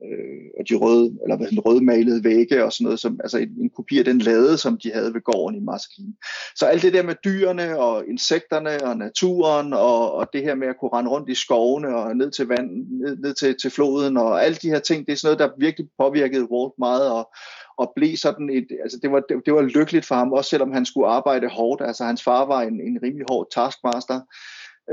øh, 0.04 0.46
og 0.60 0.70
de 0.70 0.76
røde, 0.76 1.18
eller 1.24 1.38
hvad 1.38 1.48
den 1.48 1.60
røde 1.60 1.84
malede 1.84 2.24
vægge 2.24 2.66
og 2.66 2.74
sådan 2.74 2.84
noget, 2.84 3.00
som, 3.00 3.20
altså 3.24 3.38
en, 3.38 3.50
en 3.62 3.70
kopi 3.70 4.00
af 4.00 4.06
den 4.06 4.20
lade, 4.20 4.58
som 4.58 4.78
de 4.84 4.92
havde 4.94 5.14
ved 5.14 5.22
gården 5.22 5.58
i 5.58 5.64
Marskine. 5.64 6.14
Så 6.56 6.66
alt 6.66 6.82
det 6.82 6.94
der 6.94 7.04
med 7.04 7.16
dyrene 7.24 7.80
og 7.80 8.06
insekterne 8.08 8.84
og 8.84 8.98
naturen 8.98 9.74
og, 9.74 10.14
og 10.14 10.28
det 10.34 10.44
her 10.44 10.56
med 10.56 10.68
at 10.68 10.78
kunne 10.80 10.94
rende 10.94 11.12
rundt 11.12 11.30
i 11.30 11.36
skovene 11.36 11.96
og 11.96 12.18
ned 12.18 12.32
til 12.32 12.48
vand, 12.48 12.70
ned, 12.90 13.18
ned 13.18 13.34
til, 13.34 13.56
til 13.62 13.72
floden 13.72 14.18
og 14.18 14.46
alle 14.46 14.58
de 14.62 14.70
her 14.70 14.80
ting, 14.80 15.06
det 15.06 15.12
er 15.12 15.18
sådan 15.18 15.38
noget, 15.38 15.52
der 15.52 15.66
virkelig 15.66 15.88
påvirkede 15.98 16.52
Walt 16.52 16.74
meget 16.80 17.12
og, 17.12 17.30
og 17.78 17.94
blev 17.96 18.18
sådan 18.18 18.50
et, 18.50 18.68
altså 18.84 19.00
det 19.02 19.12
var, 19.12 19.20
det, 19.30 19.42
det 19.46 19.54
var 19.54 19.62
lykkeligt 19.62 20.06
for 20.06 20.16
ham, 20.16 20.34
også 20.34 20.50
selvom 20.50 20.72
han 20.72 20.86
skulle 20.86 21.08
arbejde 21.08 21.48
hårdt, 21.48 21.82
altså 21.82 22.04
hans 22.04 22.24
far 22.24 22.46
var 22.46 22.62
en, 22.62 22.82
en 22.82 23.00
rimelig 23.04 23.26
hård 23.30 23.48
taskmaster, 23.52 24.20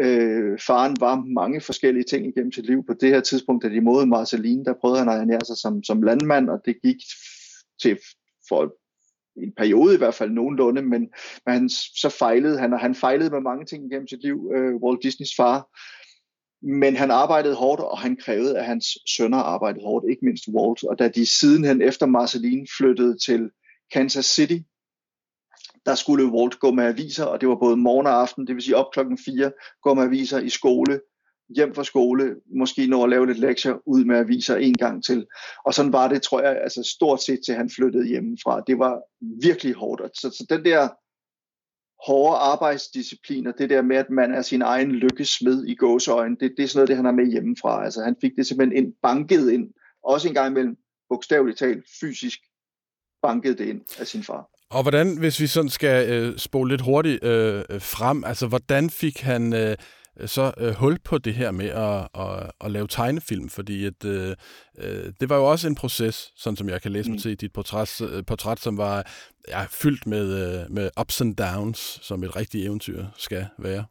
Øh, 0.00 0.58
faren 0.58 0.96
var 1.00 1.14
mange 1.14 1.60
forskellige 1.60 2.04
ting 2.04 2.26
igennem 2.26 2.52
sit 2.52 2.66
liv. 2.66 2.84
På 2.86 2.94
det 3.00 3.08
her 3.08 3.20
tidspunkt, 3.20 3.64
da 3.64 3.68
de 3.68 3.80
modede 3.80 4.06
Marceline, 4.06 4.64
der 4.64 4.74
prøvede 4.80 4.98
han 4.98 5.08
at 5.08 5.20
ernære 5.20 5.44
sig 5.44 5.56
som, 5.56 5.82
som 5.82 6.02
landmand, 6.02 6.50
og 6.50 6.60
det 6.64 6.82
gik 6.82 6.96
til 7.82 7.98
for 8.48 8.74
en 9.36 9.52
periode 9.56 9.94
i 9.94 9.98
hvert 9.98 10.14
fald 10.14 10.30
nogenlunde, 10.30 10.82
men, 10.82 11.00
men 11.46 11.54
han, 11.54 11.68
så 11.70 12.08
fejlede 12.18 12.58
han, 12.58 12.72
og 12.72 12.80
han 12.80 12.94
fejlede 12.94 13.30
med 13.30 13.40
mange 13.40 13.64
ting 13.64 13.86
igennem 13.86 14.08
sit 14.08 14.22
liv, 14.22 14.50
øh, 14.54 14.74
Walt 14.74 15.02
Disneys 15.02 15.36
far. 15.36 15.68
Men 16.62 16.96
han 16.96 17.10
arbejdede 17.10 17.54
hårdt, 17.54 17.80
og 17.80 17.98
han 17.98 18.16
krævede, 18.16 18.58
at 18.58 18.64
hans 18.64 18.98
sønner 19.06 19.38
arbejdede 19.38 19.84
hårdt, 19.84 20.10
ikke 20.10 20.24
mindst 20.24 20.48
Walt. 20.48 20.84
Og 20.84 20.98
da 20.98 21.08
de 21.08 21.26
sidenhen 21.26 21.82
efter 21.82 22.06
Marceline 22.06 22.66
flyttede 22.78 23.18
til 23.18 23.50
Kansas 23.92 24.24
City, 24.24 24.58
der 25.86 25.94
skulle 25.94 26.26
Walt 26.26 26.58
gå 26.58 26.70
med 26.70 26.84
aviser, 26.84 27.24
og 27.24 27.40
det 27.40 27.48
var 27.48 27.54
både 27.54 27.76
morgen 27.76 28.06
og 28.06 28.20
aften, 28.20 28.46
det 28.46 28.54
vil 28.54 28.62
sige 28.62 28.76
op 28.76 28.92
klokken 28.92 29.18
4, 29.18 29.52
gå 29.82 29.94
med 29.94 30.02
aviser 30.02 30.38
i 30.38 30.48
skole, 30.48 31.00
hjem 31.48 31.74
fra 31.74 31.84
skole, 31.84 32.36
måske 32.56 32.86
nå 32.86 33.04
at 33.04 33.10
lave 33.10 33.26
lidt 33.26 33.38
lektier, 33.38 33.74
ud 33.86 34.04
med 34.04 34.16
aviser 34.16 34.56
en 34.56 34.74
gang 34.74 35.04
til. 35.04 35.26
Og 35.64 35.74
sådan 35.74 35.92
var 35.92 36.08
det, 36.08 36.22
tror 36.22 36.40
jeg, 36.40 36.62
altså 36.62 36.92
stort 36.96 37.22
set 37.22 37.40
til 37.46 37.54
han 37.54 37.70
flyttede 37.70 38.08
hjemmefra. 38.08 38.60
Det 38.66 38.78
var 38.78 39.02
virkelig 39.42 39.74
hårdt. 39.74 40.18
Så, 40.18 40.30
så 40.30 40.46
den 40.48 40.64
der 40.64 40.88
hårde 42.06 42.36
arbejdsdisciplin, 42.36 43.46
og 43.46 43.54
det 43.58 43.70
der 43.70 43.82
med, 43.82 43.96
at 43.96 44.10
man 44.10 44.34
er 44.34 44.42
sin 44.42 44.62
egen 44.62 44.92
lykkesmed 44.92 45.64
i 45.66 45.74
gåseøjen, 45.74 46.36
det, 46.40 46.54
det 46.56 46.62
er 46.62 46.68
sådan 46.68 46.78
noget, 46.78 46.88
det 46.88 46.96
han 46.96 47.04
har 47.04 47.12
med 47.12 47.30
hjemmefra. 47.30 47.84
Altså 47.84 48.02
han 48.02 48.16
fik 48.20 48.32
det 48.36 48.46
simpelthen 48.46 48.84
ind, 48.84 48.94
banket 49.02 49.50
ind, 49.50 49.72
også 50.02 50.28
en 50.28 50.34
gang 50.34 50.50
imellem, 50.50 50.76
bogstaveligt 51.08 51.58
talt, 51.58 51.84
fysisk 52.00 52.38
banket 53.22 53.58
det 53.58 53.68
ind 53.68 53.80
af 54.00 54.06
sin 54.06 54.22
far. 54.22 54.55
Og 54.70 54.82
hvordan, 54.82 55.18
hvis 55.18 55.40
vi 55.40 55.46
sådan 55.46 55.70
skal 55.70 56.10
øh, 56.10 56.38
spole 56.38 56.70
lidt 56.70 56.80
hurtigt 56.80 57.24
øh, 57.24 57.64
frem, 57.80 58.24
altså 58.24 58.46
hvordan 58.46 58.90
fik 58.90 59.20
han 59.20 59.52
øh, 59.54 59.76
så 60.26 60.52
øh, 60.58 60.74
hul 60.74 60.98
på 61.04 61.18
det 61.18 61.34
her 61.34 61.50
med 61.50 61.66
at, 61.66 62.08
at, 62.14 62.50
at 62.60 62.70
lave 62.70 62.86
tegnefilm? 62.86 63.48
Fordi 63.48 63.84
at, 63.84 64.04
øh, 64.04 64.36
øh, 64.78 65.12
det 65.20 65.28
var 65.28 65.36
jo 65.36 65.44
også 65.44 65.68
en 65.68 65.74
proces, 65.74 66.32
sådan 66.36 66.56
som 66.56 66.68
jeg 66.68 66.82
kan 66.82 66.92
læse 66.92 67.10
mig 67.10 67.16
mm. 67.16 67.22
til 67.22 67.30
i 67.30 67.34
dit 67.34 67.52
portræt, 67.52 68.00
øh, 68.00 68.24
portræt 68.24 68.60
som 68.60 68.78
var 68.78 69.06
ja, 69.48 69.64
fyldt 69.70 70.06
med, 70.06 70.60
øh, 70.60 70.70
med 70.70 70.90
ups 71.00 71.20
and 71.20 71.36
downs, 71.36 71.98
som 72.02 72.24
et 72.24 72.36
rigtigt 72.36 72.64
eventyr 72.64 73.06
skal 73.16 73.46
være. 73.58 73.84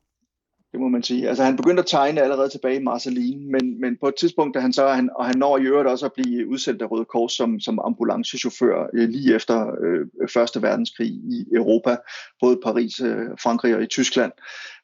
Det 0.75 0.81
må 0.81 0.87
man 0.87 1.03
sige. 1.03 1.29
Altså 1.29 1.43
han 1.43 1.55
begyndte 1.55 1.81
at 1.81 1.87
tegne 1.87 2.21
allerede 2.21 2.49
tilbage 2.49 2.79
i 2.79 2.83
Marceline, 2.83 3.51
men, 3.51 3.81
men 3.81 3.97
på 4.01 4.07
et 4.07 4.15
tidspunkt, 4.19 4.55
da 4.55 4.59
han 4.59 4.73
så, 4.73 4.87
han, 4.87 5.09
og 5.15 5.25
han 5.25 5.37
når 5.37 5.57
i 5.57 5.61
øvrigt 5.61 5.89
også 5.89 6.05
at 6.05 6.13
blive 6.13 6.47
udsendt 6.49 6.81
af 6.81 6.91
Røde 6.91 7.05
Kors 7.05 7.33
som, 7.33 7.59
som 7.59 7.79
ambulancechauffør 7.79 8.89
øh, 8.93 9.09
lige 9.09 9.35
efter 9.35 9.67
øh, 9.83 10.29
Første 10.33 10.61
Verdenskrig 10.61 11.07
i 11.07 11.45
Europa, 11.53 11.97
både 12.41 12.59
Paris, 12.63 12.99
øh, 12.99 13.25
Frankrig 13.43 13.75
og 13.75 13.83
i 13.83 13.87
Tyskland. 13.87 14.31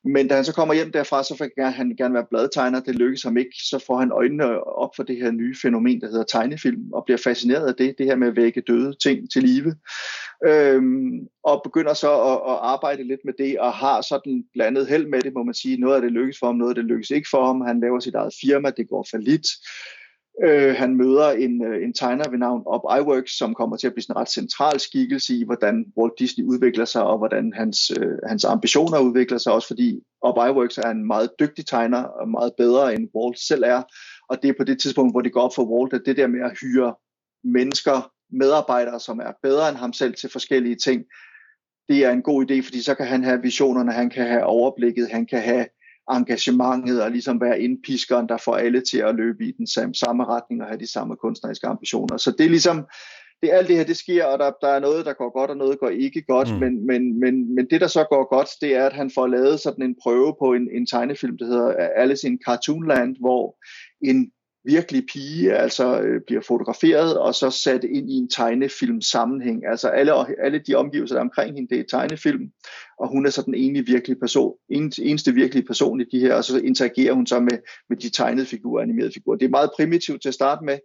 Men 0.04 0.28
da 0.28 0.36
han 0.36 0.46
så 0.46 0.54
kommer 0.54 0.74
hjem 0.74 0.92
derfra, 0.92 1.24
så 1.24 1.36
vil 1.58 1.66
han 1.66 1.96
gerne 1.98 2.14
være 2.14 2.26
bladtegner. 2.30 2.80
Det 2.80 2.96
lykkes 2.96 3.24
ham 3.24 3.38
ikke. 3.38 3.56
Så 3.70 3.84
får 3.88 4.00
han 4.00 4.12
øjnene 4.12 4.64
op 4.64 4.90
for 4.96 5.04
det 5.04 5.18
her 5.18 5.32
nye 5.32 5.56
fænomen, 5.62 6.02
der 6.02 6.08
hedder 6.08 6.24
tegnefilm, 6.24 6.94
og 6.94 7.06
bliver 7.06 7.18
fascineret 7.18 7.68
af 7.68 7.76
det, 7.76 7.96
det 7.98 8.06
her 8.06 8.16
med 8.16 8.28
at 8.28 8.36
vække 8.36 8.62
døde 8.62 8.96
ting 9.04 9.32
til 9.32 9.44
live. 9.44 9.76
Øhm, 10.48 11.28
og 11.44 11.62
begynder 11.64 11.94
så 11.94 12.12
at, 12.12 12.52
at 12.52 12.58
arbejde 12.62 13.04
lidt 13.04 13.20
med 13.26 13.34
det, 13.38 13.60
og 13.60 13.74
har 13.74 14.02
sådan 14.02 14.44
blandet 14.54 14.88
held 14.88 15.08
med 15.08 15.22
det, 15.22 15.34
må 15.34 15.44
man 15.44 15.54
sige. 15.54 15.78
Noget 15.78 15.96
af 15.96 16.02
det 16.02 16.12
lykkes 16.12 16.40
for 16.40 16.46
ham, 16.46 16.56
noget 16.56 16.72
af 16.72 16.76
det 16.76 16.86
lykkes 16.86 17.10
ikke 17.10 17.30
for 17.32 17.46
ham. 17.46 17.62
Han 17.62 17.80
laver 17.80 18.00
sit 18.00 18.16
eget 18.16 18.34
firma, 18.42 18.70
det 18.78 18.90
går 18.90 19.08
for 19.12 19.18
lidt. 19.18 19.48
Øh, 20.44 20.76
han 20.76 20.96
møder 20.96 21.32
en, 21.32 21.66
øh, 21.66 21.84
en 21.84 21.94
tegner 21.94 22.30
ved 22.30 22.38
navn 22.38 22.64
Op 22.66 22.82
Iwerks, 23.00 23.38
som 23.38 23.54
kommer 23.54 23.78
til 23.78 23.88
at 23.88 23.94
blive 23.94 24.04
sådan 24.04 24.14
en 24.14 24.22
ret 24.22 24.30
central 24.30 24.80
skikkelse 24.80 25.36
i, 25.36 25.44
hvordan 25.46 25.86
Walt 25.98 26.20
Disney 26.20 26.46
udvikler 26.46 26.86
sig, 26.86 27.04
og 27.04 27.18
hvordan 27.18 27.54
hans, 27.54 27.92
øh, 28.00 28.18
hans 28.28 28.46
ambitioner 28.46 29.00
udvikler 29.00 29.38
sig, 29.38 29.54
også 29.54 29.68
fordi 29.68 30.00
Op 30.22 30.38
Iwerks 30.38 30.78
er 30.78 30.90
en 30.90 31.08
meget 31.08 31.30
dygtig 31.40 31.66
tegner, 31.66 32.04
og 32.04 32.30
meget 32.30 32.54
bedre 32.58 32.96
end 32.96 33.10
Walt 33.16 33.40
selv 33.40 33.64
er. 33.64 33.84
Og 34.30 34.42
det 34.42 34.50
er 34.50 34.54
på 34.58 34.64
det 34.64 34.82
tidspunkt, 34.82 35.14
hvor 35.14 35.22
det 35.22 35.34
går 35.34 35.42
op 35.42 35.56
for 35.56 35.66
Walt, 35.72 35.94
at 35.94 36.02
det 36.06 36.18
der 36.18 36.28
med 36.28 36.42
at 36.42 36.58
hyre 36.62 36.94
mennesker, 37.44 38.12
medarbejdere, 38.32 39.00
som 39.00 39.20
er 39.20 39.32
bedre 39.44 39.70
end 39.70 39.78
ham 39.78 39.94
selv 39.94 40.14
til 40.14 40.30
forskellige 40.30 40.76
ting, 40.76 41.04
det 41.90 42.06
er 42.06 42.12
en 42.12 42.22
god 42.22 42.52
idé, 42.52 42.66
fordi 42.66 42.82
så 42.82 42.96
kan 42.96 43.08
han 43.08 43.24
have 43.24 43.42
visionerne, 43.42 43.92
han 43.92 44.10
kan 44.10 44.28
have 44.28 44.44
overblikket, 44.44 45.10
han 45.12 45.26
kan 45.26 45.42
have 45.42 45.66
engagementet 46.16 47.04
og 47.04 47.12
ligesom 47.12 47.42
være 47.42 47.62
indpiskeren, 47.62 48.30
der 48.30 48.38
får 48.38 48.56
alle 48.56 48.82
til 48.82 48.98
at 48.98 49.16
løbe 49.16 49.46
i 49.46 49.52
den 49.52 49.68
samme, 49.68 49.96
samme 49.96 50.26
retning 50.26 50.62
og 50.62 50.68
have 50.68 50.80
de 50.80 50.92
samme 50.92 51.16
kunstneriske 51.16 51.68
ambitioner. 51.68 52.18
Så 52.18 52.32
det 52.32 52.46
er 52.46 52.50
ligesom, 52.50 52.86
det 53.42 53.50
alt 53.52 53.68
det 53.68 53.76
her, 53.76 53.84
det 53.84 53.98
sker, 53.98 54.26
og 54.26 54.40
der, 54.40 54.52
der 54.62 54.68
er 54.68 54.80
noget, 54.80 55.06
der 55.06 55.14
går 55.14 55.40
godt, 55.40 55.50
og 55.50 55.58
noget 55.58 55.80
går 55.80 55.90
ikke 55.90 56.22
godt, 56.22 56.54
mm. 56.54 56.60
men, 56.60 56.86
men, 56.86 57.20
men, 57.20 57.56
men 57.56 57.68
det, 57.70 57.82
der 57.82 57.88
så 57.88 58.04
går 58.10 58.36
godt, 58.36 58.50
det 58.62 58.76
er, 58.76 58.86
at 58.86 58.94
han 58.94 59.12
får 59.16 59.28
lavet 59.28 59.60
sådan 59.60 59.86
en 59.86 59.96
prøve 60.04 60.36
på 60.40 60.54
en, 60.54 60.70
en 60.72 60.86
tegnefilm, 60.86 61.38
der 61.38 61.46
hedder 61.46 61.74
Alice 61.96 62.28
in 62.28 62.40
Cartoonland, 62.46 63.16
hvor 63.20 63.58
en 64.02 64.32
virkelig 64.64 65.04
pige 65.14 65.54
altså 65.54 66.02
øh, 66.02 66.22
bliver 66.28 66.42
fotograferet 66.42 67.20
og 67.20 67.36
så 67.36 67.50
sat 67.50 67.84
ind 67.84 68.12
i 68.12 68.14
en 68.14 68.30
tegnefilm 68.30 69.02
sammenhæng. 69.02 69.66
Altså 69.68 69.88
alle, 69.88 70.42
alle 70.44 70.60
de 70.68 70.76
omgivelser 70.76 71.16
der 71.16 71.22
omkring 71.22 71.56
hende, 71.56 71.76
det 71.76 71.80
er 71.80 71.98
tegnefilm, 71.98 72.52
og 73.00 73.10
hun 73.10 73.26
er 73.26 73.30
så 73.30 73.42
den 73.42 73.56
eneste 73.56 73.92
virkelige 73.92 74.20
person, 74.20 74.54
eneste 74.70 75.34
virkelige 75.34 75.66
person 75.66 76.02
i 76.02 76.04
de 76.12 76.20
her, 76.20 76.34
og 76.34 76.44
så 76.44 76.60
interagerer 76.60 77.14
hun 77.14 77.28
så 77.28 77.40
med, 77.40 77.58
med 77.90 77.98
de 77.98 78.10
tegnede 78.10 78.46
figurer, 78.46 78.84
animerede 78.84 79.12
figurer. 79.14 79.38
Det 79.38 79.46
er 79.46 79.50
meget 79.50 79.72
primitivt 79.76 80.22
til 80.22 80.30
at 80.30 80.34
starte 80.34 80.66
med, 80.66 80.78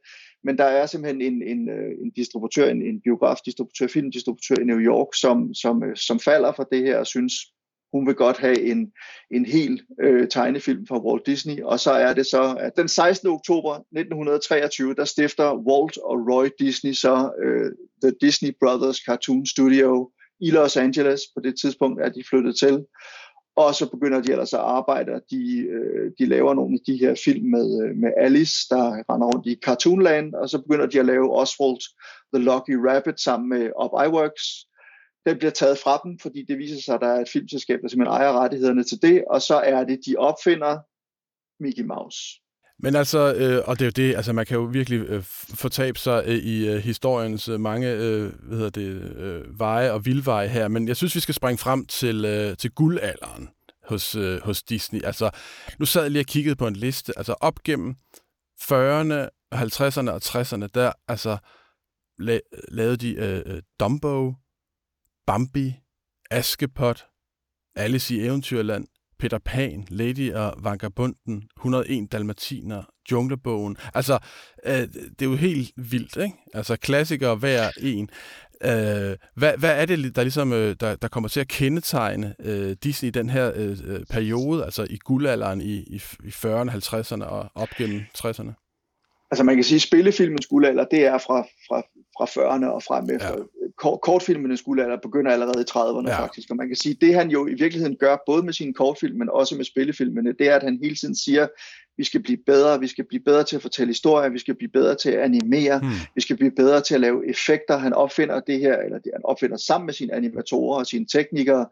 men 0.45 0.59
der 0.59 0.65
er 0.65 0.87
simpelthen 0.87 1.21
en, 1.21 1.43
en, 1.43 1.69
øh, 1.69 1.91
en 2.03 2.11
distributør, 2.11 2.69
en, 2.71 2.83
en 2.83 3.01
biografdistributør, 3.01 3.87
filmdistributør 3.87 4.55
i 4.61 4.65
New 4.65 4.79
York, 4.79 5.09
som, 5.21 5.55
som, 5.55 5.85
øh, 5.85 5.97
som 5.97 6.21
falder 6.21 6.53
for 6.57 6.63
det 6.73 6.83
her 6.83 6.99
og 6.99 7.07
synes, 7.07 7.33
hun 7.93 8.07
vil 8.07 8.15
godt 8.15 8.39
have 8.39 8.61
en, 8.63 8.93
en 9.31 9.47
hel 9.47 9.83
øh, 10.03 10.29
tegnefilm 10.29 10.87
fra 10.87 11.05
Walt 11.05 11.27
Disney, 11.27 11.63
og 11.63 11.81
så 11.81 11.91
er 11.91 12.15
det 12.15 12.27
så, 12.27 12.57
at 12.61 12.77
den 12.77 12.89
16. 12.89 13.29
oktober 13.29 13.75
1923, 13.75 14.95
der 14.95 15.05
stifter 15.05 15.55
Walt 15.55 15.97
og 15.97 16.17
Roy 16.33 16.49
Disney 16.59 16.93
så 16.93 17.31
øh, 17.45 17.73
The 18.03 18.13
Disney 18.21 18.51
Brothers 18.61 18.97
Cartoon 18.97 19.47
Studio 19.47 20.11
i 20.41 20.51
Los 20.51 20.77
Angeles. 20.77 21.21
På 21.35 21.41
det 21.41 21.55
tidspunkt 21.61 22.03
er 22.03 22.09
de 22.09 22.25
flyttet 22.31 22.57
til, 22.59 22.85
og 23.57 23.75
så 23.75 23.91
begynder 23.91 24.21
de 24.21 24.33
ellers 24.33 24.53
at 24.53 24.61
arbejde, 24.61 25.21
de, 25.31 25.59
øh, 25.59 26.13
de 26.19 26.27
laver 26.27 26.55
nogle 26.55 26.75
af 26.75 26.85
de 26.87 26.97
her 26.97 27.15
film 27.25 27.51
med, 27.51 27.83
øh, 27.83 27.97
med 27.97 28.13
Alice, 28.17 28.57
der 28.71 28.85
render 29.11 29.27
rundt 29.27 29.47
i 29.47 29.59
Cartoonland, 29.65 30.35
og 30.35 30.49
så 30.49 30.59
begynder 30.63 30.87
de 30.87 31.01
at 31.01 31.07
lave 31.07 31.37
Oswald 31.37 31.83
The 32.35 32.45
Lucky 32.45 32.75
Rabbit 32.89 33.21
sammen 33.21 33.49
med 33.49 33.71
Up 33.85 33.91
Iwerks, 34.07 34.47
den 35.27 35.39
bliver 35.39 35.51
taget 35.51 35.79
fra 35.79 36.01
dem, 36.05 36.19
fordi 36.19 36.45
det 36.49 36.59
viser 36.59 36.83
sig, 36.83 36.95
at 36.95 37.01
der 37.01 37.09
er 37.09 37.21
et 37.21 37.29
filmselskab, 37.29 37.79
der 37.83 37.89
simpelthen 37.89 38.17
ejer 38.17 38.33
rettighederne 38.33 38.85
til 38.85 39.03
det, 39.03 39.25
og 39.31 39.43
så 39.43 39.55
er 39.55 39.85
det, 39.85 39.99
de 40.07 40.17
opfinder 40.17 40.79
Mickey 41.63 41.85
Mouse. 41.85 42.19
Men 42.79 42.97
altså, 42.97 43.35
øh, 43.35 43.63
og 43.67 43.79
det 43.79 43.85
er 43.85 43.87
jo 43.87 44.09
det, 44.09 44.17
altså 44.17 44.33
man 44.33 44.47
kan 44.47 44.57
jo 44.57 44.63
virkelig 44.63 45.01
øh, 45.01 45.23
fortabe 45.55 45.99
sig 45.99 46.23
øh, 46.27 46.35
i 46.35 46.69
øh, 46.69 46.77
historiens 46.77 47.49
øh, 47.49 47.61
mange 47.61 47.93
øh, 47.93 48.33
hvad 48.43 48.59
hedder 48.59 48.71
det, 48.71 49.17
øh, 49.17 49.59
veje 49.59 49.93
og 49.93 50.07
vildveje 50.07 50.49
her, 50.49 50.69
men 50.69 50.89
jeg 50.89 50.97
synes, 50.97 51.15
vi 51.15 51.21
skal 51.21 51.35
springe 51.35 51.59
frem 51.59 51.87
til, 51.87 52.25
øh, 52.25 52.57
til 52.57 52.71
guldalderen 52.71 53.49
hos, 53.85 54.15
øh, 54.15 54.41
hos 54.41 54.63
Disney. 54.63 55.05
Altså, 55.05 55.31
nu 55.79 55.87
sad 55.87 56.03
jeg 56.03 56.11
lige 56.11 56.23
og 56.23 56.27
kiggede 56.27 56.57
på 56.57 56.67
en 56.67 56.77
liste, 56.77 57.13
altså 57.17 57.35
op 57.41 57.63
gennem 57.65 57.95
40'erne, 58.61 59.29
50'erne 59.55 60.11
og 60.11 60.21
60'erne, 60.25 60.67
der 60.75 60.93
altså 61.09 61.39
la- 62.21 62.67
lavede 62.69 62.97
de 62.97 63.15
øh, 63.15 63.43
øh 63.47 63.63
Dumbo, 63.81 64.33
Bambi, 65.27 65.75
Askepot, 66.31 67.07
Alice 67.77 68.15
i 68.15 68.27
Eventyrland, 68.27 68.87
Peter 69.19 69.39
Pan, 69.39 69.87
Lady 69.89 70.33
og 70.33 70.55
Vagabunden, 70.59 71.49
101 71.57 72.13
Dalmatiner, 72.13 72.83
Junglebogen. 73.11 73.77
Altså, 73.95 74.19
øh, 74.67 74.73
det 74.73 75.23
er 75.23 75.27
jo 75.27 75.35
helt 75.35 75.73
vildt, 75.77 76.17
ikke? 76.17 76.37
Altså, 76.55 76.77
klassikere 76.77 77.37
hver 77.37 77.71
en. 77.83 78.11
Øh, 78.65 79.17
hvad, 79.35 79.59
hvad 79.59 79.81
er 79.81 79.87
det, 79.87 80.17
der, 80.17 80.23
ligesom, 80.23 80.53
øh, 80.53 80.77
der, 80.81 80.97
der 80.97 81.09
kommer 81.09 81.29
til 81.29 81.41
at 81.41 81.49
kendetegne 81.49 82.35
øh, 82.41 82.77
Disney 82.83 83.09
i 83.09 83.11
den 83.11 83.31
her 83.31 83.53
øh, 83.55 83.79
øh 83.85 84.07
periode, 84.11 84.65
altså 84.65 84.87
i 84.91 84.99
guldalderen 84.99 85.61
i, 85.61 85.75
i, 85.75 86.03
i 86.25 86.29
40'erne, 86.29 86.71
50'erne 86.71 87.25
og 87.25 87.51
op 87.55 87.69
gennem 87.79 88.01
60'erne? 88.19 88.53
Altså 89.31 89.45
man 89.45 89.55
kan 89.55 89.65
sige, 89.65 89.77
at 89.77 89.83
spillefilmens 89.83 90.47
guldalder, 90.47 90.85
det 90.85 91.07
er 91.07 91.19
fra, 91.19 91.43
fra, 91.69 91.83
fra 92.17 92.25
40'erne 92.25 92.67
og 92.67 92.83
frem 92.83 93.05
efter. 93.11 93.29
Ja. 93.29 93.56
Kort, 93.79 94.01
kortfilmenes 94.01 94.63
guldalder 94.63 94.97
begynder 94.97 95.33
allerede 95.33 95.61
i 95.61 95.71
30'erne 95.71 96.09
ja. 96.09 96.23
faktisk. 96.23 96.51
Og 96.51 96.57
man 96.57 96.69
kan 96.69 96.77
sige, 96.77 96.93
at 96.93 97.01
det 97.01 97.15
han 97.15 97.31
jo 97.31 97.47
i 97.47 97.55
virkeligheden 97.55 97.97
gør, 97.97 98.17
både 98.27 98.43
med 98.43 98.53
sine 98.53 98.75
kortfilm, 98.75 99.19
men 99.19 99.31
også 99.31 99.57
med 99.57 99.65
spillefilmene, 99.65 100.33
det 100.33 100.49
er, 100.49 100.57
at 100.57 100.63
han 100.63 100.79
hele 100.83 100.97
tiden 100.97 101.17
siger, 101.17 101.47
vi 101.97 102.05
skal 102.05 102.23
blive 102.23 102.39
bedre, 102.47 102.81
vi 102.81 102.87
skal 102.87 103.05
blive 103.05 103.23
bedre 103.23 103.45
til 103.45 103.57
at 103.57 103.63
fortælle 103.63 103.91
historier, 103.91 104.29
vi 104.29 104.39
skal 104.39 104.55
blive 104.55 104.71
bedre 104.71 104.95
til 104.95 105.11
at 105.11 105.23
animere, 105.23 105.79
hmm. 105.79 105.91
vi 106.15 106.21
skal 106.21 106.37
blive 106.37 106.51
bedre 106.51 106.81
til 106.81 106.95
at 106.95 107.01
lave 107.01 107.31
effekter. 107.31 107.77
Han 107.77 107.93
opfinder 107.93 108.41
det 108.41 108.59
her, 108.59 108.77
eller 108.77 108.99
det, 108.99 109.13
han 109.15 109.25
opfinder 109.25 109.57
sammen 109.57 109.87
med 109.87 109.95
sine 109.95 110.15
animatorer 110.15 110.79
og 110.79 110.87
sine 110.87 111.07
teknikere, 111.07 111.67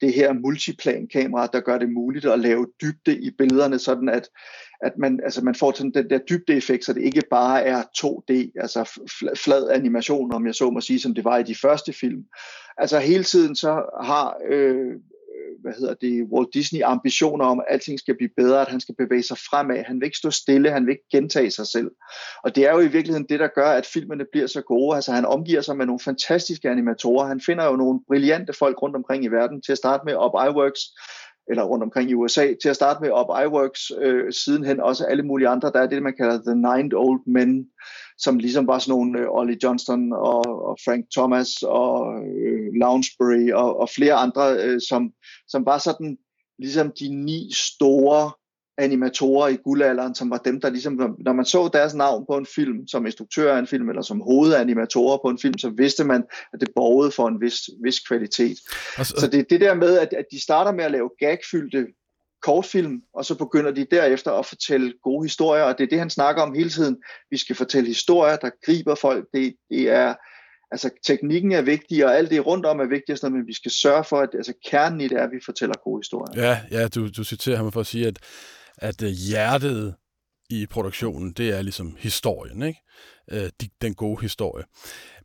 det 0.00 0.12
her 0.12 0.32
multiplan-kamera, 0.32 1.46
der 1.46 1.60
gør 1.60 1.78
det 1.78 1.90
muligt 1.90 2.24
at 2.24 2.40
lave 2.40 2.66
dybde 2.82 3.18
i 3.18 3.30
billederne, 3.38 3.78
sådan 3.78 4.08
at, 4.08 4.28
at 4.82 4.92
man, 4.98 5.20
altså 5.24 5.44
man 5.44 5.54
får 5.54 5.72
sådan 5.72 5.90
den 5.90 6.10
der 6.10 6.18
dybde-effekt, 6.18 6.84
så 6.84 6.92
det 6.92 7.02
ikke 7.02 7.22
bare 7.30 7.62
er 7.62 7.82
2D, 7.82 8.60
altså 8.60 9.00
flad 9.36 9.68
animation, 9.70 10.32
om 10.32 10.46
jeg 10.46 10.54
så 10.54 10.70
må 10.70 10.80
sige, 10.80 11.00
som 11.00 11.14
det 11.14 11.24
var 11.24 11.38
i 11.38 11.42
de 11.42 11.54
første 11.54 11.92
film. 11.92 12.24
Altså 12.78 12.98
hele 12.98 13.24
tiden 13.24 13.56
så 13.56 13.82
har 14.02 14.36
øh, 14.50 14.92
hvad 15.62 15.72
hedder 15.72 15.94
det, 15.94 16.22
Walt 16.32 16.54
Disney 16.54 16.80
ambitioner 16.84 17.44
om, 17.44 17.58
at 17.58 17.64
alting 17.68 17.98
skal 17.98 18.16
blive 18.16 18.30
bedre, 18.36 18.60
at 18.60 18.68
han 18.68 18.80
skal 18.80 18.94
bevæge 18.98 19.22
sig 19.22 19.38
fremad. 19.38 19.84
Han 19.84 20.00
vil 20.00 20.06
ikke 20.06 20.18
stå 20.18 20.30
stille, 20.30 20.70
han 20.70 20.86
vil 20.86 20.92
ikke 20.92 21.08
gentage 21.12 21.50
sig 21.50 21.66
selv. 21.66 21.90
Og 22.44 22.56
det 22.56 22.66
er 22.66 22.72
jo 22.72 22.80
i 22.80 22.88
virkeligheden 22.88 23.26
det, 23.28 23.40
der 23.40 23.48
gør, 23.54 23.70
at 23.70 23.86
filmene 23.86 24.24
bliver 24.32 24.46
så 24.46 24.62
gode. 24.62 24.96
Altså 24.96 25.12
han 25.12 25.24
omgiver 25.24 25.60
sig 25.60 25.76
med 25.76 25.86
nogle 25.86 26.00
fantastiske 26.00 26.70
animatorer. 26.70 27.26
Han 27.26 27.40
finder 27.40 27.64
jo 27.64 27.76
nogle 27.76 28.00
brillante 28.06 28.52
folk 28.52 28.82
rundt 28.82 28.96
omkring 28.96 29.24
i 29.24 29.28
verden 29.28 29.62
til 29.62 29.72
at 29.72 29.78
starte 29.78 30.02
med 30.04 30.14
op 30.14 30.32
iWorks, 30.48 30.80
eller 31.50 31.62
rundt 31.62 31.84
omkring 31.84 32.10
i 32.10 32.14
USA, 32.14 32.54
til 32.62 32.68
at 32.68 32.76
starte 32.76 33.00
med 33.00 33.10
op 33.10 33.26
iWorks, 33.44 33.92
øh, 34.00 34.32
sidenhen 34.32 34.80
også 34.80 35.04
alle 35.04 35.22
mulige 35.22 35.48
andre. 35.48 35.70
Der 35.74 35.80
er 35.80 35.86
det, 35.86 36.02
man 36.02 36.16
kalder 36.16 36.42
The 36.42 36.54
Nine 36.54 36.96
Old 36.96 37.20
Men, 37.26 37.66
som 38.18 38.38
ligesom 38.38 38.66
var 38.66 38.78
sådan 38.78 38.92
nogle 38.92 39.20
øh, 39.20 39.26
Ollie 39.28 39.58
Johnston 39.62 40.12
og, 40.12 40.68
og 40.68 40.78
Frank 40.84 41.04
Thomas 41.16 41.48
og 41.62 42.22
øh, 42.24 42.72
Lounsbury 42.80 43.50
og, 43.52 43.80
og 43.80 43.88
flere 43.96 44.14
andre, 44.14 44.56
øh, 44.64 44.80
som, 44.88 45.12
som 45.48 45.66
var 45.66 45.78
sådan 45.78 46.18
ligesom 46.58 46.92
de 47.00 47.08
ni 47.24 47.50
store 47.54 48.30
animatorer 48.78 49.48
i 49.48 49.56
guldalderen, 49.56 50.14
som 50.14 50.30
var 50.30 50.38
dem, 50.38 50.60
der 50.60 50.70
ligesom, 50.70 51.16
når 51.18 51.32
man 51.32 51.44
så 51.44 51.70
deres 51.72 51.94
navn 51.94 52.24
på 52.30 52.36
en 52.36 52.46
film, 52.46 52.86
som 52.86 53.06
instruktør 53.06 53.54
af 53.54 53.58
en 53.58 53.66
film, 53.66 53.88
eller 53.88 54.02
som 54.02 54.20
hovedanimatorer 54.20 55.18
på 55.24 55.28
en 55.28 55.38
film, 55.38 55.58
så 55.58 55.70
vidste 55.70 56.04
man, 56.04 56.24
at 56.52 56.60
det 56.60 56.68
borgede 56.74 57.10
for 57.10 57.28
en 57.28 57.40
vis, 57.40 57.70
vis 57.84 58.00
kvalitet. 58.00 58.58
Altså, 58.98 59.14
så 59.18 59.26
det 59.26 59.40
er 59.40 59.44
det 59.50 59.60
der 59.60 59.74
med, 59.74 59.98
at, 59.98 60.12
at 60.12 60.24
de 60.30 60.42
starter 60.42 60.72
med 60.72 60.84
at 60.84 60.90
lave 60.90 61.10
gagfyldte 61.18 61.86
kortfilm, 62.42 63.02
og 63.14 63.24
så 63.24 63.34
begynder 63.34 63.70
de 63.70 63.86
derefter 63.90 64.32
at 64.32 64.46
fortælle 64.46 64.92
gode 65.02 65.24
historier, 65.24 65.62
og 65.62 65.78
det 65.78 65.84
er 65.84 65.88
det, 65.88 65.98
han 65.98 66.10
snakker 66.10 66.42
om 66.42 66.54
hele 66.54 66.70
tiden. 66.70 66.96
Vi 67.30 67.36
skal 67.36 67.56
fortælle 67.56 67.86
historier, 67.86 68.36
der 68.36 68.50
griber 68.64 68.94
folk. 68.94 69.26
Det, 69.34 69.54
det 69.70 69.88
er, 69.88 70.14
altså 70.70 70.90
teknikken 71.06 71.52
er 71.52 71.62
vigtig, 71.62 72.06
og 72.06 72.16
alt 72.16 72.30
det 72.30 72.46
rundt 72.46 72.66
om 72.66 72.80
er 72.80 72.86
vigtigt, 72.86 73.22
men 73.22 73.46
vi 73.46 73.54
skal 73.54 73.70
sørge 73.70 74.04
for, 74.04 74.20
at 74.20 74.28
altså, 74.34 74.52
kernen 74.70 75.00
i 75.00 75.08
det 75.08 75.18
er, 75.18 75.22
at 75.22 75.30
vi 75.30 75.40
fortæller 75.44 75.74
gode 75.84 75.98
historier. 75.98 76.48
Ja, 76.48 76.60
ja 76.70 76.88
du, 76.88 77.08
du 77.08 77.24
citerer 77.24 77.56
ham 77.56 77.72
for 77.72 77.80
at 77.80 77.86
sige, 77.86 78.06
at, 78.06 78.18
at 78.78 79.02
øh, 79.02 79.08
hjertet 79.08 79.94
i 80.50 80.66
produktionen, 80.66 81.32
det 81.32 81.50
er 81.50 81.62
ligesom 81.62 81.96
historien, 81.98 82.62
ikke? 82.62 82.80
Øh, 83.30 83.50
de, 83.60 83.68
den 83.80 83.94
gode 83.94 84.20
historie. 84.20 84.64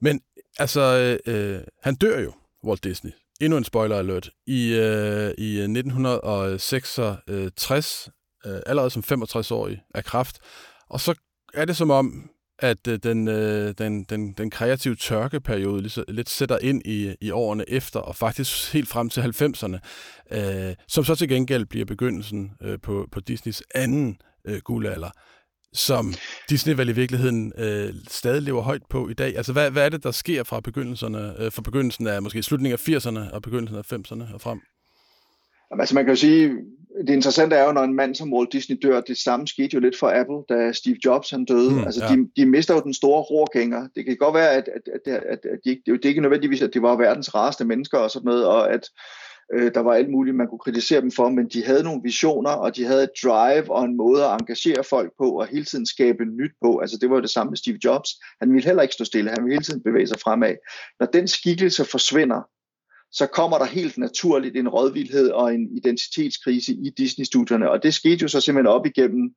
Men 0.01 0.21
altså, 0.57 0.81
øh, 0.81 1.19
øh 1.35 1.61
han 1.83 1.95
dør 1.95 2.19
jo, 2.19 2.33
Walt 2.63 2.83
Disney, 2.83 3.11
endnu 3.41 3.57
en 3.57 3.63
spoiler 3.63 3.97
alert. 3.97 4.29
I, 4.47 4.73
øh, 4.73 5.33
i 5.37 5.57
øh, 5.57 5.63
1966, 5.63 8.09
øh, 8.45 8.59
allerede 8.65 8.89
som 8.89 9.03
65-årig 9.11 9.83
af 9.95 10.05
kraft. 10.05 10.39
Og 10.89 10.99
så 10.99 11.15
er 11.53 11.65
det 11.65 11.77
som 11.77 11.89
om, 11.89 12.29
at 12.63 12.87
øh, 12.87 12.99
den, 13.03 13.27
øh, 13.27 13.73
den, 13.77 14.03
den, 14.03 14.33
den 14.33 14.49
kreative 14.49 14.95
tørkeperiode 14.95 15.81
lidt, 15.81 15.99
lidt 16.07 16.29
sætter 16.29 16.57
ind 16.57 16.81
i, 16.85 17.15
i 17.21 17.31
årene 17.31 17.69
efter, 17.69 17.99
og 17.99 18.15
faktisk 18.15 18.73
helt 18.73 18.87
frem 18.87 19.09
til 19.09 19.21
90'erne, 19.21 19.77
øh, 20.37 20.75
som 20.87 21.03
så 21.03 21.15
til 21.15 21.29
gengæld 21.29 21.65
bliver 21.65 21.85
begyndelsen 21.85 22.51
øh, 22.61 22.79
på, 22.79 23.07
på 23.11 23.19
Disneys 23.19 23.63
anden 23.75 24.17
øh, 24.45 24.61
guldalder 24.63 25.09
som 25.75 26.13
Disney 26.49 26.73
vel 26.73 26.89
i 26.89 26.91
virkeligheden 26.91 27.53
øh, 27.57 27.93
stadig 28.07 28.41
lever 28.41 28.61
højt 28.61 28.81
på 28.89 29.09
i 29.09 29.13
dag. 29.13 29.37
Altså, 29.37 29.53
hvad, 29.53 29.71
hvad 29.71 29.85
er 29.85 29.89
det, 29.89 30.03
der 30.03 30.11
sker 30.11 30.43
fra 30.43 30.59
begyndelserne, 30.59 31.35
øh, 31.39 31.51
fra 31.51 31.61
begyndelsen 31.61 32.07
af 32.07 32.21
måske 32.21 32.43
slutningen 32.43 32.79
af 32.79 32.89
80'erne 32.89 33.33
og 33.33 33.41
begyndelsen 33.41 33.77
af 33.77 33.93
90'erne 33.93 34.33
og 34.33 34.41
frem? 34.41 34.59
Jamen, 35.71 35.81
altså, 35.81 35.95
man 35.95 36.05
kan 36.05 36.11
jo 36.11 36.19
sige, 36.19 36.51
det 37.07 37.13
interessante 37.13 37.55
er 37.55 37.65
jo, 37.65 37.71
når 37.71 37.83
en 37.83 37.93
mand 37.93 38.15
som 38.15 38.33
Walt 38.33 38.53
Disney 38.53 38.77
dør, 38.83 39.01
det 39.01 39.17
samme 39.17 39.47
skete 39.47 39.73
jo 39.73 39.79
lidt 39.79 39.99
for 39.99 40.11
Apple, 40.19 40.55
da 40.57 40.71
Steve 40.71 40.97
Jobs 41.05 41.29
han 41.29 41.45
døde. 41.45 41.71
Mm, 41.71 41.83
altså, 41.83 42.05
ja. 42.05 42.15
de, 42.15 42.29
de 42.35 42.45
mister 42.45 42.73
jo 42.73 42.81
den 42.81 42.93
store 42.93 43.21
rorgænger. 43.21 43.87
Det 43.95 44.05
kan 44.05 44.17
godt 44.17 44.35
være, 44.35 44.51
at, 44.51 44.69
at, 44.75 44.81
at, 45.07 45.13
at, 45.13 45.39
at 45.45 45.59
de, 45.65 45.81
det 45.85 46.05
er 46.05 46.09
ikke 46.09 46.21
nødvendigvis, 46.21 46.61
at 46.61 46.73
de 46.73 46.81
var 46.81 46.95
verdens 46.95 47.35
rareste 47.35 47.65
mennesker 47.65 47.97
og 47.97 48.11
sådan 48.11 48.25
noget, 48.25 48.45
og 48.45 48.73
at 48.73 48.89
Øh, 49.53 49.73
der 49.73 49.79
var 49.79 49.93
alt 49.93 50.09
muligt, 50.09 50.35
man 50.35 50.47
kunne 50.47 50.59
kritisere 50.59 51.01
dem 51.01 51.11
for, 51.11 51.29
men 51.29 51.47
de 51.49 51.65
havde 51.65 51.83
nogle 51.83 52.01
visioner, 52.03 52.49
og 52.49 52.75
de 52.75 52.85
havde 52.85 53.03
et 53.03 53.09
drive 53.23 53.71
og 53.71 53.85
en 53.85 53.97
måde 53.97 54.25
at 54.25 54.31
engagere 54.39 54.83
folk 54.83 55.11
på, 55.17 55.39
og 55.39 55.47
hele 55.47 55.65
tiden 55.65 55.85
skabe 55.85 56.25
nyt 56.25 56.51
på. 56.61 56.77
Altså 56.77 56.97
det 57.01 57.09
var 57.09 57.15
jo 57.15 57.21
det 57.21 57.29
samme 57.29 57.49
med 57.51 57.57
Steve 57.57 57.79
Jobs. 57.85 58.09
Han 58.41 58.53
ville 58.53 58.65
heller 58.65 58.81
ikke 58.81 58.93
stå 58.93 59.05
stille, 59.05 59.29
han 59.29 59.43
ville 59.43 59.55
hele 59.55 59.63
tiden 59.63 59.83
bevæge 59.83 60.07
sig 60.07 60.19
fremad. 60.19 60.55
Når 60.99 61.05
den 61.05 61.27
skikkelse 61.27 61.85
forsvinder, 61.85 62.41
så 63.13 63.27
kommer 63.27 63.57
der 63.57 63.65
helt 63.65 63.97
naturligt 63.97 64.57
en 64.57 64.69
rådvildhed 64.69 65.29
og 65.29 65.53
en 65.53 65.77
identitetskrise 65.77 66.73
i 66.73 66.89
Disney-studierne, 66.97 67.69
og 67.71 67.83
det 67.83 67.93
skete 67.93 68.21
jo 68.21 68.27
så 68.27 68.41
simpelthen 68.41 68.73
op 68.75 68.85
igennem 68.85 69.33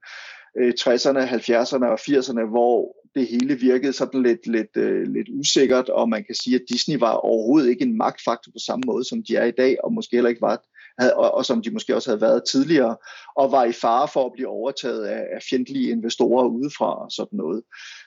øh, 0.59 0.73
60'erne, 0.81 1.23
70'erne 1.35 1.87
og 1.87 1.99
80'erne, 2.01 2.51
hvor 2.51 2.97
det 3.15 3.27
hele 3.27 3.55
virkede 3.61 3.93
sådan 3.93 4.23
lidt, 4.23 4.47
lidt, 4.47 4.77
øh, 4.77 5.03
lidt 5.03 5.29
usikkert, 5.33 5.89
og 5.89 6.09
man 6.09 6.25
kan 6.25 6.35
sige, 6.35 6.57
at 6.57 6.63
Disney 6.69 6.99
var 6.99 7.13
overhovedet 7.13 7.71
ikke 7.71 7.85
en 7.85 7.97
magtfaktor 7.97 8.53
på 8.53 8.59
samme 8.67 8.83
måde, 8.87 9.05
som 9.05 9.23
de 9.29 9.37
er 9.37 9.45
i 9.45 9.51
dag, 9.59 9.77
og 9.85 9.93
måske 9.93 10.17
heller 10.17 10.29
ikke 10.29 10.41
var, 10.43 10.63
havde, 10.99 11.17
og, 11.17 11.35
og 11.35 11.45
som 11.45 11.63
de 11.63 11.71
måske 11.71 11.95
også 11.95 12.11
havde 12.11 12.21
været 12.21 12.43
tidligere, 12.51 12.97
og 13.37 13.53
var 13.53 13.65
i 13.65 13.73
fare 13.73 14.09
for 14.13 14.27
at 14.27 14.33
blive 14.35 14.49
overtaget 14.49 15.05
af, 15.05 15.21
af 15.33 15.41
fjendtlige 15.51 15.91
investorer 15.91 16.49
udefra 16.49 17.05
og 17.05 17.11
sådan 17.11 17.37
noget. 17.37 17.63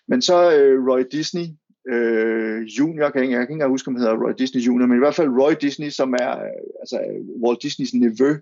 Men 0.08 0.22
så 0.22 0.52
øh, 0.52 0.88
Roy 0.88 1.04
Disney, 1.12 1.46
øh, 1.90 2.62
junior, 2.62 3.04
jeg 3.04 3.14
kan, 3.14 3.22
ikke, 3.22 3.38
jeg 3.38 3.48
kan 3.48 3.56
ikke 3.56 3.68
huske, 3.68 3.88
om 3.88 3.96
han 3.96 4.02
hedder 4.02 4.24
Roy 4.26 4.34
Disney 4.38 4.62
junior, 4.62 4.88
men 4.88 4.98
i 4.98 5.00
hvert 5.00 5.16
fald 5.16 5.30
Roy 5.30 5.54
Disney, 5.62 5.90
som 5.90 6.14
er 6.14 6.32
altså 6.80 7.00
Walt 7.44 7.62
Disneys 7.62 7.94
nevø, 7.94 8.36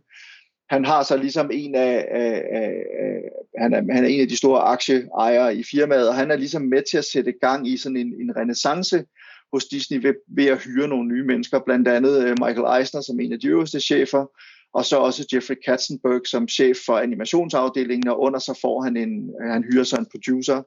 han 0.69 0.85
har 0.85 1.03
så 1.03 1.17
ligesom 1.17 1.49
en 1.53 1.75
af, 1.75 2.07
af, 2.11 2.43
af, 2.51 2.83
af 2.99 3.21
han, 3.57 3.73
er, 3.73 3.93
han 3.93 4.03
er 4.03 4.07
en 4.07 4.21
af 4.21 4.27
de 4.27 4.37
store 4.37 4.61
aktieejere 4.61 5.55
i 5.55 5.63
firmaet, 5.63 6.09
og 6.09 6.15
han 6.15 6.31
er 6.31 6.35
ligesom 6.35 6.61
med 6.61 6.81
til 6.89 6.97
at 6.97 7.05
sætte 7.05 7.31
gang 7.41 7.67
i 7.67 7.77
sådan 7.77 7.97
en, 7.97 8.13
en 8.21 8.35
renaissance 8.35 9.05
hos 9.53 9.65
Disney 9.65 9.97
ved, 10.01 10.13
ved 10.27 10.45
at 10.45 10.63
hyre 10.63 10.87
nogle 10.87 11.07
nye 11.07 11.23
mennesker, 11.23 11.59
blandt 11.59 11.87
andet 11.87 12.23
øh, 12.23 12.35
Michael 12.41 12.79
Eisner 12.79 13.01
som 13.01 13.19
en 13.19 13.33
af 13.33 13.39
de 13.39 13.47
øverste 13.47 13.79
chefer, 13.79 14.25
og 14.73 14.85
så 14.85 14.97
også 14.97 15.27
Jeffrey 15.33 15.55
Katzenberg 15.65 16.27
som 16.27 16.47
chef 16.47 16.77
for 16.85 16.97
animationsafdelingen, 16.97 18.07
og 18.07 18.21
under 18.21 18.39
så 18.39 18.59
får 18.61 18.81
han 18.81 18.97
en, 18.97 19.31
han 19.41 19.63
hyrer 19.71 19.83
så 19.83 19.95
en 19.95 20.07
producer, 20.11 20.63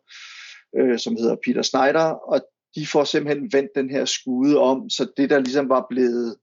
øh, 0.78 0.98
som 0.98 1.16
hedder 1.16 1.36
Peter 1.44 1.62
Snyder, 1.62 2.08
og 2.32 2.40
de 2.74 2.86
får 2.86 3.04
simpelthen 3.04 3.52
vendt 3.52 3.70
den 3.74 3.90
her 3.90 4.04
skude 4.04 4.58
om, 4.58 4.90
så 4.90 5.12
det 5.16 5.30
der 5.30 5.38
ligesom 5.38 5.68
var 5.68 5.86
blevet 5.90 6.36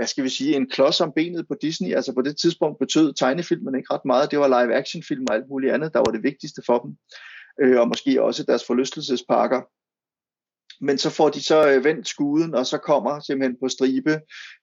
hvad 0.00 0.06
skal 0.06 0.24
vi 0.24 0.28
sige, 0.28 0.56
en 0.56 0.70
klods 0.70 1.00
om 1.00 1.12
benet 1.16 1.48
på 1.48 1.54
Disney. 1.62 1.94
Altså 1.94 2.12
på 2.14 2.22
det 2.22 2.36
tidspunkt 2.36 2.78
betød 2.78 3.14
tegnefilmen 3.14 3.74
ikke 3.74 3.94
ret 3.94 4.04
meget. 4.04 4.30
Det 4.30 4.38
var 4.38 4.48
live 4.48 4.74
action 4.74 5.02
film 5.02 5.26
og 5.28 5.34
alt 5.34 5.48
muligt 5.48 5.72
andet, 5.72 5.92
der 5.92 5.98
var 5.98 6.12
det 6.12 6.22
vigtigste 6.22 6.62
for 6.66 6.78
dem. 6.78 6.96
Øh, 7.62 7.80
og 7.80 7.88
måske 7.88 8.22
også 8.22 8.44
deres 8.44 8.64
forlystelsesparker. 8.66 9.60
Men 10.84 10.98
så 10.98 11.10
får 11.10 11.28
de 11.28 11.42
så 11.42 11.70
øh, 11.70 11.84
vendt 11.84 12.08
skuden, 12.08 12.54
og 12.54 12.66
så 12.66 12.78
kommer 12.78 13.20
simpelthen 13.20 13.56
på 13.62 13.68
stribe 13.68 14.20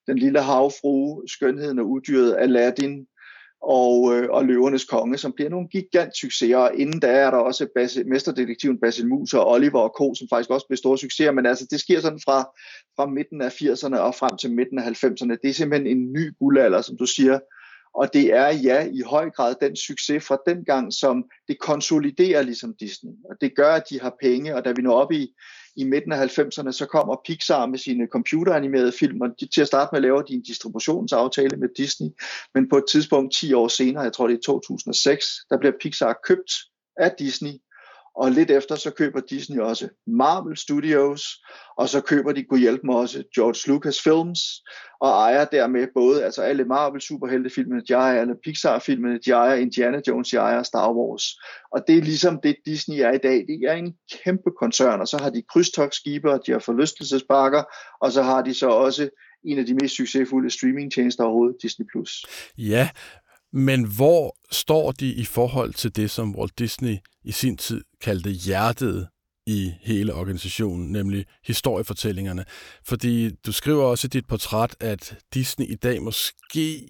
den 0.08 0.18
lille 0.18 0.42
havfrue, 0.42 1.28
skønheden 1.28 1.80
og 1.80 1.90
uddyret 1.90 2.36
Aladdin, 2.40 3.08
og, 3.62 4.16
øh, 4.16 4.30
og 4.30 4.46
Løvernes 4.46 4.86
Konge, 4.86 5.18
som 5.18 5.34
bliver 5.34 5.50
nogle 5.50 5.68
gigant 5.68 6.18
succeser. 6.18 6.58
Og 6.58 6.76
inden 6.76 7.00
da 7.00 7.08
er 7.08 7.32
der 7.32 7.38
også 7.38 7.68
Basil, 7.76 8.08
mesterdetektiven 8.08 8.80
Basil 8.80 9.08
Mus 9.08 9.34
og 9.34 9.52
Oliver 9.52 9.80
og 9.80 9.94
Co., 9.98 10.16
som 10.16 10.28
faktisk 10.32 10.50
også 10.50 10.68
bliver 10.68 10.78
store 10.78 10.98
succeser. 10.98 11.32
Men 11.32 11.46
altså, 11.46 11.68
det 11.72 11.80
sker 11.80 12.00
sådan 12.00 12.20
fra, 12.26 12.44
fra 12.96 13.06
midten 13.06 13.42
af 13.42 13.62
80'erne 13.62 13.98
og 13.98 14.16
frem 14.16 14.38
til 14.38 14.52
midten 14.52 14.80
af 14.80 14.84
90'erne. 14.84 15.38
Det 15.44 15.50
er 15.50 15.54
simpelthen 15.54 15.98
en 15.98 16.14
ny 16.14 16.38
guldalder, 16.40 16.82
som 16.82 16.98
du 16.98 17.06
siger. 17.06 17.40
Og 17.94 18.14
det 18.14 18.34
er 18.34 18.48
ja 18.48 18.88
i 18.94 19.02
høj 19.06 19.30
grad 19.30 19.56
den 19.62 19.76
succes 19.76 20.24
fra 20.24 20.38
den 20.48 20.66
gang, 20.66 20.94
som 20.94 21.26
det 21.48 21.60
konsoliderer 21.60 22.42
ligesom 22.42 22.74
Disney. 22.80 23.12
Og 23.30 23.36
det 23.42 23.56
gør, 23.56 23.74
at 23.74 23.84
de 23.90 24.00
har 24.02 24.16
penge, 24.22 24.56
og 24.56 24.66
da 24.66 24.72
vi 24.72 24.82
når 24.82 24.94
op 24.94 25.12
i 25.12 25.34
i 25.78 25.84
midten 25.84 26.12
af 26.12 26.40
90'erne, 26.40 26.72
så 26.72 26.86
kommer 26.86 27.16
Pixar 27.26 27.66
med 27.66 27.80
sine 27.80 28.08
computeranimerede 28.08 28.92
film, 28.92 29.22
og 29.22 29.30
de, 29.40 29.46
til 29.46 29.62
at 29.62 29.68
starte 29.68 29.90
med 29.94 30.02
laver 30.02 30.22
de 30.22 30.34
en 30.34 30.42
distributionsaftale 30.42 31.58
med 31.58 31.70
Disney, 31.78 32.10
men 32.54 32.70
på 32.70 32.78
et 32.78 32.84
tidspunkt 32.92 33.34
10 33.34 33.54
år 33.54 33.68
senere, 33.68 34.04
jeg 34.04 34.14
tror 34.14 34.28
det 34.28 34.38
er 34.38 34.42
2006, 34.46 35.26
der 35.50 35.58
bliver 35.58 35.74
Pixar 35.82 36.20
købt 36.24 36.52
af 36.98 37.12
Disney, 37.20 37.52
og 38.18 38.32
lidt 38.32 38.52
efter 38.52 38.76
så 38.76 38.92
køber 38.92 39.20
Disney 39.20 39.60
også 39.60 39.90
Marvel 40.08 40.58
Studios, 40.58 41.24
og 41.78 41.90
så 41.90 42.02
køber 42.02 42.32
de, 42.32 42.44
kunne 42.44 42.60
hjælpe 42.60 42.86
mig 42.86 42.96
også, 42.96 43.24
George 43.36 43.72
Lucas 43.72 44.02
Films, 44.02 44.40
og 45.02 45.10
ejer 45.10 45.46
dermed 45.46 45.88
både 45.96 46.24
altså 46.24 46.42
alle 46.42 46.66
Marvel 46.66 47.02
superheltefilmene, 47.02 47.82
de 47.88 47.94
ejer 47.94 48.22
alle 48.22 48.36
Pixar-filmene, 48.44 49.20
de 49.26 49.32
ejer 49.32 49.56
Indiana 49.56 50.02
Jones, 50.08 50.30
de 50.30 50.38
ejer 50.38 50.64
Star 50.64 50.94
Wars. 50.94 51.24
Og 51.72 51.84
det 51.88 51.98
er 51.98 52.02
ligesom 52.02 52.40
det, 52.44 52.56
Disney 52.66 52.98
er 52.98 53.12
i 53.12 53.18
dag. 53.18 53.46
Det 53.48 53.60
er 53.68 53.74
en 53.74 53.94
kæmpe 54.24 54.52
koncern, 54.60 55.02
og 55.02 55.08
så 55.08 55.18
har 55.18 55.30
de 55.30 55.44
krydstogsskibe, 55.54 56.32
og 56.32 56.42
de 56.46 56.52
har 56.52 56.60
forlystelsesparker, 56.60 57.64
og 58.02 58.12
så 58.12 58.22
har 58.22 58.42
de 58.42 58.54
så 58.54 58.68
også 58.68 59.10
en 59.44 59.60
af 59.60 59.66
de 59.66 59.74
mest 59.74 59.96
succesfulde 59.96 60.50
streamingtjenester 60.50 61.24
overhovedet, 61.24 61.62
Disney+. 61.62 61.86
Plus. 61.92 62.26
Ja, 62.58 62.90
men 63.54 63.84
hvor 63.84 64.38
står 64.52 64.92
de 64.92 65.14
i 65.14 65.26
forhold 65.26 65.74
til 65.74 65.96
det, 65.96 66.12
som 66.12 66.36
Walt 66.36 66.60
Disney 66.60 66.98
i 67.24 67.32
sin 67.32 67.58
tid 67.58 67.82
kaldte 68.02 68.30
hjertet 68.30 69.08
i 69.48 69.74
hele 69.82 70.14
organisationen, 70.14 70.92
nemlig 70.92 71.26
historiefortællingerne. 71.46 72.46
Fordi 72.86 73.30
du 73.46 73.52
skriver 73.52 73.84
også 73.84 74.08
i 74.08 74.10
dit 74.10 74.28
portræt, 74.28 74.76
at 74.80 75.18
Disney 75.34 75.66
i 75.66 75.76
dag 75.76 76.02
måske 76.02 76.90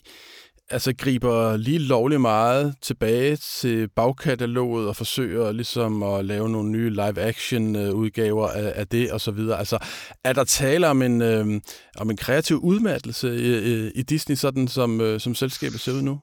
altså 0.70 0.94
griber 0.98 1.58
lige 1.58 1.80
lovligt 1.80 2.22
meget 2.22 2.76
tilbage 2.82 3.36
til 3.36 3.90
bagkataloget 3.96 4.88
og 4.88 4.96
forsøger 4.96 5.52
ligesom 5.52 6.04
at 6.04 6.26
lave 6.26 6.50
nogle 6.50 6.72
nye 6.72 6.90
live-action 6.90 7.76
øh, 7.76 7.94
udgaver 7.94 8.48
af, 8.48 8.74
af 8.76 8.88
det 8.88 9.12
og 9.12 9.22
så 9.22 9.32
videre. 9.32 9.60
Altså, 9.60 9.78
er 10.24 10.34
der 10.34 10.44
tale 10.44 10.88
om 10.88 11.02
en, 11.02 11.22
øh, 11.22 11.62
om 11.98 12.10
en 12.10 12.18
kreativ 12.18 12.58
udmattelse 12.58 13.36
i, 13.36 13.92
i 13.96 14.02
Disney, 14.02 14.36
sådan 14.36 14.68
som, 14.68 15.02
øh, 15.02 15.20
som 15.20 15.36
selskabet 15.36 15.80
ser 15.80 15.92
ud 15.92 16.02
nu? 16.02 16.20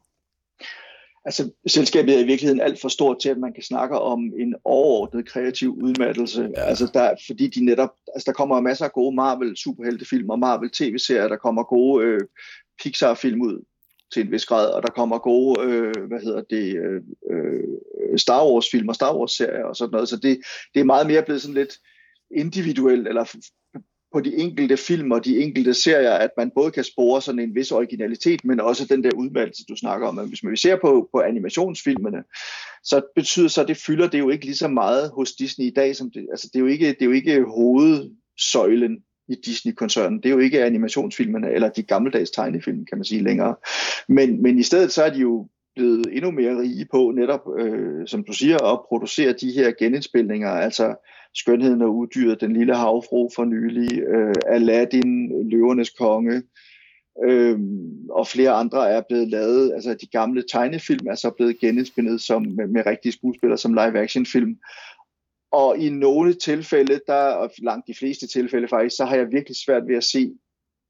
Altså, 1.25 1.51
selskabet 1.67 2.15
er 2.15 2.21
i 2.21 2.27
virkeligheden 2.27 2.61
alt 2.61 2.81
for 2.81 2.89
stort 2.89 3.21
til, 3.21 3.29
at 3.29 3.39
man 3.39 3.53
kan 3.53 3.63
snakke 3.63 3.99
om 3.99 4.21
en 4.39 4.55
overordnet 4.65 5.29
kreativ 5.29 5.71
udmattelse. 5.83 6.51
Ja. 6.57 6.63
Altså, 6.63 6.91
der, 6.95 7.15
fordi 7.27 7.49
de 7.49 7.65
netop, 7.65 7.91
altså, 8.15 8.25
der 8.27 8.33
kommer 8.33 8.61
masser 8.61 8.85
af 8.85 8.93
gode 8.93 9.17
Marvel 9.17 9.57
superheltefilm 9.57 10.31
og 10.31 10.39
Marvel 10.39 10.71
tv-serier, 10.71 11.29
der 11.29 11.37
kommer 11.37 11.63
gode 11.63 12.05
øh, 12.05 12.21
Pixar-film 12.83 13.43
ud 13.43 13.65
til 14.13 14.23
en 14.23 14.33
vis 14.33 14.47
grad, 14.47 14.71
og 14.71 14.83
der 14.83 14.89
kommer 14.89 15.19
gode, 15.19 15.63
øh, 15.63 15.95
hvad 16.09 16.21
hedder 16.21 16.43
det, 16.51 16.75
øh 16.77 17.01
Star 18.17 18.47
Wars-film 18.47 18.89
og 18.89 18.95
Star 18.95 19.17
Wars-serier 19.17 19.65
og 19.65 19.77
sådan 19.77 19.93
noget. 19.93 20.09
Så 20.09 20.17
det, 20.17 20.39
det 20.75 20.81
er 20.81 20.85
meget 20.85 21.07
mere 21.07 21.23
blevet 21.23 21.43
sådan 21.43 21.55
lidt 21.55 21.79
individuelt, 22.37 23.09
eller 23.09 23.37
på 24.15 24.21
de 24.21 24.37
enkelte 24.37 24.77
film 24.77 25.11
og 25.13 25.25
de 25.25 25.39
enkelte 25.39 25.75
serier, 25.75 26.13
at 26.13 26.31
man 26.37 26.51
både 26.55 26.71
kan 26.71 26.85
spore 26.85 27.23
sådan 27.23 27.39
en 27.39 27.55
vis 27.55 27.73
originalitet, 27.73 28.45
men 28.45 28.61
også 28.61 28.87
den 28.87 29.05
der 29.05 29.11
udmeldelse, 29.17 29.65
du 29.69 29.77
snakker 29.77 30.09
om. 30.09 30.29
Hvis 30.29 30.43
man 30.43 30.57
ser 30.57 30.77
på, 30.77 31.09
på 31.13 31.21
animationsfilmene, 31.21 32.23
så 32.85 33.03
betyder 33.15 33.49
så, 33.49 33.63
at 33.63 33.69
det 33.69 33.77
fylder 33.77 34.09
det 34.09 34.19
jo 34.19 34.31
ikke 34.31 34.45
lige 34.45 34.57
så 34.57 34.69
meget 34.69 35.11
hos 35.11 35.33
Disney 35.33 35.67
i 35.67 35.73
dag, 35.77 35.97
som 35.97 36.11
det, 36.11 36.27
altså 36.31 36.51
det 36.53 36.59
er 36.59 36.61
jo 36.61 36.67
ikke, 36.67 36.89
det 36.89 37.03
er 37.03 37.07
jo 37.07 37.13
ikke 37.13 37.45
hovedsøjlen 37.45 38.99
i 39.29 39.35
Disney-koncernen. 39.47 40.19
Det 40.19 40.27
er 40.27 40.31
jo 40.31 40.39
ikke 40.39 40.65
animationsfilmene 40.65 41.51
eller 41.51 41.69
de 41.69 41.83
gammeldags 41.83 42.31
tegnefilm, 42.31 42.87
kan 42.87 42.99
man 42.99 43.05
sige 43.05 43.23
længere. 43.23 43.57
Men, 44.09 44.43
men 44.43 44.59
i 44.59 44.63
stedet 44.63 44.93
så 44.93 45.03
er 45.03 45.11
de 45.11 45.19
jo 45.19 45.49
blevet 45.77 46.07
endnu 46.13 46.31
mere 46.31 46.61
rige 46.61 46.87
på 46.91 47.13
netop, 47.17 47.41
øh, 47.59 48.07
som 48.07 48.25
du 48.25 48.33
siger, 48.33 48.73
at 48.73 48.81
producere 48.89 49.33
de 49.33 49.53
her 49.53 49.73
genindspilninger, 49.79 50.51
altså 50.51 50.95
Skønheden 51.35 51.83
og 51.83 51.97
Udyret, 51.97 52.41
Den 52.41 52.53
Lille 52.53 52.77
Havfru 52.77 53.31
for 53.37 53.45
nylig, 53.45 54.03
øh, 54.03 54.35
Aladdin, 54.47 55.49
Løvernes 55.51 55.91
Konge, 55.91 56.43
øh, 57.25 57.59
og 58.11 58.27
flere 58.27 58.51
andre 58.51 58.91
er 58.91 59.03
blevet 59.09 59.29
lavet, 59.29 59.73
altså 59.75 59.95
de 59.95 60.07
gamle 60.07 60.45
tegnefilm 60.53 61.07
er 61.07 61.15
så 61.15 61.31
blevet 61.31 61.59
genindspillet 61.61 62.21
som, 62.21 62.43
med, 62.43 62.67
med 62.67 62.87
rigtige 62.87 63.13
skuespillere 63.13 63.59
som 63.59 63.75
live-action 63.75 64.27
film. 64.27 64.57
Og 65.53 65.79
i 65.79 65.91
nogle 65.91 66.35
tilfælde, 66.35 67.01
der, 67.07 67.23
og 67.23 67.51
langt 67.59 67.87
de 67.87 67.95
fleste 67.95 68.27
tilfælde 68.27 68.69
faktisk, 68.69 68.97
så 68.97 69.05
har 69.05 69.17
jeg 69.17 69.33
virkelig 69.33 69.57
svært 69.57 69.83
ved 69.89 69.97
at 69.97 70.05
se 70.05 70.33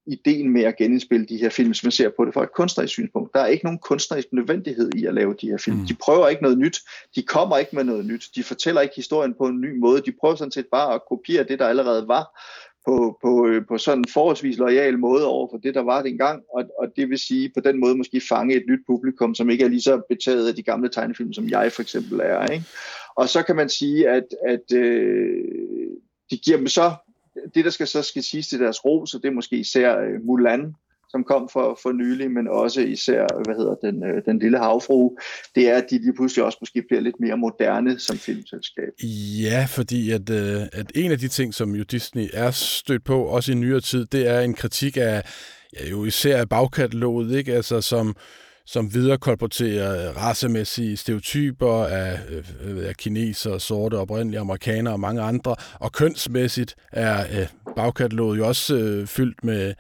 ideen 0.07 0.51
med 0.51 0.63
at 0.63 0.77
genindspille 0.77 1.27
de 1.27 1.37
her 1.37 1.49
film, 1.49 1.69
hvis 1.69 1.85
man 1.85 1.91
ser 1.91 2.11
på 2.17 2.25
det 2.25 2.35
fra 2.35 2.43
et 2.43 2.53
kunstnerisk 2.53 2.93
synspunkt. 2.93 3.35
Der 3.35 3.41
er 3.41 3.47
ikke 3.47 3.65
nogen 3.65 3.79
kunstnerisk 3.79 4.29
nødvendighed 4.33 4.91
i 4.97 5.05
at 5.05 5.15
lave 5.15 5.35
de 5.41 5.47
her 5.47 5.59
film. 5.59 5.77
Mm. 5.77 5.87
De 5.87 5.95
prøver 5.95 6.29
ikke 6.29 6.43
noget 6.43 6.59
nyt. 6.59 6.81
De 7.17 7.23
kommer 7.23 7.59
ikke 7.59 7.77
med 7.77 7.85
noget 7.85 8.07
nyt. 8.07 8.31
De 8.35 8.43
fortæller 8.43 8.81
ikke 8.81 8.95
historien 8.97 9.35
på 9.35 9.47
en 9.47 9.61
ny 9.61 9.79
måde. 9.79 10.03
De 10.07 10.13
prøver 10.21 10.35
sådan 10.35 10.51
set 10.51 10.67
bare 10.73 10.95
at 10.95 11.01
kopiere 11.09 11.45
det, 11.45 11.59
der 11.59 11.67
allerede 11.67 12.09
var 12.09 12.41
på, 12.87 13.19
på, 13.23 13.47
øh, 13.47 13.67
på 13.69 13.79
sådan 13.79 13.99
en 13.99 14.09
forholdsvis 14.09 14.59
lojal 14.59 14.99
måde 14.99 15.27
over 15.27 15.49
for 15.51 15.59
det, 15.59 15.75
der 15.75 15.81
var 15.81 16.03
dengang, 16.03 16.43
og, 16.55 16.65
og 16.79 16.89
det 16.97 17.11
vil 17.11 17.19
sige 17.19 17.51
på 17.55 17.61
den 17.61 17.81
måde 17.81 17.97
måske 17.97 18.21
fange 18.29 18.55
et 18.55 18.65
nyt 18.69 18.81
publikum, 18.87 19.35
som 19.35 19.51
ikke 19.51 19.65
er 19.65 19.69
lige 19.69 19.81
så 19.81 20.01
betaget 20.09 20.49
af 20.49 20.55
de 20.55 20.63
gamle 20.63 20.89
tegnefilm, 20.89 21.33
som 21.33 21.49
jeg 21.49 21.73
for 21.73 21.83
eksempel 21.83 22.21
er. 22.21 22.47
Ikke? 22.47 22.65
Og 23.17 23.29
så 23.29 23.43
kan 23.43 23.57
man 23.57 23.69
sige, 23.69 24.09
at, 24.09 24.25
at 24.49 24.73
øh, 24.77 25.45
de 26.31 26.37
giver 26.37 26.57
dem 26.57 26.67
så 26.67 26.93
det, 27.55 27.65
der 27.65 27.71
skal 27.71 27.87
så 27.87 28.03
skal 28.03 28.23
siges 28.23 28.49
til 28.49 28.61
deres 28.61 28.85
ro, 28.85 29.07
så 29.07 29.19
det 29.19 29.29
er 29.29 29.33
måske 29.33 29.57
især 29.57 29.99
øh, 29.99 30.25
Mulan, 30.27 30.75
som 31.15 31.25
kom 31.25 31.49
for, 31.53 31.79
for 31.83 31.93
nylig, 31.93 32.31
men 32.31 32.49
også 32.49 32.81
især, 32.81 33.27
hvad 33.45 33.57
hedder 33.57 33.75
den, 33.75 34.05
øh, 34.05 34.23
den 34.25 34.39
lille 34.39 34.59
havfru, 34.59 35.17
det 35.55 35.69
er, 35.69 35.77
at 35.77 35.87
de 35.91 35.99
lige 35.99 36.15
pludselig 36.15 36.45
også 36.45 36.59
måske 36.61 36.83
bliver 36.89 37.01
lidt 37.01 37.21
mere 37.21 37.37
moderne 37.37 37.99
som 37.99 38.17
filmselskab. 38.17 38.93
Ja, 39.43 39.67
fordi 39.69 40.11
at, 40.11 40.31
øh, 40.31 40.63
at 40.73 40.93
en 40.95 41.13
af 41.13 41.19
de 41.19 41.29
ting, 41.29 41.55
som 41.55 41.75
jo 41.75 41.83
Disney 41.83 42.27
er 42.33 42.51
stødt 42.51 43.05
på, 43.05 43.25
også 43.25 43.53
i 43.53 43.55
nyere 43.55 43.81
tid, 43.81 44.07
det 44.07 44.29
er 44.29 44.41
en 44.41 44.55
kritik 44.55 44.97
af 44.97 45.23
ja, 45.77 45.89
jo 45.91 46.05
især 46.05 46.37
af 46.37 46.49
bagkataloget, 46.49 47.39
ikke? 47.39 47.55
Altså 47.55 47.81
som 47.81 48.17
som 48.67 48.95
viderekolporterer 48.95 50.09
øh, 50.09 50.17
racemæssige 50.17 50.97
stereotyper 50.97 51.85
af, 51.85 52.19
øh, 52.65 52.89
af 52.89 52.97
kineser, 52.97 53.59
sorte, 53.59 53.99
oprindelige 53.99 54.41
amerikanere 54.41 54.95
og 54.95 55.01
mange 55.01 55.23
andre. 55.23 55.57
Og 55.81 55.93
kønsmæssigt 55.93 56.75
er 56.93 57.41
øh, 57.41 57.75
bagkataloget 57.77 58.39
jo 58.39 58.47
også 58.47 58.77
øh, 58.77 59.07
fyldt 59.07 59.45
med 59.45 59.69
øh, 59.69 59.75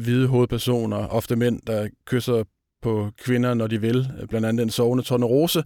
hvide 0.00 0.26
hovedpersoner, 0.26 1.06
ofte 1.06 1.36
mænd, 1.36 1.60
der 1.66 1.88
kysser 2.06 2.44
på 2.82 3.10
kvinder, 3.24 3.54
når 3.54 3.66
de 3.66 3.80
vil, 3.80 4.08
blandt 4.28 4.46
andet 4.46 4.62
en 4.62 4.70
sovende 4.70 5.04
tornerose, 5.04 5.62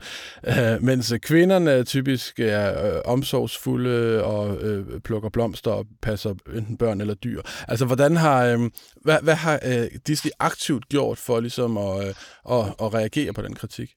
øh, 0.46 0.82
mens 0.82 1.14
kvinderne 1.22 1.84
typisk 1.84 2.40
er 2.40 2.96
øh, 2.96 3.00
omsorgsfulde 3.04 4.24
og 4.24 4.56
øh, 4.62 5.00
plukker 5.00 5.28
blomster 5.28 5.70
og 5.70 5.86
passer 6.02 6.34
enten 6.56 6.76
børn 6.76 7.00
eller 7.00 7.14
dyr. 7.14 7.42
Altså, 7.68 7.86
hvordan 7.86 8.16
har, 8.16 8.46
øh, 8.46 8.58
hvad, 9.02 9.18
hvad 9.22 9.34
har 9.34 9.60
øh, 9.66 9.98
Disney 10.06 10.30
aktivt 10.38 10.88
gjort 10.88 11.18
for 11.18 11.40
ligesom 11.40 11.78
at, 11.78 12.08
øh, 12.08 12.14
at, 12.50 12.64
at 12.82 12.94
reagere 12.94 13.32
på 13.32 13.42
den 13.42 13.54
kritik? 13.54 13.90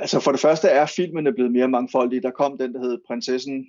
Altså 0.00 0.20
for 0.20 0.30
det 0.30 0.40
første 0.40 0.68
er 0.68 0.86
filmene 0.86 1.32
blevet 1.32 1.52
mere 1.52 1.68
mangfoldige. 1.68 2.22
Der 2.22 2.30
kom 2.30 2.58
den, 2.58 2.74
der 2.74 2.80
hed 2.80 2.98
Prinsessen 3.06 3.66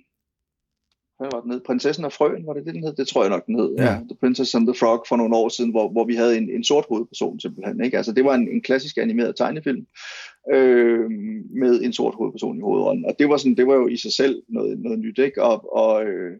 hvad 1.22 1.30
var 1.32 1.40
den 1.40 1.50
hed? 1.52 1.60
Prinsessen 1.60 2.04
og 2.04 2.12
Frøen, 2.12 2.46
var 2.46 2.52
det 2.52 2.66
det, 2.66 2.74
den 2.74 2.84
hed? 2.84 2.92
Det 2.92 3.08
tror 3.08 3.22
jeg 3.22 3.30
nok, 3.30 3.46
den 3.46 3.58
hed. 3.60 3.74
Ja. 3.78 3.84
ja 3.84 3.94
the 4.10 4.16
Princess 4.20 4.54
and 4.54 4.66
the 4.66 4.78
Frog 4.80 5.04
for 5.08 5.16
nogle 5.16 5.36
år 5.36 5.48
siden, 5.48 5.70
hvor, 5.70 5.88
hvor 5.88 6.04
vi 6.04 6.14
havde 6.14 6.36
en, 6.38 6.50
en 6.50 6.64
sort 6.64 6.84
hovedperson 6.88 7.40
simpelthen. 7.40 7.84
Ikke? 7.84 7.96
Altså, 7.96 8.12
det 8.12 8.24
var 8.24 8.34
en, 8.34 8.48
en 8.48 8.62
klassisk 8.62 8.98
animeret 8.98 9.36
tegnefilm 9.36 9.86
øh, 10.54 11.10
med 11.62 11.82
en 11.82 11.92
sort 11.92 12.14
hovedperson 12.14 12.58
i 12.58 12.60
hovedrollen. 12.60 13.04
Og 13.04 13.14
det 13.18 13.28
var, 13.28 13.36
sådan, 13.36 13.56
det 13.56 13.66
var 13.66 13.74
jo 13.74 13.88
i 13.88 13.96
sig 13.96 14.12
selv 14.12 14.42
noget, 14.48 14.78
noget 14.78 14.98
nyt. 14.98 15.18
Ikke? 15.18 15.42
Og, 15.42 15.76
og, 15.76 16.04
øh, 16.04 16.32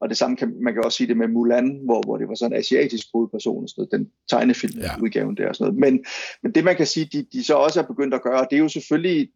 og 0.00 0.08
det 0.08 0.16
samme 0.16 0.36
kan 0.36 0.54
man 0.62 0.74
kan 0.74 0.84
også 0.84 0.96
sige 0.96 1.08
det 1.08 1.16
med 1.16 1.28
Mulan, 1.28 1.80
hvor, 1.84 2.02
hvor 2.06 2.16
det 2.16 2.28
var 2.28 2.34
sådan 2.34 2.52
en 2.52 2.58
asiatisk 2.58 3.06
hovedperson, 3.14 3.68
så 3.68 3.86
den 3.92 4.08
tegnefilm 4.30 4.82
udgaven 5.02 5.36
ja. 5.38 5.42
der 5.42 5.48
og 5.48 5.56
sådan 5.56 5.74
noget. 5.74 5.92
Men, 5.92 6.04
men 6.42 6.52
det 6.52 6.64
man 6.64 6.76
kan 6.76 6.86
sige, 6.86 7.08
de, 7.12 7.26
de 7.32 7.44
så 7.44 7.54
også 7.54 7.80
er 7.80 7.84
begyndt 7.84 8.14
at 8.14 8.22
gøre, 8.22 8.46
det 8.50 8.56
er 8.56 8.60
jo 8.60 8.68
selvfølgelig 8.68 9.28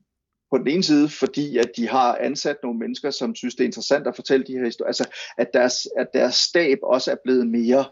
på 0.55 0.59
den 0.59 0.69
ene 0.69 0.83
side, 0.83 1.09
fordi 1.09 1.57
at 1.57 1.71
de 1.77 1.89
har 1.89 2.19
ansat 2.21 2.57
nogle 2.63 2.79
mennesker, 2.79 3.11
som 3.11 3.35
synes, 3.35 3.55
det 3.55 3.65
er 3.65 3.69
interessant 3.69 4.07
at 4.07 4.17
fortælle 4.17 4.47
de 4.47 4.53
her 4.53 4.65
historier. 4.65 4.87
Altså, 4.87 5.09
at 5.39 5.49
deres, 5.55 5.89
at 5.99 6.07
deres 6.15 6.35
stab 6.35 6.79
også 6.83 7.11
er 7.11 7.17
blevet 7.25 7.47
mere 7.47 7.85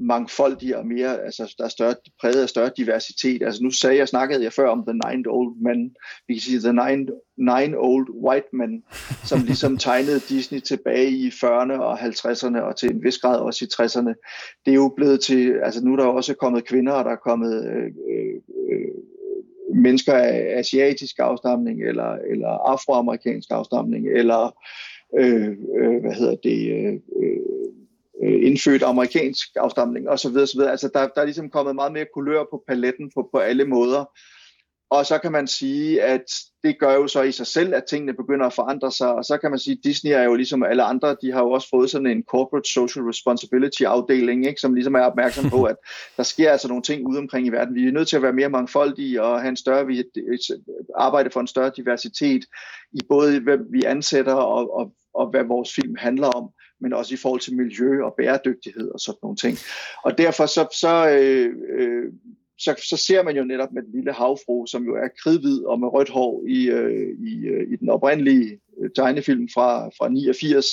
mangfoldig 0.00 0.76
og 0.76 0.86
mere, 0.86 1.24
altså 1.24 1.54
der 1.58 1.64
er 1.64 1.68
større, 1.68 1.94
præget 2.20 2.42
af 2.42 2.48
større 2.48 2.70
diversitet. 2.76 3.42
Altså 3.42 3.62
nu 3.62 3.70
sagde 3.70 3.96
jeg, 3.96 4.08
snakkede 4.08 4.44
jeg 4.44 4.52
før 4.52 4.68
om 4.68 4.84
The 4.86 4.92
Nine 4.92 5.24
Old 5.28 5.56
Men, 5.56 5.96
vi 6.28 6.34
kan 6.34 6.40
sige 6.40 6.60
The 6.60 6.72
Nine, 6.72 7.06
nine 7.36 7.78
Old 7.78 8.08
White 8.10 8.46
Men, 8.52 8.84
som 9.24 9.40
ligesom 9.48 9.78
tegnede 9.78 10.20
Disney 10.20 10.60
tilbage 10.60 11.10
i 11.10 11.28
40'erne 11.28 11.72
og 11.72 12.00
50'erne 12.00 12.58
og 12.58 12.76
til 12.76 12.90
en 12.90 13.04
vis 13.04 13.18
grad 13.18 13.38
også 13.38 13.64
i 13.64 13.68
60'erne. 13.74 14.12
Det 14.64 14.70
er 14.70 14.74
jo 14.74 14.92
blevet 14.96 15.20
til, 15.20 15.52
altså 15.62 15.84
nu 15.84 15.92
er 15.92 15.96
der 15.96 16.04
også 16.04 16.34
kommet 16.34 16.68
kvinder, 16.68 16.92
og 16.92 17.04
der 17.04 17.10
er 17.10 17.26
kommet 17.28 17.66
øh, 17.66 17.84
øh, 17.84 18.94
mennesker 19.74 20.12
af 20.12 20.58
asiatisk 20.58 21.18
afstamning, 21.18 21.88
eller, 21.88 22.12
eller 22.30 22.48
afroamerikansk 22.48 23.48
afstamning, 23.50 24.08
eller 24.08 24.56
øh, 25.18 25.48
øh, 25.78 26.00
hvad 26.00 26.12
hedder 26.12 26.36
det, 26.42 26.70
øh, 26.72 26.94
øh, 28.22 28.46
indfødt 28.46 28.82
amerikansk 28.82 29.48
afstamning 29.56 30.08
osv. 30.08 30.36
osv. 30.36 30.60
Altså 30.60 30.90
der, 30.94 31.08
der 31.08 31.20
er 31.20 31.24
ligesom 31.24 31.50
kommet 31.50 31.74
meget 31.74 31.92
mere 31.92 32.06
kulør 32.14 32.44
på 32.50 32.64
paletten 32.68 33.10
på, 33.14 33.28
på 33.32 33.38
alle 33.38 33.64
måder. 33.64 34.04
Og 34.90 35.06
så 35.06 35.18
kan 35.18 35.32
man 35.32 35.46
sige, 35.46 36.02
at 36.02 36.24
det 36.62 36.78
gør 36.78 36.94
jo 36.94 37.06
så 37.06 37.22
i 37.22 37.32
sig 37.32 37.46
selv, 37.46 37.74
at 37.74 37.84
tingene 37.84 38.14
begynder 38.14 38.46
at 38.46 38.52
forandre 38.52 38.92
sig. 38.92 39.14
Og 39.14 39.24
så 39.24 39.38
kan 39.38 39.50
man 39.50 39.58
sige, 39.58 39.72
at 39.72 39.84
Disney 39.84 40.10
er 40.10 40.22
jo 40.22 40.34
ligesom 40.34 40.62
alle 40.62 40.82
andre, 40.82 41.16
de 41.22 41.32
har 41.32 41.40
jo 41.40 41.50
også 41.50 41.68
fået 41.68 41.90
sådan 41.90 42.06
en 42.06 42.22
corporate 42.22 42.68
social 42.68 43.04
responsibility 43.04 43.82
afdeling, 43.82 44.46
ikke, 44.46 44.60
som 44.60 44.74
ligesom 44.74 44.94
er 44.94 45.00
opmærksom 45.00 45.50
på, 45.50 45.64
at 45.72 45.76
der 46.16 46.22
sker 46.22 46.52
altså 46.52 46.68
nogle 46.68 46.82
ting 46.82 47.06
ude 47.06 47.18
omkring 47.18 47.46
i 47.46 47.50
verden. 47.50 47.74
Vi 47.74 47.86
er 47.86 47.92
nødt 47.92 48.08
til 48.08 48.16
at 48.16 48.22
være 48.22 48.32
mere 48.32 48.48
mangfoldige 48.48 49.22
og 49.22 49.40
have 49.40 49.48
en 49.48 49.56
større, 49.56 49.86
vi 49.86 50.04
arbejde 50.96 51.30
for 51.30 51.40
en 51.40 51.46
større 51.46 51.72
diversitet 51.76 52.44
i 52.92 53.00
både, 53.08 53.40
hvad 53.40 53.58
vi 53.70 53.84
ansætter 53.84 54.34
og, 54.34 54.74
og, 54.76 54.92
og 55.14 55.30
hvad 55.30 55.44
vores 55.44 55.74
film 55.74 55.96
handler 55.98 56.28
om 56.28 56.50
men 56.80 56.92
også 56.92 57.14
i 57.14 57.16
forhold 57.16 57.40
til 57.40 57.56
miljø 57.56 58.04
og 58.04 58.14
bæredygtighed 58.18 58.90
og 58.90 59.00
sådan 59.00 59.18
nogle 59.22 59.36
ting. 59.36 59.58
Og 60.04 60.18
derfor 60.18 60.46
så, 60.46 60.66
så 60.80 61.08
øh, 61.10 61.52
øh, 61.78 62.12
så, 62.58 62.74
så 62.90 62.96
ser 62.96 63.22
man 63.22 63.36
jo 63.36 63.44
netop 63.44 63.72
med 63.72 63.82
den 63.82 63.92
lille 63.92 64.12
havfru, 64.12 64.66
som 64.66 64.84
jo 64.84 64.94
er 64.94 65.08
kridhvid 65.22 65.64
og 65.64 65.80
med 65.80 65.88
rødt 65.88 66.10
hår 66.10 66.44
i, 66.48 66.68
øh, 66.70 67.08
i, 67.28 67.46
øh, 67.46 67.72
i 67.72 67.76
den 67.76 67.88
oprindelige 67.88 68.60
øh, 68.82 68.90
tegnefilm 68.96 69.48
fra, 69.54 69.88
fra 69.88 70.08
89, 70.08 70.66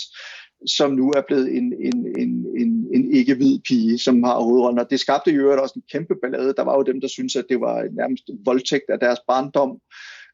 som 0.68 0.92
nu 0.92 1.10
er 1.10 1.22
blevet 1.28 1.58
en, 1.58 1.74
en, 1.80 2.08
en, 2.18 2.46
en, 2.58 2.88
en 2.94 3.14
ikke-hvid 3.14 3.60
pige, 3.60 4.00
som 4.00 4.24
har 4.24 4.40
hovedrollen. 4.40 4.80
Og 4.80 4.90
det 4.90 5.00
skabte 5.00 5.32
jo 5.32 5.62
også 5.62 5.74
en 5.76 5.90
kæmpe 5.92 6.16
ballade. 6.22 6.54
Der 6.58 6.64
var 6.64 6.76
jo 6.76 6.84
dem, 6.84 7.02
der 7.02 7.08
syntes, 7.08 7.36
at 7.36 7.46
det 7.50 7.62
var 7.62 7.88
nærmest 7.92 8.24
voldtægt 8.46 8.90
af 8.90 9.00
deres 9.00 9.20
barndom 9.28 9.80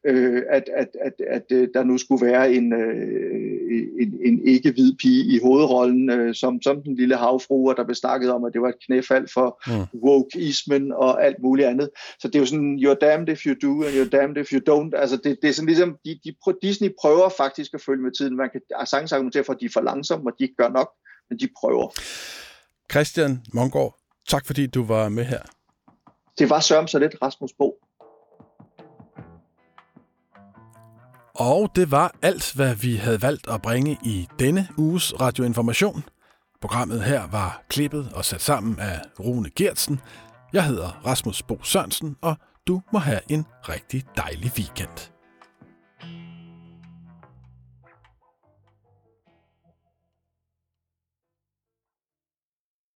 øh, 0.06 0.42
at, 0.50 0.64
at, 0.76 0.88
at, 1.00 1.12
at 1.26 1.42
øh, 1.52 1.68
der 1.74 1.84
nu 1.84 1.98
skulle 1.98 2.26
være 2.26 2.52
en, 2.52 2.72
øh, 2.72 3.82
en, 4.00 4.18
en 4.24 4.46
ikke-hvid 4.46 4.96
pige 4.96 5.24
i 5.34 5.38
hovedrollen, 5.42 6.10
øh, 6.10 6.34
som, 6.34 6.62
som 6.62 6.82
den 6.82 6.96
lille 6.96 7.16
havfru, 7.16 7.68
og 7.68 7.76
der 7.76 7.84
blev 7.84 7.94
snakket 7.94 8.30
om, 8.30 8.44
at 8.44 8.52
det 8.52 8.60
var 8.62 8.68
et 8.68 8.84
knæfald 8.86 9.28
for 9.34 9.62
mm. 9.66 10.00
wokeismen 10.08 10.92
og 10.92 11.24
alt 11.24 11.36
muligt 11.42 11.68
andet. 11.68 11.90
Så 12.20 12.28
det 12.28 12.34
er 12.34 12.38
jo 12.38 12.46
sådan, 12.46 12.78
you're 12.78 12.98
damned 13.00 13.28
if 13.28 13.46
you 13.46 13.54
do, 13.68 13.82
and 13.84 13.94
you're 13.94 14.16
damned 14.18 14.36
if 14.36 14.52
you 14.52 14.60
don't. 14.70 15.00
Altså 15.00 15.16
det, 15.16 15.38
det 15.42 15.48
er 15.48 15.52
sådan 15.52 15.66
ligesom, 15.66 15.96
de, 16.04 16.20
de, 16.24 16.32
Disney 16.62 16.90
prøver 17.00 17.28
faktisk 17.36 17.74
at 17.74 17.80
følge 17.80 18.02
med 18.02 18.12
tiden. 18.18 18.36
Man 18.36 18.50
kan 18.52 18.60
sagtens 18.86 19.12
argumentere 19.12 19.44
for, 19.44 19.52
at 19.52 19.60
de 19.60 19.64
er 19.64 19.70
for 19.72 19.80
langsomme, 19.80 20.30
og 20.30 20.34
de 20.38 20.44
ikke 20.44 20.56
gør 20.56 20.68
nok, 20.68 20.90
men 21.30 21.38
de 21.38 21.48
prøver. 21.60 21.88
Christian 22.90 23.42
Mongård, 23.54 23.98
tak 24.28 24.46
fordi 24.46 24.66
du 24.66 24.84
var 24.84 25.08
med 25.08 25.24
her. 25.24 25.42
Det 26.38 26.50
var 26.50 26.60
sørm 26.60 26.86
så 26.86 26.98
lidt, 26.98 27.16
Rasmus 27.22 27.52
Bo. 27.58 27.78
Og 31.38 31.70
det 31.76 31.90
var 31.90 32.14
alt, 32.22 32.52
hvad 32.54 32.74
vi 32.74 32.96
havde 32.96 33.22
valgt 33.22 33.48
at 33.48 33.62
bringe 33.62 33.98
i 34.04 34.28
denne 34.38 34.68
uges 34.76 35.20
radioinformation. 35.20 36.04
Programmet 36.60 37.02
her 37.02 37.26
var 37.26 37.62
klippet 37.68 38.12
og 38.14 38.24
sat 38.24 38.42
sammen 38.42 38.80
af 38.80 39.00
Rune 39.20 39.50
Gertsen. 39.50 40.00
Jeg 40.52 40.64
hedder 40.64 41.00
Rasmus 41.06 41.42
Bo 41.42 41.62
Sørensen, 41.62 42.16
og 42.22 42.36
du 42.66 42.82
må 42.92 42.98
have 42.98 43.20
en 43.28 43.46
rigtig 43.68 44.04
dejlig 44.16 44.52
weekend. 44.56 45.17